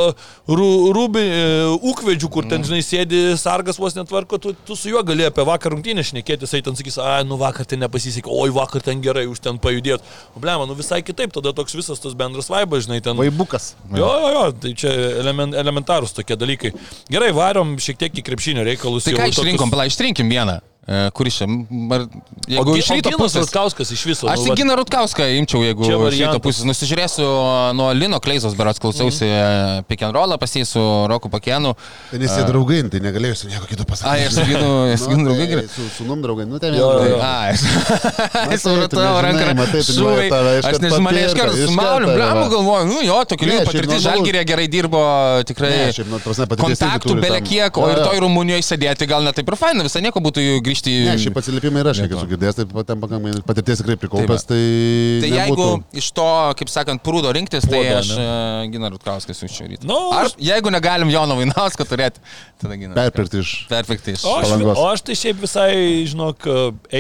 [0.50, 1.44] rū- rūbi, e,
[1.92, 5.72] ūkvedžiu, kur ten, žinai, sėdi sargas vos netvarko, tu, tu su juo gali apie vakar
[5.76, 9.40] rungtynę šnekėti, jisai ten sakys, ai, nu vakar ten nepasisekė, oi vakar ten gerai, už
[9.40, 10.04] ten pajudėt.
[10.36, 13.16] O blema, nu visai kitaip, tada toks visas tas bendras vaibas, žinai, ten...
[13.16, 13.72] Vaibukas.
[13.96, 14.92] Jo, jo, jo, tai čia
[15.24, 16.74] elemen, elementarūs tokie dalykai.
[17.12, 19.08] Gerai, varom šiek tiek į krepšinio reikalus.
[19.08, 20.60] Tai ką tokius- išrinkom, pala, išrinkim vieną.
[20.92, 21.48] E, Kuris čia?
[21.96, 22.06] Ar,
[22.52, 23.46] jeigu iš ryto pusės.
[23.46, 24.28] Rutkauskas iš viso.
[24.28, 26.66] Aš nu, tik Gina Rutkauską imčiau, jeigu iš ryto pusės.
[26.68, 27.28] Nusižiūrėsiu
[27.78, 29.88] nuo Lino Kleizos, berots klausiausi mm.
[29.88, 31.72] pick and rollą, pas jį su Roku Pakenu.
[32.12, 34.12] Tai nes jie draugai, tai negalėjau su nieko kitu pasakyti.
[34.12, 35.66] Ai, aš Ginu- su Ginu draugai gerai.
[35.72, 36.92] Su sunum draugai, nu ten jo.
[37.24, 39.56] Ai, tu supratau, ranką.
[39.88, 40.30] šūviai.
[40.60, 44.68] Aš nežinau, mane iš karto sumauliu, blemų galvoju, nu jo, liūdna šiaip patirtis, žalgyrė gerai
[44.72, 45.02] dirbo,
[45.48, 45.92] tikrai.
[46.08, 47.48] Nu, Kontaktų turi belė tam.
[47.48, 50.62] kiek, o ir toj Rumunijoje sėdėti gal net taip ir faina, visai nieko būtų jų
[50.66, 50.94] grįžti į...
[51.08, 54.62] Ne, šiaip atsiliepimai yra, aš kiek esu girdėjęs, tai ten pakankamai patirties tikrai prikaupęs, tai...
[55.26, 56.28] Tai jeigu nebūtų- iš to,
[56.62, 59.90] kaip sakant, prūdo rinktis, tai Puodo, aš uh, Gina Rutkauskas siūčiau ryte.
[59.90, 62.24] Nu, Ar aš- jeigu negalim Jono Vainausko turėti,
[62.62, 62.96] tada Gina.
[62.98, 63.54] Perpirkti iš...
[63.72, 64.26] Perfektai iš.
[64.26, 65.72] O aš, o aš tai šiaip visai,
[66.10, 66.50] žinok,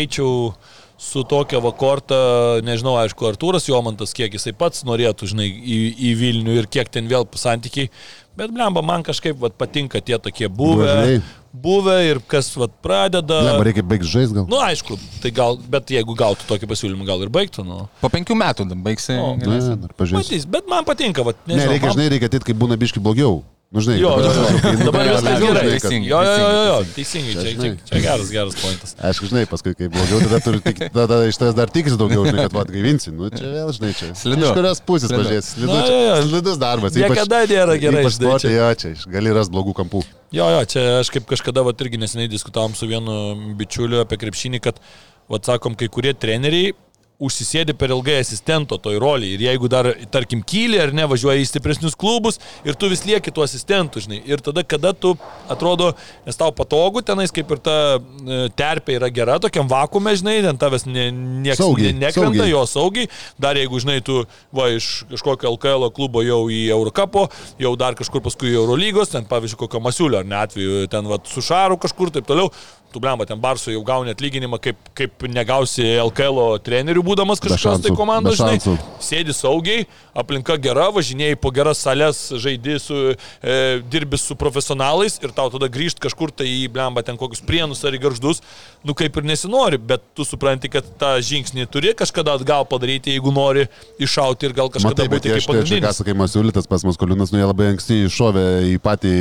[0.02, 0.54] eičiau
[1.02, 2.16] su tokia vakorta,
[2.62, 7.10] nežinau, aišku, Artūras Jomantas, kiek jisai pats norėtų, žinai, į, į Vilnių ir kiek ten
[7.10, 7.90] vėl santykiai,
[8.38, 11.16] bet blemba, man kažkaip vat, patinka tie tokie buvę, Bruožai.
[11.54, 13.42] Buvę ir kas vat, pradeda.
[13.44, 14.46] Ne, man reikia baigti žaisti gal.
[14.50, 17.88] Nu, aišku, tai gal, bet jeigu gautų tokį pasiūlymą, gal ir baigtų, nu.
[18.02, 19.18] Po penkių metų baigsi.
[19.20, 19.76] O, Ne, galėsi.
[19.82, 20.32] dar pažiūrėsiu.
[20.32, 23.04] Matys, bet man patinka, vat, Ne, nežinau, reikia, man- žinai, reikia ateit, kai būna biški
[23.04, 23.44] blogiau.
[23.72, 24.72] Nu, žinai, Jo, dabar- jo, jo.
[24.84, 25.40] dabar nugalė viskas gerai.
[25.40, 26.08] žinai, kad- teisingai.
[26.12, 27.70] Jo, jo, jo, jo, teisingai, čia, čia, žinai.
[27.88, 28.92] čia geras, geras pointas.
[29.00, 32.50] Aišku, žinai, paskui, kai blogiau, tada, turi, tik, tada iš tavęs dar tikisi daugiau, žinai,
[32.52, 33.14] kad atgaivinsi.
[33.16, 34.10] Nu, čia vėl, žinai, čia.
[34.20, 34.44] Slidu.
[34.44, 35.46] Iš kurios pusės pažiūrės.
[35.56, 36.28] Slidu, Na, čia, jo, jo.
[36.28, 37.00] slidus darbas.
[37.00, 38.52] Niekada nėra gerai, Ypač čia.
[38.60, 40.04] jo, čia gali rasti blogų kampų.
[40.36, 44.60] Jo, jo, čia aš kaip kažkada, va, irgi neseniai diskutavom su vienu bičiuliu apie krepšinį,
[44.68, 44.84] kad,
[45.32, 46.76] va, sakom, kai kurie treneriai
[47.22, 51.48] užsisėdi per ilgai asistento toj roliai ir jeigu dar, tarkim, kyli ar ne, važiuoja į
[51.50, 54.22] stipresnius klubus ir tu vis lieki tuo asistentu, žinai.
[54.30, 55.14] Ir tada, kada tu
[55.52, 55.92] atrodo,
[56.26, 60.60] nes tau patogu, tenais kaip ir ta e, terpė yra gera, tokiam vakume, žinai, ten
[60.62, 61.08] tavęs ne,
[61.46, 62.52] nieks Saugiai, ne, nekrenta, saugiai.
[62.52, 63.12] jo saugiai.
[63.42, 64.24] Dar jeigu, žinai, tu
[64.56, 67.28] va iš kažkokio LKL klubo jau į Eurocapo,
[67.62, 71.22] jau dar kažkur paskui į Eurolygos, ten pavyzdžiui, kokio masiulio ar ne atveju, ten va
[71.30, 72.52] su Šaru kažkur taip toliau.
[72.92, 77.94] Tu blemba, ten Barso jau gauni atlyginimą, kaip, kaip negausi LKL trenerių būdamas kažkokios tai
[77.96, 78.76] komandos, žinai.
[79.04, 79.86] Sėdi saugiai,
[80.18, 83.56] aplinka gera, važinėjai po geras sales, žaidi su, e,
[83.92, 87.96] dirbi su profesionalais ir tau tada grįžti kažkur tai į blemba ten kokius prienus ar
[87.96, 88.44] į garždus,
[88.84, 93.34] nu kaip ir nesinori, bet tu supranti, kad tą žingsnį turi kažkada atgal padaryti, jeigu
[93.36, 93.68] nori
[94.02, 96.04] iššauti ir gal kažkada Matai, būti kaip čia, čia ką pagrindinis.
[96.04, 99.18] sakai, Masiulitas pas Maskoliunas, nu jie labai anksti iššovė į patį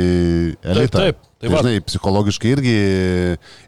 [0.61, 1.05] elitą.
[1.07, 1.61] taip, tai tai va.
[1.63, 2.73] žinai, psichologiškai irgi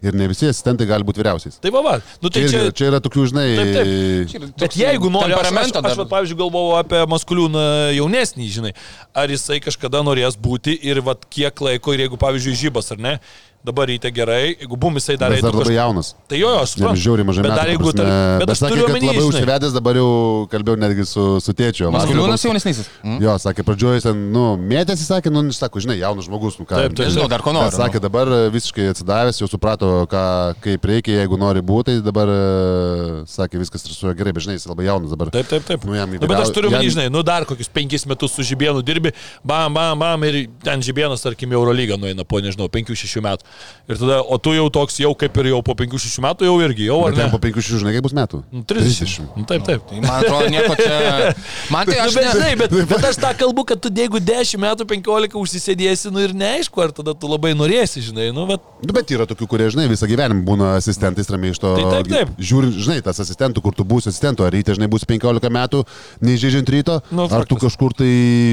[0.06, 1.58] ir ne visi asistentai gali būti vyriausiais.
[1.62, 1.94] Tai va, va.
[2.22, 5.72] Nu, tai Čia, čia, irgi, čia yra tokių, žinai, Taip, Bet jeigu nori, aš, aš,
[5.80, 7.64] aš, vat, pavyzdžiui, galvojau apie maskuliūną
[7.96, 8.74] jaunesnį, žinai,
[9.16, 13.16] ar jisai kažkada norės būti ir vat, kiek laiko, ir jeigu, pavyzdžiui, žybas ar ne,
[13.64, 16.08] dabar ryte gerai, jeigu bum jisai dar Bet eitų dar labai kaž- jaunas.
[16.28, 17.00] Tai jo, jo, aš suprantu.
[17.00, 19.94] žiauriai mažai bet dar jeigu, prasme, tar, bet aš sakė, kad omeny, labai užsivedęs, dabar
[20.00, 20.08] jau
[20.52, 21.88] kalbėjau netgi su, su tėčiu.
[21.94, 22.90] Maskuliūnas jaunesnysis.
[23.02, 23.22] Mm.
[23.24, 26.76] Jo, sakė, pradžioje ten, nu, mėtėsi, sakė, nu, sako, žinai, jaunas žmogus, nu ką.
[26.76, 27.70] Taip, taip, Nežinau, dar ko nori.
[27.72, 30.24] Bet sakė, dabar visiškai atsidavęs, jau suprato, ką,
[30.60, 34.68] kaip reikia, jeigu nori būti, tai dabar, e, sakė, viskas stresuoja gerai, bet žinai, jis
[34.68, 35.32] labai jaunas dabar.
[35.34, 35.84] Taip, taip, taip.
[35.88, 38.84] Nu, jam nu, bet aš turiu jam- žinai, nu dar kokius penkis metus su žibėnu
[38.84, 39.12] dirbi,
[39.44, 43.44] bam, bam, bam, ir ten žibėnas, tarkim, Eurolygą nueina po, nežinau, 5-6 metų.
[43.84, 46.86] Ir tada, o tu jau toks, jau kaip ir jau po 5-6 metų, jau irgi,
[46.88, 47.18] jau ar ne?
[47.20, 48.40] ten po 5 žinai, kiek bus metų?
[48.48, 49.26] Nu, 30.
[49.36, 49.82] Nu, taip, taip.
[49.90, 51.34] Tai man atrodo, nieko čia.
[51.74, 52.32] Man tai aš bet, ne...
[52.32, 56.32] žinai, bet, bet aš tą kalbu, kad tu jeigu 10 metų, 15 užsisėdėsi, nu ir
[56.36, 59.86] neaišku, ar tada tu labai norėsi, žinai, nu, bet Nu, bet yra tokių, kurie, žinai,
[59.88, 61.70] visą gyvenimą būna asistentais ramiai iš to.
[61.78, 62.32] Tai taip, taip.
[62.36, 65.84] Žiūrint, žinai, tas asistentų, kur tu būsi asistentu, ar ryte, žinai, bus 15 metų,
[66.24, 68.10] neįžeidžiant ryto, Nu, ar tu kažkur tai,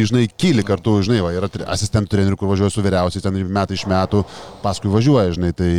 [0.08, 3.84] žinai, kyli kartu, žinai, va, yra asistentų trenerių, kur važiuoja su vyriausiais, ten metai iš
[3.92, 4.24] metų,
[4.64, 5.70] paskui važiuoja, žinai, tai...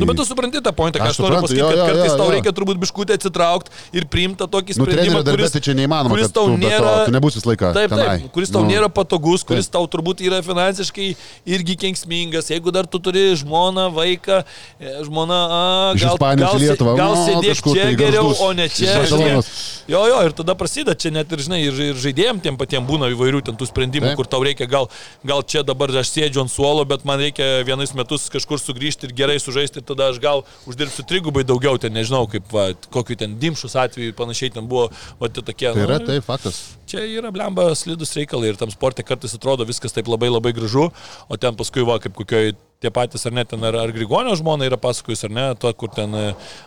[0.00, 2.16] Nu, bet tu supranti tą pointą, ką Aš aš, noriu pasakyti, kad jo, kartais jo,
[2.20, 2.34] tau jo.
[2.36, 6.32] reikia turbūt biškutį atsitraukti ir priimti tokį Nu, sprendimą, darbė kuris, tai čia neįmanoma, kuris
[6.34, 6.92] tau tu be to- nėra...
[7.08, 8.06] tu nebūsi visą laiką Taip, tenai.
[8.22, 8.70] taip, kuris tau Nu.
[8.72, 11.08] nėra patogus, kuris tau turbūt yra finansiškai
[11.56, 12.50] irgi kenksmingas.
[12.52, 14.42] Jeigu dar tu turi žmoną, vaiką,
[14.78, 15.62] e, žmona, a,
[15.98, 19.42] gal, gal, Lietuvą, gal nu, sėdėk čia tai geriau, Gargždus, o ne čia.
[19.90, 23.08] Jo, jo, ir tada prasideda, čia net ir, žinai, ir, ir žaidėjim tiem patiem būna
[23.12, 24.18] įvairių ten tų sprendimų, Taip.
[24.20, 24.88] kur tau reikia, gal,
[25.26, 29.14] gal čia dabar aš sėdžiu ant suolo, bet man reikia vienais metus kažkur sugrįžti ir
[29.16, 33.38] gerai sužaisti, ir tada aš gal uždirbsiu trigubai daugiau, ten nežinau, kaip, va, kokiu ten
[33.42, 34.88] dimšus atveju panašiai ten buvo,
[35.20, 35.70] va, tie tokie.
[35.70, 36.62] Tai yra, nu, tai faktas.
[36.90, 40.90] Čia yra blemba slidus reikalai ir tam sportė kartais atrodo viskas taip labai labai gražu,
[41.28, 42.52] o ten paskui va kaip kokioj
[42.82, 45.90] tie patys ar ne ten ar, ar Grigonio žmona yra pasakojus ar ne, to, kur
[45.94, 46.24] ten, e,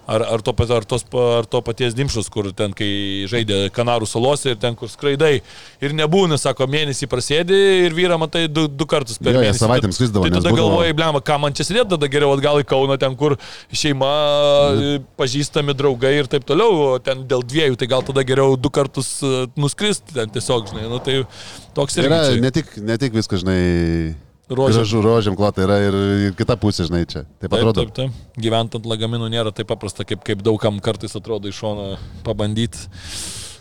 [0.07, 2.89] ar, ar, to, ar, tos, ar to paties Dimšus, kur ten, kai
[3.32, 5.34] žaidė Kanarų salose ir ten, kur skraidai
[5.84, 9.61] ir nebūna, sako, mėnesį prasėdi ir vyra matai du, du kartus per Jo, mėnesį.
[9.66, 12.68] savaitėm skrisdavo, Tai tada būdavo- galvoji, blemba, ką man čia sėdėti, tada geriau atgal į
[12.72, 13.38] Kauną, ten, kur
[13.76, 14.11] šeima,
[14.80, 18.72] e, pažįstami draugai ir taip toliau, o ten dėl dviejų, tai gal tada geriau du
[18.74, 21.22] kartus e, nuskristi ten tiesiog, žinai, nu tai
[21.76, 22.07] toks irgi.
[22.09, 22.41] Yra čia.
[22.41, 24.16] ne tik, ne tik viskas, žinai,
[24.49, 24.77] Rožėm.
[24.77, 25.95] gražu rožėm klota, yra ir,
[26.27, 27.23] ir kita pusė, žinai, čia.
[27.41, 27.81] Taip Taip, atrodo.
[27.85, 28.11] taip, taip.
[28.37, 32.77] Gyvent ant lagaminų nėra taip paprasta, kaip, kaip daugam kartais atrodo iš šono pabandyti.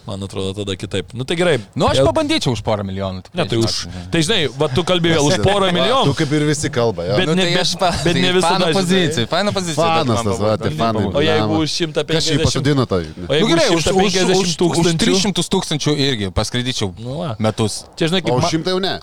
[0.05, 1.15] Man atrodo tada kitaip.
[1.17, 1.55] Nu tai gerai.
[1.75, 3.23] Nu, aš pabandyčiau už porą milijonų.
[3.25, 3.77] tikrai, Ne, tai už.
[4.13, 6.13] Tai žinai, va tu kalbėjai vėl už porą Tu milijonų.
[6.19, 7.17] kaip ir visi kalba, jo.
[7.17, 8.75] Bet Nu, ne- tai bet- aš pa, bet tai ne visada, Fano žinai.
[8.77, 9.81] pozicija, fano pozicija.
[9.81, 11.07] bet Fanas man tas, va, tai fanai.
[11.09, 13.01] O jeigu už Kas jį 150 pasodino tai?
[13.17, 15.09] O Nu, gerai, už už, už, už, 150 už tūkstančių.
[15.09, 17.87] 300 tūkstančių irgi paskridyčiau Nu, metus.
[17.97, 18.37] Čia žinai, O kaip...
[18.37, 18.95] už ma- šimtą jau ne.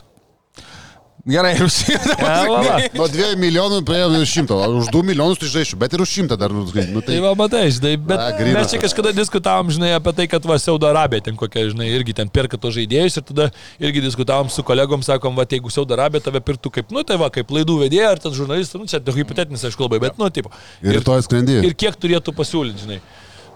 [1.22, 2.16] Gerai, už šimtą.
[2.18, 2.78] Ja.
[2.98, 6.10] Nuo dviejų milijonų paėjome už šimtą, o už du milijonus tai žaišiu, bet ir už
[6.10, 8.88] šimtą dar, nu, tai, nu, Tai tai va, matai, žinai, bet A, mes čia tas.
[8.88, 12.58] kažkada diskutavom, žinai, apie tai, kad va, Saudo Arabija ten kokia, žinai, irgi ten perka
[12.58, 13.48] to žaidėjus ir tada
[13.78, 17.30] irgi diskutavom su kolegom, sakom, va, jeigu Saudo Arabija tave pirktų kaip, nu, tai va,
[17.30, 20.50] kaip laidų vedėja ar ten žurnalistas, nu, čia tai hipotetinis, aišku, labai, bet, nu, taip.
[20.82, 21.62] ir rytoj skrendi.
[21.70, 23.02] ir kiek turėtų pasiūlyti, žinai.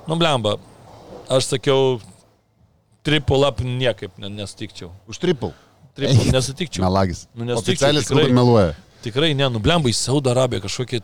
[0.05, 0.59] Nu, blemba,
[1.33, 1.97] aš sakiau,
[3.01, 4.93] triple up niekaip ne- nesutikčiau.
[5.09, 5.55] Už triple.
[5.95, 6.83] Triple nesutikčiau.
[6.85, 7.25] Melagis.
[7.35, 8.25] Nu, nesutikčiau, Oficialiai tikrai.
[8.25, 8.73] skalba meluoja.
[9.05, 10.99] Tikrai ne, nublemba į Saudo Arabiją kažkokį.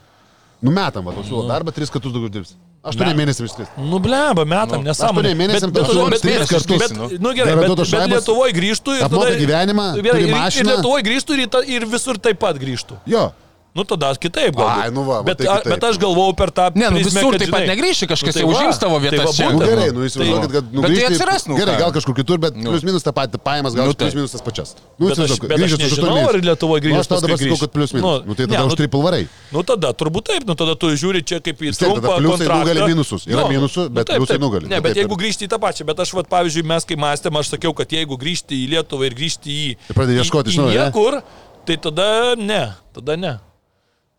[0.61, 2.51] Numetam, va, tau siūlo darbą, tris kartus daugiau dirbs.
[2.85, 3.69] Aštuoniai mėnesiai iš tris.
[3.77, 5.31] Nublemba, metam, Nu, nesąmonė.
[5.31, 7.07] aštuoniai Bet- tau siūlo bet- bet- kartus, Bet, nu.
[7.23, 10.65] nu gerai, bet, bet šaibos, Lietuvoje grįžtų ir apmoka gyvenimą, Gerai, ir, ir.
[10.65, 12.97] Lietuvoje grįžtų ir, ir visur taip pat grįžtų.
[13.05, 13.31] Jo.
[13.71, 14.67] Nu tada kitaip gal.
[14.67, 15.71] Ai, nu va, bet, tai a- kitaip.
[15.71, 16.65] bet aš galvojau per tą...
[16.75, 19.19] Ne, nu visur kad, taip pat žinai, negrįši, kažkas tai jau va, užims tavo tai
[19.21, 19.47] va, čia.
[19.55, 22.15] Nu gerai, nu Tai- įsivaizduokit, kad nu, Bet tai grįžti- atsiras, nu, Gerai, gal kažkur
[22.17, 24.19] kitur, bet plius minus tą patį pajamas, gal Nu, plius tai.
[24.19, 24.75] minus tas pačias.
[24.99, 26.35] Nu, Bet aš, bet grįžęs už aštuonių ar.
[26.51, 26.99] Lietuvoje Nu, grįžtų.
[26.99, 28.19] aš tau dabar sakau, kad plius minus.
[28.27, 29.23] Nu tai tada už triple varai.
[29.55, 32.47] Nu tada turbūt taip, nu tada tu žiūri čia kaip į tiek, tada trumpą pliusai
[32.51, 33.23] nugali minusus.
[33.23, 34.43] Yra nu, minusų, bet taip, pliusai taip.
[34.43, 34.67] nugali.
[34.67, 35.21] Ne, Nu, bet taip, jeigu taip.
[35.23, 38.51] grįžti į tą pačią, bet aš, pavyzdžiui, mes kai mąstėm, aš sakiau, kad jeigu grįžti
[38.67, 39.77] į Lietuvą ir grįžti į...
[39.95, 40.91] Tai į- ieškoti iš naujo, ne?
[40.91, 41.21] Niekur,
[41.63, 43.33] tai tada ne, tada ne.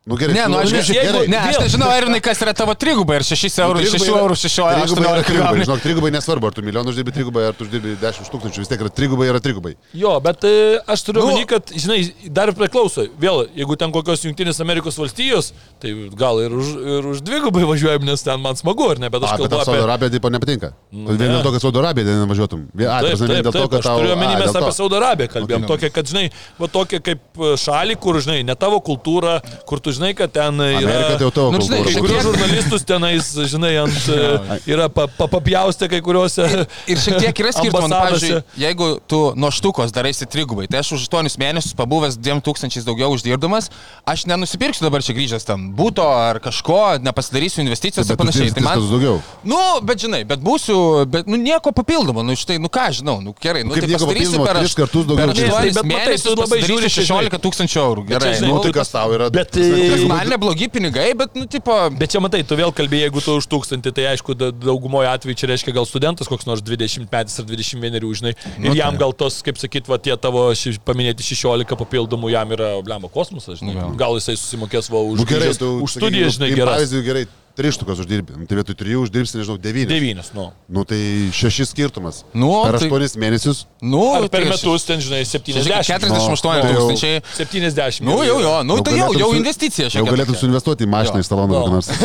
[0.04, 3.20] Nu gerai, Ne, nu aš nežinau, jeigu- ne, aš nežinau, Irinai, kas yra tavo trigubai,
[3.20, 5.62] ar 6 eurų, 6 eurų, 16, 18 Trigubai, gauni.
[5.62, 8.80] žinok, trigubai nesvarbu, ar tu milijonų uždirbi trigubai, ar tu uždirbi 10 tūkstančių, vis tiek
[8.82, 9.76] yra trigubai, yra trigubai.
[9.94, 11.28] Jo, bet e, aš turiu Nu.
[11.30, 12.00] omeny, kad, žinai,
[12.34, 13.06] dar priklauso.
[13.14, 16.66] Vėl, jeigu ten kokios Junktinės Amerikos valstijos, tai gal ir už,
[16.98, 19.06] ir už dvigubai važiuojam, nes ten man smagu, ar ne?
[19.08, 19.86] Bet aš A, bet kalbu Saudo apie...
[19.86, 20.72] Arabija taip pat nepatinka.
[20.90, 21.36] Nu, Vien ne.
[21.38, 22.66] dėl to, kad Saudo Arabija ten važiuotum.
[22.74, 24.02] A, Taip, taip, dėl to, kad aš tau...
[24.02, 25.62] turiu omeny, mes apie Saudo Arabiją kalbėjom.
[25.62, 25.70] Ok.
[25.76, 26.26] Tokia, kad, žinai,
[26.58, 27.22] va tokia kaip
[27.62, 30.78] šalį, kur, žinai, ne tavo kultūra, kur tu žinai, kad ten yra...
[30.82, 31.80] Amerika tai jau tavo Nu, žinai.
[31.86, 33.98] Kai kurios žurnalistus tenais, žinai, ant,
[34.72, 36.46] yra pa- pa- papjaustę kai kuriuose.
[36.90, 40.94] Ir šiek tiek yra skirtumas, nu, pavyzdžiui, jeigu tu nuo štukos daraisi trigubai, tai aš
[40.98, 43.70] už 8 mėnesius pabuvęs 2000 daugiau uždirbdamas,
[44.08, 48.54] aš nenusipirksiu dabar čia grįžęs tam būto ar kažko, nepasidarysiu investicijos ir Bet tu panašiai.
[48.56, 49.18] Tai man, daugiau.
[49.44, 53.34] nu, bet žinai, bet būsiu, bet nu nieko papildomo, nu štai, nu ką žinau, nu
[53.42, 55.52] gerai, nu Kaip tai papildomo, per tris kartus daugiau Per dirbsi.
[55.52, 57.28] 8 Bet matai, mėnesius tu labai žiūri, pasidarysiu žinai.
[57.32, 58.04] 16 tūkstančių eurų.
[58.12, 59.28] Gerai, nu, Nu, tai kas tau yra?
[59.32, 63.20] Bet, Trigubai- man neblogi pinigai, bet, nu, tipo, Bet čia matai, tu vėl kalbėjai, jeigu
[63.24, 67.08] tu už tūkstantį, tai aišku, da- daugumoje atveju čia reiškia gal studentas koks nors 20
[67.10, 68.34] metais ar 21, žinai.
[68.58, 68.98] Ir Nu, jam tai.
[69.04, 73.58] gal tos, kaip sakyt, va, tie tavo ši, paminėti 16 papildomų jam yra, blemo, kosmosas,
[73.60, 73.74] žinai.
[73.74, 73.90] Jo.
[73.96, 76.78] Gal jisai susimokės va už, Nu, gerai, tu, už studijas, žinai, gerai.
[76.78, 77.26] Pavyzdžiui, gerai,
[77.56, 78.32] tris štukas uždirbi.
[78.36, 79.88] Nu, Tai vietoj trijų uždirbsi, nežinau, devynis.
[79.92, 80.44] Devynis, nu.
[80.68, 80.98] Nu tai
[81.32, 82.22] šešis skirtumas.
[82.32, 83.64] Nu, per tai- aštuonis mėnesius.
[83.82, 85.84] nu, Ar per tai metus ten, žinai, 70.
[85.84, 87.22] 48 Tai jau- tūkstančiai.
[87.36, 88.00] 70.
[88.04, 90.40] Nu, jau, jo, nu, Jau tai jau, jau investicija Jau šiek galėtum tiek.
[90.42, 91.60] suinvestuoti į mašiną talono Jo.
[91.62, 91.88] kokį nors.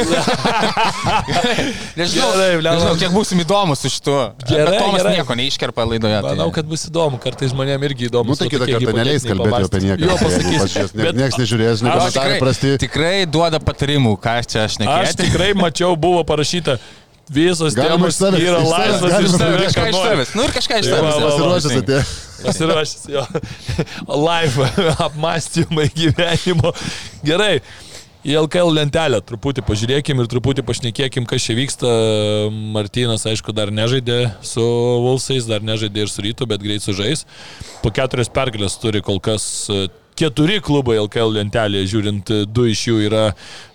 [1.98, 4.20] Nežinau, Gerai, nežinau, kiek būsim įdomus su šituo.
[4.48, 5.14] Gerai, Bet Tomas gerai.
[5.18, 6.20] nieko neiškerpa laidoje.
[6.22, 8.28] tai- Manau, kad bus įdomu, kartais žmonėm irgi įdomu.
[8.32, 10.00] Nu tai kitą kartą neleis kalbėti apie nieką.
[10.06, 10.94] Jo, pasakys.
[10.94, 12.78] Niekas nežiūrės, žinai, komentarai prasti.
[12.78, 15.16] tikrai duoda patarimų, ką čia Aš nekėsiu.
[15.38, 16.78] Tikrai mačiau, buvo parašyta,
[17.30, 19.74] visos Galima temos yra laisvas iš savęs.
[19.74, 20.32] Kažką ką iš savęs.
[20.36, 21.20] Nu ir kažką iš Tai savęs.
[21.26, 22.06] Pasiruošęs atėjo.
[22.46, 23.26] Pasirašęs jo
[24.28, 24.70] live
[25.08, 26.74] apmąstymai gyvenimo.
[27.28, 27.60] Gerai.
[28.28, 31.92] Į LKL lentelę truputį pažiūrėkim ir truputį pašnekėkim, kas čia vyksta.
[32.76, 34.66] Martynas, aišku, dar nežaidė su
[35.06, 37.24] Vulsais, dar nežaidė ir su Rytu, bet greit sužais.
[37.84, 39.48] Po keturias pergalės turi kol kas
[40.18, 43.24] keturi klubai LKL lentelėje, žiūrint, du iš jų yra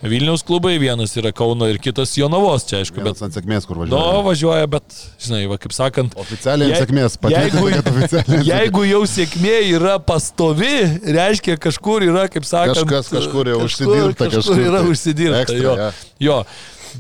[0.03, 3.79] Vilniaus klubai, vienas yra Kauno ir kitas Jonavos, čia aišku, bet Bet ant sėkmės, kur
[3.83, 4.23] Nu, važiuoja.
[4.29, 6.17] važiuoja, bet, žinai, va, kaip sakant.
[6.19, 10.73] Oficialiai ant sėkmės, jeigu- oficialiai Jeigu jau sėkmė yra pastovi,
[11.19, 12.83] reiškia kažkur yra, kaip sakant.
[12.83, 14.93] Kažkas kažkur jau užsidirbta, kažkur, kažkur yra tai.
[14.97, 15.43] užsidirbta.
[15.47, 15.77] Ekstra, jo.
[15.77, 15.91] jo.
[16.29, 16.39] jo.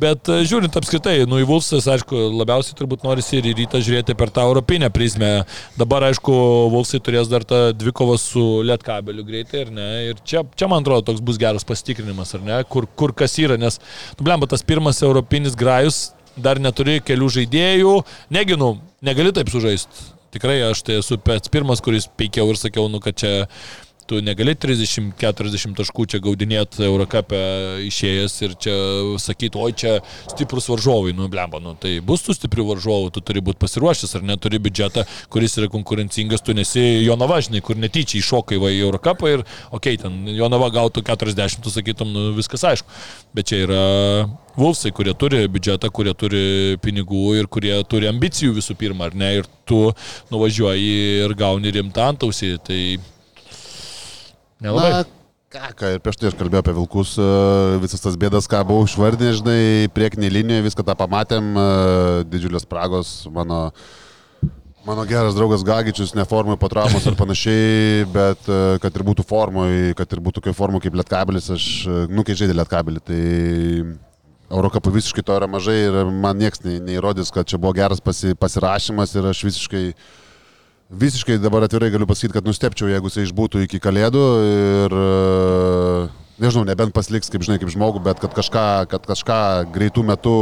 [0.00, 4.16] Bet e, žiūrint apskritai, nu į Vulsas, aišku, labiausiai turbūt norisi ir į rytą žiūrėti
[4.18, 5.30] per tą europinę prizmę.
[5.80, 6.32] Dabar, aišku,
[6.72, 9.88] Vulsai turės dar tą dvikovą su Lietkabeliu greitai, ar ne?
[10.12, 12.62] Ir čia, čia, man atrodo, toks bus geras pasitikrinimas, ar ne?
[12.72, 13.78] Kur, kur kas yra, nes,
[14.16, 17.94] nu, blemba, tas pirmas europinis grajus dar neturi kelių žaidėjų.
[18.32, 18.74] Neginu,
[19.04, 20.10] negali taip sužaisti.
[20.32, 23.32] Tikrai aš tai esu pats pirmas, kuris peikiau ir sakiau, nu, kad čia
[24.08, 27.40] tu negali 30-40 taškų čia gaudinėti Eurocapę
[27.86, 28.74] išėjęs ir čia
[29.22, 29.94] sakyti, oi čia
[30.30, 34.26] stiprus varžovai, nu blemba, nu tai bus tų stiprių varžovų, tu turi būti pasiruošęs ar
[34.32, 39.32] neturi biudžetą, kuris yra konkurencingas, tu nesi Jonava, žinai, kur netyčia iššokai va į Eurocapą
[39.32, 43.02] ir, okei, okay, ten Jonava gautų 40, tu sakytum, nu viskas aišku,
[43.36, 43.82] bet čia yra
[44.52, 49.30] Vulsai, kurie turi biudžetą, kurie turi pinigų ir kurie turi ambicijų visų pirma, ar ne,
[49.38, 49.86] ir tu
[50.32, 52.80] nuvažiuoji ir gauni rimtą antausį, tai
[54.62, 54.92] nelabai.
[54.94, 55.02] Na,
[55.52, 57.26] ką, ką ir prieš tai aš kalbėjau apie vilkus, e,
[57.82, 61.66] visas tas bėdas, ką buvau išvardinęs, žinai, priekinė linija, viską tą pamatėm, e,
[62.32, 63.64] didžiulės spragos, mano,
[64.86, 69.26] mano geras draugas Gagičius, ne formui po traumos ar panašiai, bet e, kad ir būtų
[69.28, 71.68] formui, kad ir būtų kaip formui kaip Lietkabelis, aš,
[72.08, 73.20] nu, kai žaidė Lietkabelį, tai
[74.52, 78.34] Eurokapų visiškai to yra mažai ir man niekas nei- neįrodys, kad čia buvo geras pasi,
[78.36, 79.84] pasirašymas ir aš visiškai
[80.92, 86.02] Visiškai dabar atvirai galiu pasakyti, kad nustepčiau, jeigu jisai išbūtų iki kalėdų ir, e,
[86.44, 89.38] nežinau, nebent pasliks, kaip žinai, kaip žmogų, bet kad kažką, kad kažką
[89.72, 90.36] greitų metų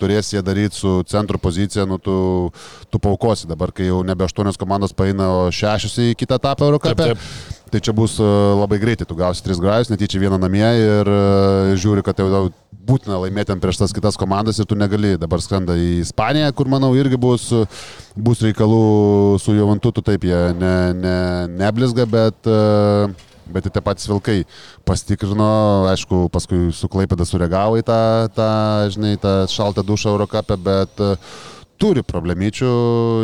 [0.00, 2.16] turės jie daryti su centro pozicija, nu tu,
[2.88, 7.12] tu paukosi dabar, kai jau nebe aštuonios komandos paeina, o šešios į kitą etapą Eurocapę.
[7.12, 8.26] Taip, Tai čia bus e,
[8.58, 12.48] labai greitai, tu gausi tris grajus, netyčia vieną namie ir e, žiūri, kad jau
[12.90, 15.14] būtina laimėti prieš tas kitas komandas ir tu negali.
[15.20, 17.48] Dabar skrenda į Ispaniją, kur manau irgi bus,
[18.16, 21.18] bus reikalų su Juventutu, taip jie ne, ne,
[21.60, 24.40] neblizga, bet, e, bet ir tie patys vilkai
[24.88, 25.52] pasitikrino,
[25.92, 28.02] aišku, paskui su Klaipėda sureagavo į tą,
[28.36, 28.50] tą,
[28.96, 31.14] žinai, tą šaltą dušą Eurocapę, bet e,
[31.80, 32.72] turi problemyčių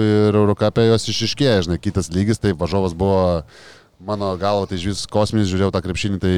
[0.03, 3.43] ir Eurocapė jos išiškėja, žinai, kitas lygis, tai važovas buvo
[3.97, 6.33] Mano galva, tai iš vis kosminis, žiūrėjau tą krepšinį, tai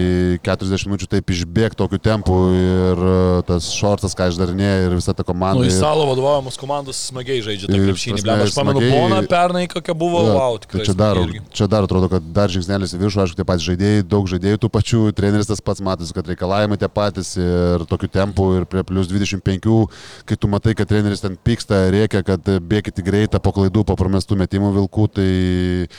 [0.46, 3.14] 40 minučių taip išbėg tokiu tempu ir e,
[3.48, 5.59] tas šortas, ką išdarinėja ir visa ta komanda.
[5.59, 8.22] Nu, į salo vadovavimus komandos smagiai žaidžia tą krepšinį.
[8.22, 10.86] prasme, Aš pamenu, smagiai- Bona pernai kokia buvo, Jo, wow, tai tikrai.
[10.86, 11.42] čia dar, irgi.
[11.50, 14.70] čia dar atrodo, kad dar žingsnelis į viršų, aišku, tie patys žaidėjai, daug žaidėjų tų
[14.78, 19.11] pačių, treneris tas pats matosi, kad reikalavimai tie patys ir tokiu tempu ir prie plus
[19.11, 19.90] 25,
[20.30, 24.38] kai tu matai, kad treneris ten pyksta, reikia, kad bėgite greitą po klaidų, po pramestų
[24.46, 25.98] metimų vilkų, tai,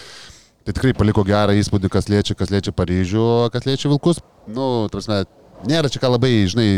[0.69, 4.21] tai tikrai paliko gerą įspūdį, kas liečia, kas liečia Paryžių, kas liečia vilkus.
[4.45, 5.23] Nu, tarsi,
[5.65, 6.69] nėra čia ką labai, žinai,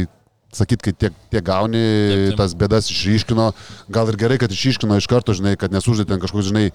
[0.55, 2.37] sakyt, kai tiek, tiek gauni, Taip, taip.
[2.39, 3.49] tas bėdas išryškino,
[3.91, 6.65] gal ir gerai, kad išryškino iš karto, žinai, kad nesužaidė ten kažkoks, žinai,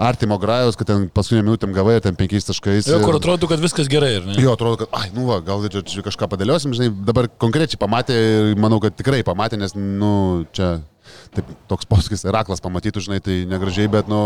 [0.00, 2.88] artimo grajos, kad ten paskutinė minutėm gavai, ten penkiais taškais.
[2.88, 4.36] Jo, kur atrodo, kad viskas gerai, ne?
[4.40, 8.16] Jo, atrodo, kad, ai, nu va, gal čia kažką padėliosim, žinai, dabar konkrečiai pamatė
[8.52, 10.78] ir manau, kad tikrai pamatė, nes, nu, čia
[11.36, 14.18] taip, toks posakis, Iraklas pamatytų, žinai, tai negražiai, bet, nu,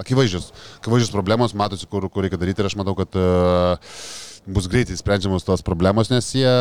[0.00, 0.52] akivaizdžios,
[0.82, 3.94] akivaizdžios problemos, matosi, kur, kur reikia daryti ir aš matau, kad uh,
[4.48, 6.52] bus greitai sprendžiamos tos problemos, nes jie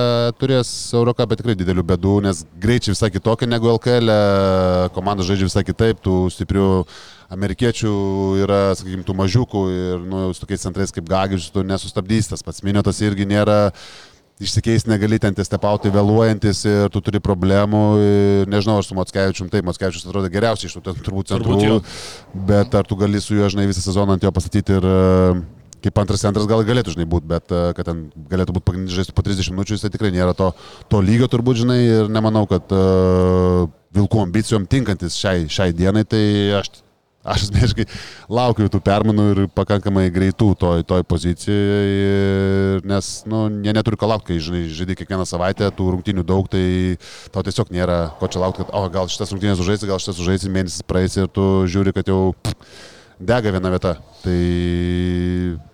[0.42, 5.64] turės Eurocapė tikrai didelių bėdų, nes greičiai visai kitokia negu LKL, e, komanda žaidžia visai
[5.68, 6.68] kitaip, tų stiprių
[7.34, 7.94] amerikiečių
[8.44, 12.64] yra, sakykime, tų mažiukų ir nu, su tokiais centrais kaip Gagičius tu nesustabdys, tas pats
[12.68, 13.72] Minėtas irgi nėra
[14.44, 17.84] išsikeis negali ten tie stepautai vėluojantis ir tu turi problemų.
[18.04, 21.94] Ir nežinau, aš su Motskevičium, taip, Motskevičius atrodo geriausiai iš tų ten turbūt centrų, Turbūt
[22.50, 24.98] bet ar tu gali su juo, žinai, visą sezoną ant jo pastatyti ir e,
[25.88, 29.16] kaip antras centras gal galėtų, žinai, būti, bet e, kad ten galėtų būti pagrindinis žaisti
[29.18, 30.52] po 30 minučių, jis tai tikrai nėra to,
[30.92, 33.66] to lygio turbūt, žinai, ir nemanau, kad uh,
[33.98, 36.24] vilkų ambicijom tinkantis šiai, šiai dienai, tai
[36.60, 36.72] aš
[37.28, 37.86] Aš asmeniškai
[38.32, 44.32] laukiu tų permainų ir pakankamai greitų toj, toj pozicijoje, nes nu, jie neturi ko laukti,
[44.32, 46.96] kai žinai, žaidži kiekvieną savaitę, tų rungtynių daug, tai
[47.36, 50.54] tau tiesiog nėra ko čia laukti, kad, o gal šitas rungtynės sužaisi, gal šitas sužaisi,
[50.54, 52.86] mėnesis praeis ir tu žiūri, kad jau pff,
[53.20, 53.98] dega viena vieta.
[54.24, 54.40] Tai,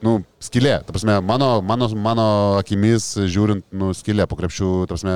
[0.05, 2.25] nu, skilė, ta prasme, mano, mano, mano
[2.59, 5.15] akimis žiūrint, nu, skilė po krepšių, ta prasme,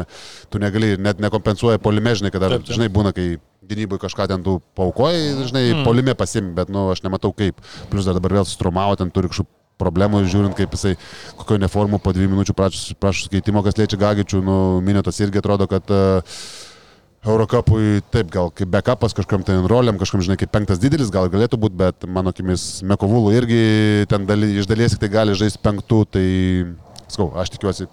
[0.54, 2.78] tu negali, net nekompensuoja polime, žinai, kada, Taip, taip.
[2.78, 3.36] žinai, būna, kai
[3.70, 5.86] gynybai kažką ten tu paukoji, žinai, mm.
[5.88, 7.60] polime pasim, bet, nu, aš nematau kaip.
[7.92, 10.96] Plus dar dabar vėl sustrumavo, ten turi kažkokių problemų, žiūrint, kaip jisai
[11.38, 14.56] kokio neformų po dviejų minučių prašo prašo keitimo, kas liečia Gagičių, nu,
[14.86, 16.40] minėtas irgi atrodo, kad uh,
[17.28, 21.60] Eurocapui taip, gal kaip backupas kažkam ten roliam, kažkam, žinai, kaip penktas didelis, gal galėtų
[21.60, 23.62] būti, bet mano akimis Mekovulų irgi
[24.12, 26.26] ten daly, iš dalies tik tai gali žaisti penktų, tai,
[27.10, 27.90] sakau, aš tikiuosi,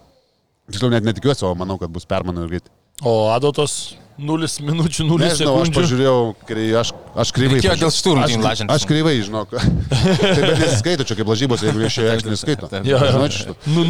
[0.70, 2.74] tiksliau net netikiuosi, o manau, kad bus permanų ir greitai.
[3.02, 5.74] O Adotos 0 minučių, 0 Nežinau, aš sekundžių.
[5.80, 7.56] pažiūrėjau, krei- aš, aš kreivai.
[7.58, 8.74] Reikėjo dėl šitų rungtynių Aš- lažintis.
[8.76, 9.48] Aš kreivai, žinok.
[10.22, 11.96] tai bet nesiskaito čia kaip lažybos, jeigu aš
[12.30, 12.68] neskaito.
[12.70, 13.10] Taip, taip, Jo, jo.
[13.16, 13.54] Žinot, šitą.
[13.74, 13.82] Nu,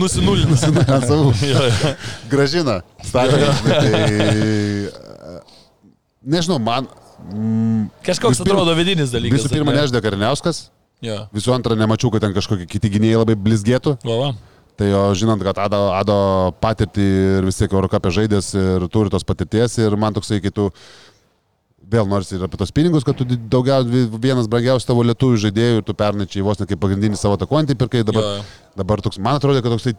[1.52, 1.66] jo.
[2.32, 2.78] Gražina.
[3.04, 3.52] Statė.
[3.68, 3.92] Tai,
[6.24, 6.88] nežinau, man.
[7.24, 9.38] Mm, Kažkoks pirma- atrodo vidinis dalykas.
[9.44, 9.82] visų pirma, ar ne?
[9.84, 10.68] neždė Karniauskas.
[11.04, 11.26] Jo.
[11.36, 13.98] Visų antra, nemačiau, kad ten kažkokie kiti gynėjai labai blizgėtų.
[14.04, 14.28] Va, va.
[14.74, 16.18] Tai jo, žinant, kad Ado, Ado
[16.62, 17.04] patirtį
[17.38, 20.70] ir vis tiek Eurocapė žaidęs ir turi tos patirties ir man toksai, kai tu
[21.90, 25.86] vėl nors ir apie tos pinigus, kad tu daugiausiai vienas brangiausias tavo lietuvių žaidėjų ir
[25.86, 28.44] tu pernai čia vos ne kaip pagrindinį savo atakuojantį pirkai, dabar, jo.
[28.80, 29.94] dabar toks, man atrodo, kad toksai,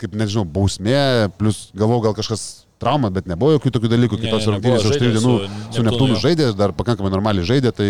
[0.00, 4.86] kaip nežinau, bausmė, plus galvau gal kažkas trauma, bet nebuvo jokių tokių dalykų, kitos rungtynės
[4.88, 5.34] už trijų dienų
[5.76, 7.88] su Neptūnu, žaidė, dar pakankamai normaliai žaidė, tai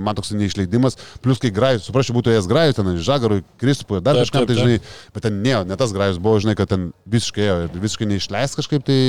[0.00, 4.48] man toks neišleidimas, plus kai Grajus, suprasčiau, būtų jas Grajus, ten Žagarui, Kristupui dar kažkam,
[4.48, 4.78] tai žinai,
[5.14, 9.00] bet ten ne, ne tas Grajus buvo, žinai, kad ten visiškai visiškai neišleis kažkaip, tai...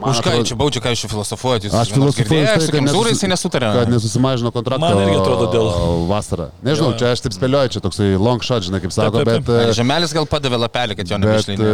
[0.00, 1.64] man Už ką atrodo- čia baudžia, ką jūs čia filosofuojate?
[1.68, 3.68] Jūs Aš filosofuoju, tai, kad Kemzūrais nesusi- jisai nesutarė.
[3.74, 4.80] Kad nesusimažino kontrakto.
[4.80, 6.46] Man irgi atrodo dėl- Vasarą.
[6.62, 9.44] Nežinau, Jo, čia aš taip spėlioju, čia toksai long shot, žinai, kaip sako, taip, taip.
[9.44, 9.66] bet...
[9.66, 11.66] Ar e, Žemelis gal padavė lapelį, kad jo Bet, nebeišleidė.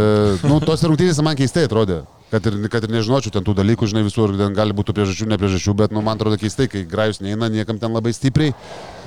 [0.43, 2.03] e, nu, tos rungtynės man keistai atrodė.
[2.33, 5.37] Kad ir, kad ir nežinočiau ten tų dalykų, žinai, visur, ten gali būti priežasčių, ne
[5.39, 8.55] priežasčių, bet, nu, man atrodo keistai, kai Grajus neina niekam ten labai stipriai.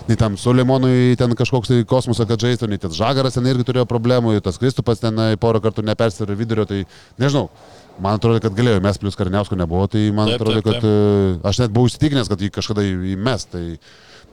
[0.07, 3.83] Nei tam Suleimonui ten kažkoks tai kosmosas, kad žaistų, nei tas Žagaras ten irgi turėjo
[3.89, 6.85] problemų, ir tas Kristupas ten porą kartų nepersirė vidurio, tai
[7.19, 7.49] nežinau.
[7.99, 11.39] Man atrodo, kad galėjo mes, plus Karniausko nebuvo, tai man Taip, atrodo, taip, kad e,
[11.49, 13.47] aš net buvau įsitikinęs, kad jį kažkada į- įmes.
[13.49, 13.63] Tai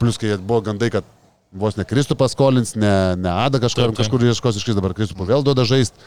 [0.01, 1.07] plus, kai buvo gandai, kad
[1.55, 4.03] vos ne Kristupas skolins, ne, ne Ada kažkur, Taip, taip.
[4.03, 5.97] kažkur ieškos iškris, dabar Kristupų vėl duoda žaisti.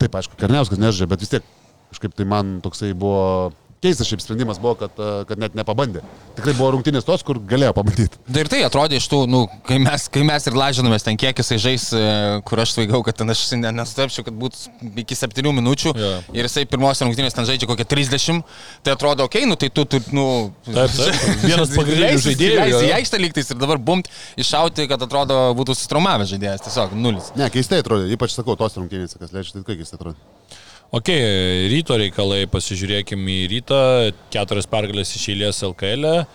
[0.00, 1.44] Taip, aišku, Karniauskas nežaidžia, bet vis tiek
[1.92, 3.52] kažkaip tai man toksai buvo
[3.82, 6.02] keistas šiaip sprendimas buvo, kad, e, kad net nepabandė.
[6.36, 8.20] Tikrai buvo rungtynės tos, kur galėjo pabandyti.
[8.38, 11.58] Ir tai atrodė iš tų, nu, kai mes, kai mes ir lažinomės ten, kiek jisai
[11.62, 12.04] žais, e,
[12.46, 15.94] kur aš svaigau, kad ten aš ne- nesutapčiau, kad būtų iki 7 minučių.
[15.98, 16.12] Jo.
[16.36, 18.42] Ir jisai pirmos rungtynės ten žaidžia kokią 30.
[18.86, 20.26] Tai atrodo, okei, okay, nu tai tu, tu nu...
[20.68, 21.26] Taip, taip.
[21.50, 26.30] Vienas pagrindinių žaidėjų, jo, Į aikštę lygtais ir dabar bumt iššauti, kad atrodo būtų sustraumavęs
[26.32, 26.66] žaidėjas.
[26.68, 27.32] Tiesiog nulis.
[27.38, 30.18] Ne, keistai atrodė, ypač sakau, tos rungtynės, kas leidžia, tai kaip keistai atrodė.
[30.92, 31.08] Ok,
[31.72, 33.78] ryto reikalai, pasižiūrėkime į rytą,
[34.34, 36.04] keturias pergalės iš eilės LKL.
[36.04, 36.26] -e.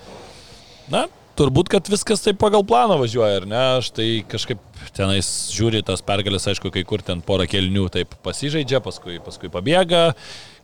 [0.89, 1.03] Na,
[1.37, 3.59] turbūt, kad viskas taip pagal planą važiuoja, ar ne?
[3.77, 4.57] Aš tai kažkaip
[4.97, 10.15] tenais žiūri tas pergalės, aišku, kai kur ten porą kelnių taip pasižaidžia, paskui, paskui pabėga.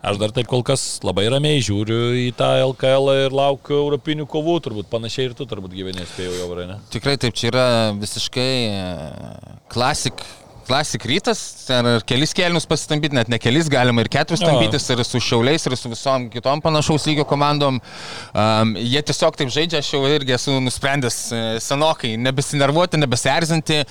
[0.02, 4.58] Aš dar taip kol kas labai ramiai žiūriu į tą LKL ir laukiu europinių kovų,
[4.66, 6.80] turbūt panašiai ir tu turbūt gyvenės spėjau jau, ar ne?
[6.90, 7.68] Tikrai taip, čia yra
[8.02, 8.82] visiškai e,
[9.70, 10.26] klasik.
[10.74, 11.40] Klasik rytas,
[11.70, 14.48] ir kelis kelnius pasitambyti, net ne kelis, galima ir keturis Jo.
[14.50, 17.76] tambytis, ir su šiauliais, ir su visom kitom panašaus lygio komandom.
[18.34, 23.84] Um, jie tiesiog taip žaidžia, aš jau irgi esu nusprendęs e, senokai nebesinervuoti, nebeserzinti,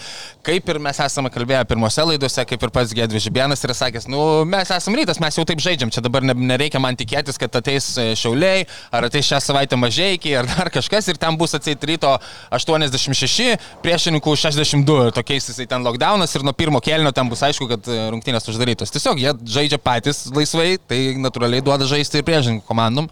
[0.43, 4.43] kaip ir mes esame kalbėję pirmose laidose, kaip ir pats Gedvis Žibienas yra sakęs, nu
[4.51, 7.93] mes esame rytas, mes jau taip žaidžiam, čia dabar ne, nereikia man tikėtis, kad ateis
[7.95, 12.17] e, šiauliai, ar ateis šią savaitę mažiekiai, ar dar kažkas, ir ten bus atseit ryto
[12.51, 13.55] 86,
[13.87, 17.89] priešininkų 62, ir tokiais jisai ten lockdownas ir nuo pirmo kelnio ten bus aišku, kad
[17.91, 18.93] e, rungtynės uždarytos.
[18.95, 23.11] Tiesiog jie žaidžia patys laisvai, tai natūraliai duoda žaisti ir priešininkų komandom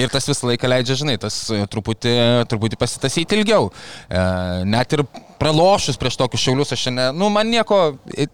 [0.00, 2.16] ir tas visą laiką leidžia, žinai, tas e, truputį,
[2.50, 3.70] truputį pasitasyti ilgiau.
[4.08, 4.24] E,
[4.66, 5.04] net ir
[5.40, 7.80] pralošus prieš tokius šiaulius aš šiandien, nu man nieko,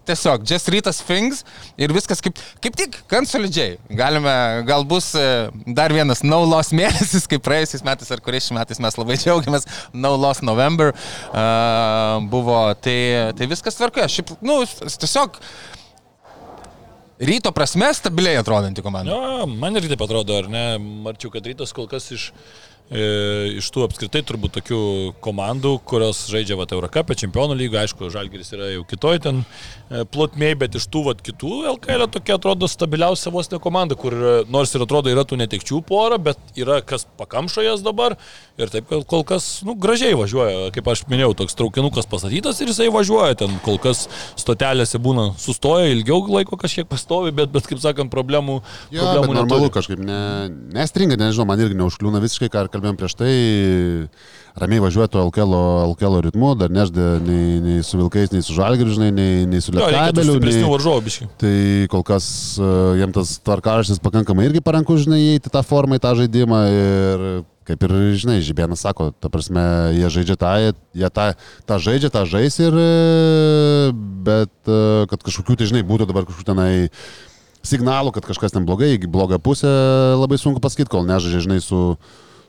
[0.07, 1.43] tiesiog, just rytas things
[1.77, 3.77] ir viskas kaip, kaip tik, gan solidžiai.
[3.99, 4.33] Galime,
[4.67, 5.27] gal bus e,
[5.77, 10.15] dar vienas no loss mėnesis, kaip praėjusiais metais ar kuriais metais mes labai džiaugiamės, no
[10.19, 12.97] loss November uh, buvo, tai,
[13.37, 14.09] tai viskas tvarkoja.
[14.11, 15.39] Šiaip, nu, tiesiog
[17.23, 19.13] ryto prasme stabiliai atrodanti komanda.
[19.13, 20.65] Jo, man irgi taip atrodo, ar ne?
[21.05, 24.79] Marčiau, kad rytas kol kas iš, e, iš tų apskritai turbūt tokių
[25.23, 30.55] komandų, kurios žaidžia vat, Eurocapė, Čempionų lygo, aišku, Žalgiris yra jau kitoj ten e, plotmėj,
[30.61, 34.75] bet iš tų vat, kitų LKL tokia atrodo stabiliausia vos ne komanda, kur e, nors
[34.75, 38.17] ir atrodo yra tų netekčių porą, bet yra kas pakamšo jas dabar
[38.59, 42.91] ir taip kol kas nu, gražiai važiuoja, kaip aš minėjau, toks traukinukas pastatytas ir jisai
[42.93, 44.05] važiuoja, ten kol kas
[44.37, 48.59] stotelėse būna sustoja, ilgiau laiko kažkiek pastovi, bet, bet kaip sakant, problemų,
[48.93, 49.73] Jo, problemų normalu neturi.
[49.79, 50.19] kažkaip, ne,
[50.75, 53.33] nestringa, nežinau, man irgi neužkliūna visiškai, ką kalbėjom prieš tai,
[54.59, 55.55] ramiai važiuoja to LKL,
[55.93, 59.73] LKL ritmu, dar nežda nei, nei su Vilkais, nei su Žalgiriu, žinai, nei, nei su
[59.73, 60.35] Lietkabeliu.
[60.43, 61.31] Nei...
[61.41, 61.55] Tai
[61.93, 62.27] kol kas
[62.61, 67.25] uh, jiem tas tvarkaraštis pakankamai irgi paranku, žinai, įeiti tą formą, į tą žaidimą ir
[67.67, 69.61] kaip ir, žinai, Žibėnas sako, ta prasme,
[69.95, 71.27] jie žaidžia tą, jie, jie tą,
[71.69, 73.93] tą žaidžia, tą žais ir, e,
[74.27, 74.79] bet e,
[75.11, 76.73] kad kažkokių, tai žinai, būtų dabar kažkokių tenai
[77.63, 79.71] signalų, kad kažkas ten blogai, į blogą pusę,
[80.19, 81.95] labai sunku pasakyti, kol nežaidžia, žinai, su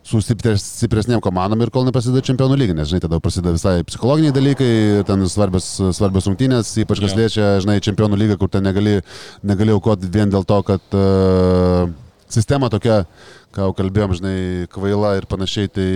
[0.05, 4.35] su stipres, stipresniem komandom ir kol neprasideda čempionų lygiai, nes, žinai, tada prasideda visai psichologiniai
[4.37, 4.71] dalykai,
[5.09, 7.21] ten svarbios, svarbios rungtynės, ypač kas Jo.
[7.23, 8.99] liečia, žinai, čempionų lygą, kur ten negali,
[9.43, 11.89] negali aukoti vien dėl to, kad uh,
[12.35, 13.05] sistema tokia,
[13.55, 14.37] ką jau kalbėjom, žinai,
[14.73, 15.89] kvaila ir panašiai, tai,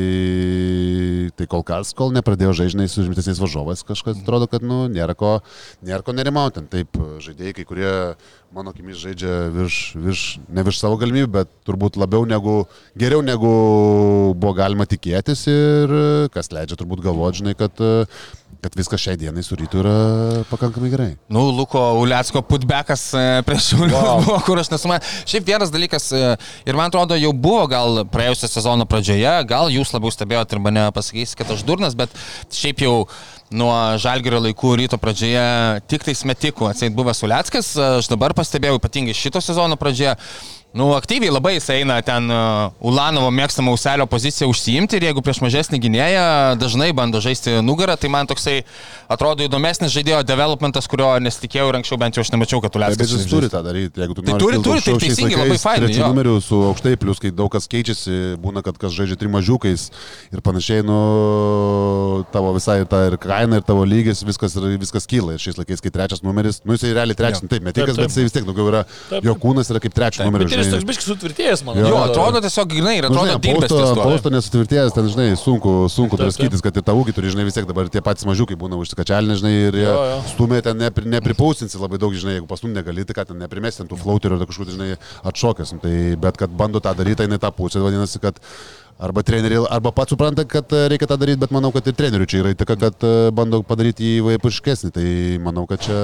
[1.38, 5.16] tai kol kas, kol nepradėjo žaisti, žinai, su rimtesniais varžovais, kažkas atrodo, kad, nu, nėra
[5.18, 5.38] ko,
[5.86, 6.64] nėra ko nerimauti.
[6.70, 7.92] Taip, žaidėjai, kai kurie,
[8.54, 12.60] mano akimis, žaidžia virš, virš, ne virš savo galimybių, bet turbūt labiau negu,
[12.98, 13.52] geriau negu
[14.38, 15.96] buvo galima tikėtis ir
[16.34, 17.82] kas leidžia turbūt galvoti, žinai, kad,
[18.62, 19.94] kad viskas šiai dienai su rytu yra
[20.50, 21.10] pakankamai gerai.
[21.30, 24.24] Nu, Luko Uliacko putbekas e, prieš Šiaulius wow.
[24.24, 25.04] buvo, kur aš nesumanau.
[25.30, 26.34] Šiaip vienas dalykas, e,
[26.66, 30.88] ir man atrodo, jau buvo gal praėjusio sezono pradžioje, gal jūs labiau stebėjote ir mane
[30.96, 32.14] pasakysite, kad aš durnas, bet
[32.54, 32.94] šiaip jau
[33.54, 33.72] nuo
[34.02, 35.46] Žalgirio laikų ryto pradžioje
[35.88, 37.72] tik tais metikų atseit buvęs Uliackas,
[38.02, 40.18] aš dabar pastebėjau ypatingai šito sezono pradžioje.
[40.76, 45.38] Nu, aktyviai labai jis eina ten uh, Ulanovo mėgstamą auselio poziciją užsiimti ir jeigu prieš
[45.40, 46.24] mažesnį gynėją
[46.60, 48.58] dažnai bando žaisti nugarą, tai man toksai
[49.08, 53.00] atrodo įdomesnis žaidėjo developmentas, kurio nesitikėjau ir anksčiau bent jau aš nemačiau, kad Uliackas.
[53.00, 55.86] Bet jis turi tą daryti, jeigu tu Tai turi, kilt turi, tai teisingai, labai fainai,
[55.88, 56.10] trečiu jo.
[56.12, 59.88] numeriu su aukštai, plus kai daug kas keičiasi, būna, kad kas žaidžia trim mažiukais
[60.36, 61.00] ir panašiai, nu,
[62.36, 65.34] tavo visai ta ir kaina, ir tavo lygis, viskas, ir- viskas kyla.
[65.38, 68.36] Ir šiais laikais, kai trečias numeris, nu jisai realiai trečias, taip, metikas, bet jisai vis
[68.36, 68.84] tiek daugiau yra,
[69.24, 70.57] jo kūnas yra kaip trečias numeris.
[70.64, 70.74] Žinai.
[70.74, 72.10] toks biškis sutvirtėjęs, man Jo, Jo, atrodo.
[72.10, 73.72] atrodo tiesiog grinai ir atrodo žinai, dirbęs
[74.02, 77.66] Pausto- nesutvirtėjęs, ten, žinai, sunku, sunku draskytis, kad ir tą ūkį turi, žinai, vis tiek
[77.68, 80.18] dabar tie patys mažiukai būna užsikačialinę, žinai, ir Jo, jo.
[80.34, 83.90] stumė ten nepri, nepripausinsi labai daug, žinai, jeigu pastum negali, tai ką ten neprimesti ant
[83.90, 85.72] tų flauterių ar kažkur, žinai, atšokęs.
[85.72, 88.34] Nu, Tai, bet kad bando tą daryti, tai ne tą pusę, vadinasi, kad
[88.98, 92.26] Arba treneriai, arba pats supranta, kad e, reikia tą daryti, bet manau, kad ir trenerių
[92.26, 94.90] čia yra įtaka, kad e, bando padaryti jį vaipuškesnį.
[94.90, 95.04] Tai
[95.44, 95.94] manau, kad čia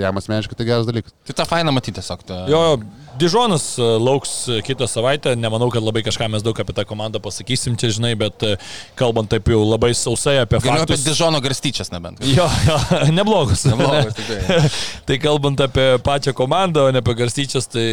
[0.00, 1.12] jam asmeniškai tai geras dalykas.
[1.28, 2.22] Tai tą fainą matyti tiesiog.
[2.24, 2.38] Ta...
[2.48, 2.78] Jo, jo,
[3.18, 7.20] Dižonas e, lauks e, kitą savaitę, nemanau, kad labai kažką mes daug apie tą komandą
[7.22, 8.54] pasakysim, čia žinai, bet e,
[8.98, 11.06] kalbant taip jau labai sausai apie Galiu apie faktus.
[11.08, 12.22] Dižono garstyčias nebent.
[12.22, 12.78] Jo, jo,
[13.18, 13.66] neblogus.
[13.68, 14.70] Neblogas, tikrai.
[15.10, 17.88] tai kalbant apie pačią komandą, o ne apie garstyčias, tai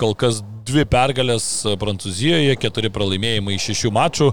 [0.00, 1.46] kol kas dvi pergalės
[1.80, 4.28] Prancūzijoje, keturi pralaimėjimai iš šešių mačų.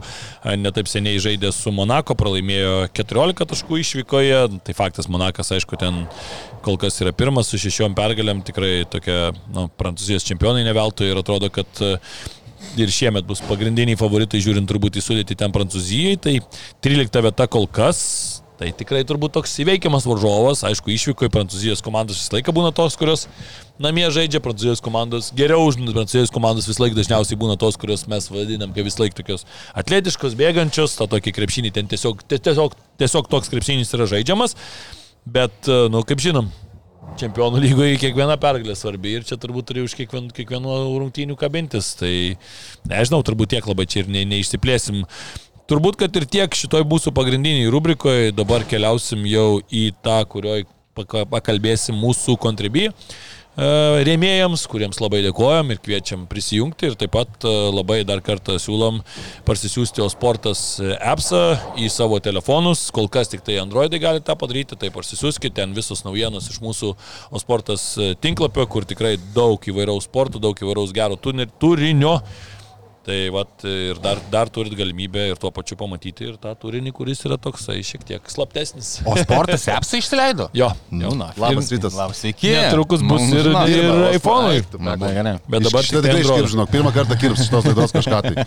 [0.62, 4.42] Netaip seniai žaidė su Monako, pralaimėjo 14 taškų išvykoje.
[4.66, 6.04] Tai faktas, Monakas, aišku, ten
[6.66, 11.52] kol kas yra pirmas su šešiom pergalėm, tikrai tokia nu, Prancūzijos čempionai neveltui ir atrodo,
[11.54, 11.96] kad e,
[12.80, 16.20] ir šiemet bus pagrindiniai favoritai, žiūrint turbūt į sudėtį ten Prancūzijai.
[16.22, 16.36] Tai
[16.86, 18.04] 13 vieta kol kas.
[18.60, 22.98] Tai tikrai turbūt toks įveikiamas varžovas, aišku, išvyko į Prancūzijos komandas visą laiką būna tos,
[23.00, 23.22] kurios
[23.80, 28.28] namie žaidžia Prancūzijos komandos, geriau už Prancūzijos komandas visą laiką dažniausiai būna tos, kurios mes
[28.28, 29.48] vadinam, kaip visą laiką tokios
[29.80, 34.58] atletiškos, bėgančios, tą tokį krepšinį ten tiesiog, tiesiog, tiesiog toks krepšinis yra žaidžiamas,
[35.24, 36.52] bet, e, nu, kaip žinom,
[37.18, 41.96] Čempionų lygoje kiekviena pergalė svarbi ir čia turbūt turi už kiekvienų, kiekvienų rungtynių kabintis.
[42.00, 42.12] Tai
[42.92, 45.02] nežinau, turbūt tiek labai čia ir ne, neišsiplėsim.
[45.70, 50.68] Turbūt, kad ir tiek šitoj mūsų pagrindiniai rubrikoje, dabar keliausim jau į tą, kurioje
[51.30, 52.90] pakalbėsim mūsų kontribį
[54.08, 59.02] rėmėjams, kuriems labai dėkojam ir kviečiam prisijungti ir taip pat e, labai dar kartą siūlom
[59.48, 60.62] parsisiųsti Osportas
[61.00, 61.42] appsą
[61.80, 66.06] į savo telefonus, kol kas tik tai Androidai gali tą padaryti, tai parsisiųskite ten visus
[66.06, 66.94] naujienos iš mūsų
[67.36, 67.92] Osportas
[68.24, 72.20] tinklapio, kur tikrai daug įvairaus sporto, daug įvairaus gero turinio.
[73.10, 77.24] Tai vat, ir dar, dar turit galimybę ir tuo pačiu pamatyti ir tą turinį, kuris
[77.26, 79.00] yra toksai šiek tiek slaptesnis.
[79.02, 80.46] O sportas apsai išsileido?
[80.54, 80.68] Jo.
[80.94, 81.96] Nu, na, Labas rytas.
[81.98, 82.52] Labas, sveiki.
[82.54, 84.62] Netrukus bus Mums ir, žinot, ir dirba, iPhone'ui.
[85.50, 88.46] Bet dabar Šitą tikrai iškirp, žinok, pirmą kartą kirps šitos laidos kažką tai.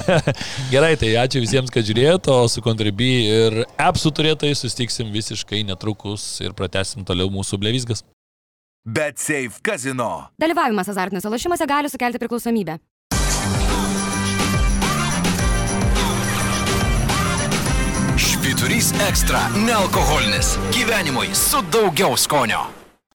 [0.72, 6.24] Gerai, tai ačiū visiems, kad žiūrėjote, o su Contribui ir appsų turėtojai sustiksim visiškai netrukus
[6.40, 8.00] ir pratesim toliau mūsų blevizgas.
[8.80, 10.30] Bet Safe Casino.
[10.40, 12.78] Dalyvavimas azartiniuose lošimuose gali sukelti priklausomybę.
[18.70, 20.58] Švyturys ekstra- nealkoholinis.
[20.72, 22.79] Gyvenimui su daugiau skonio.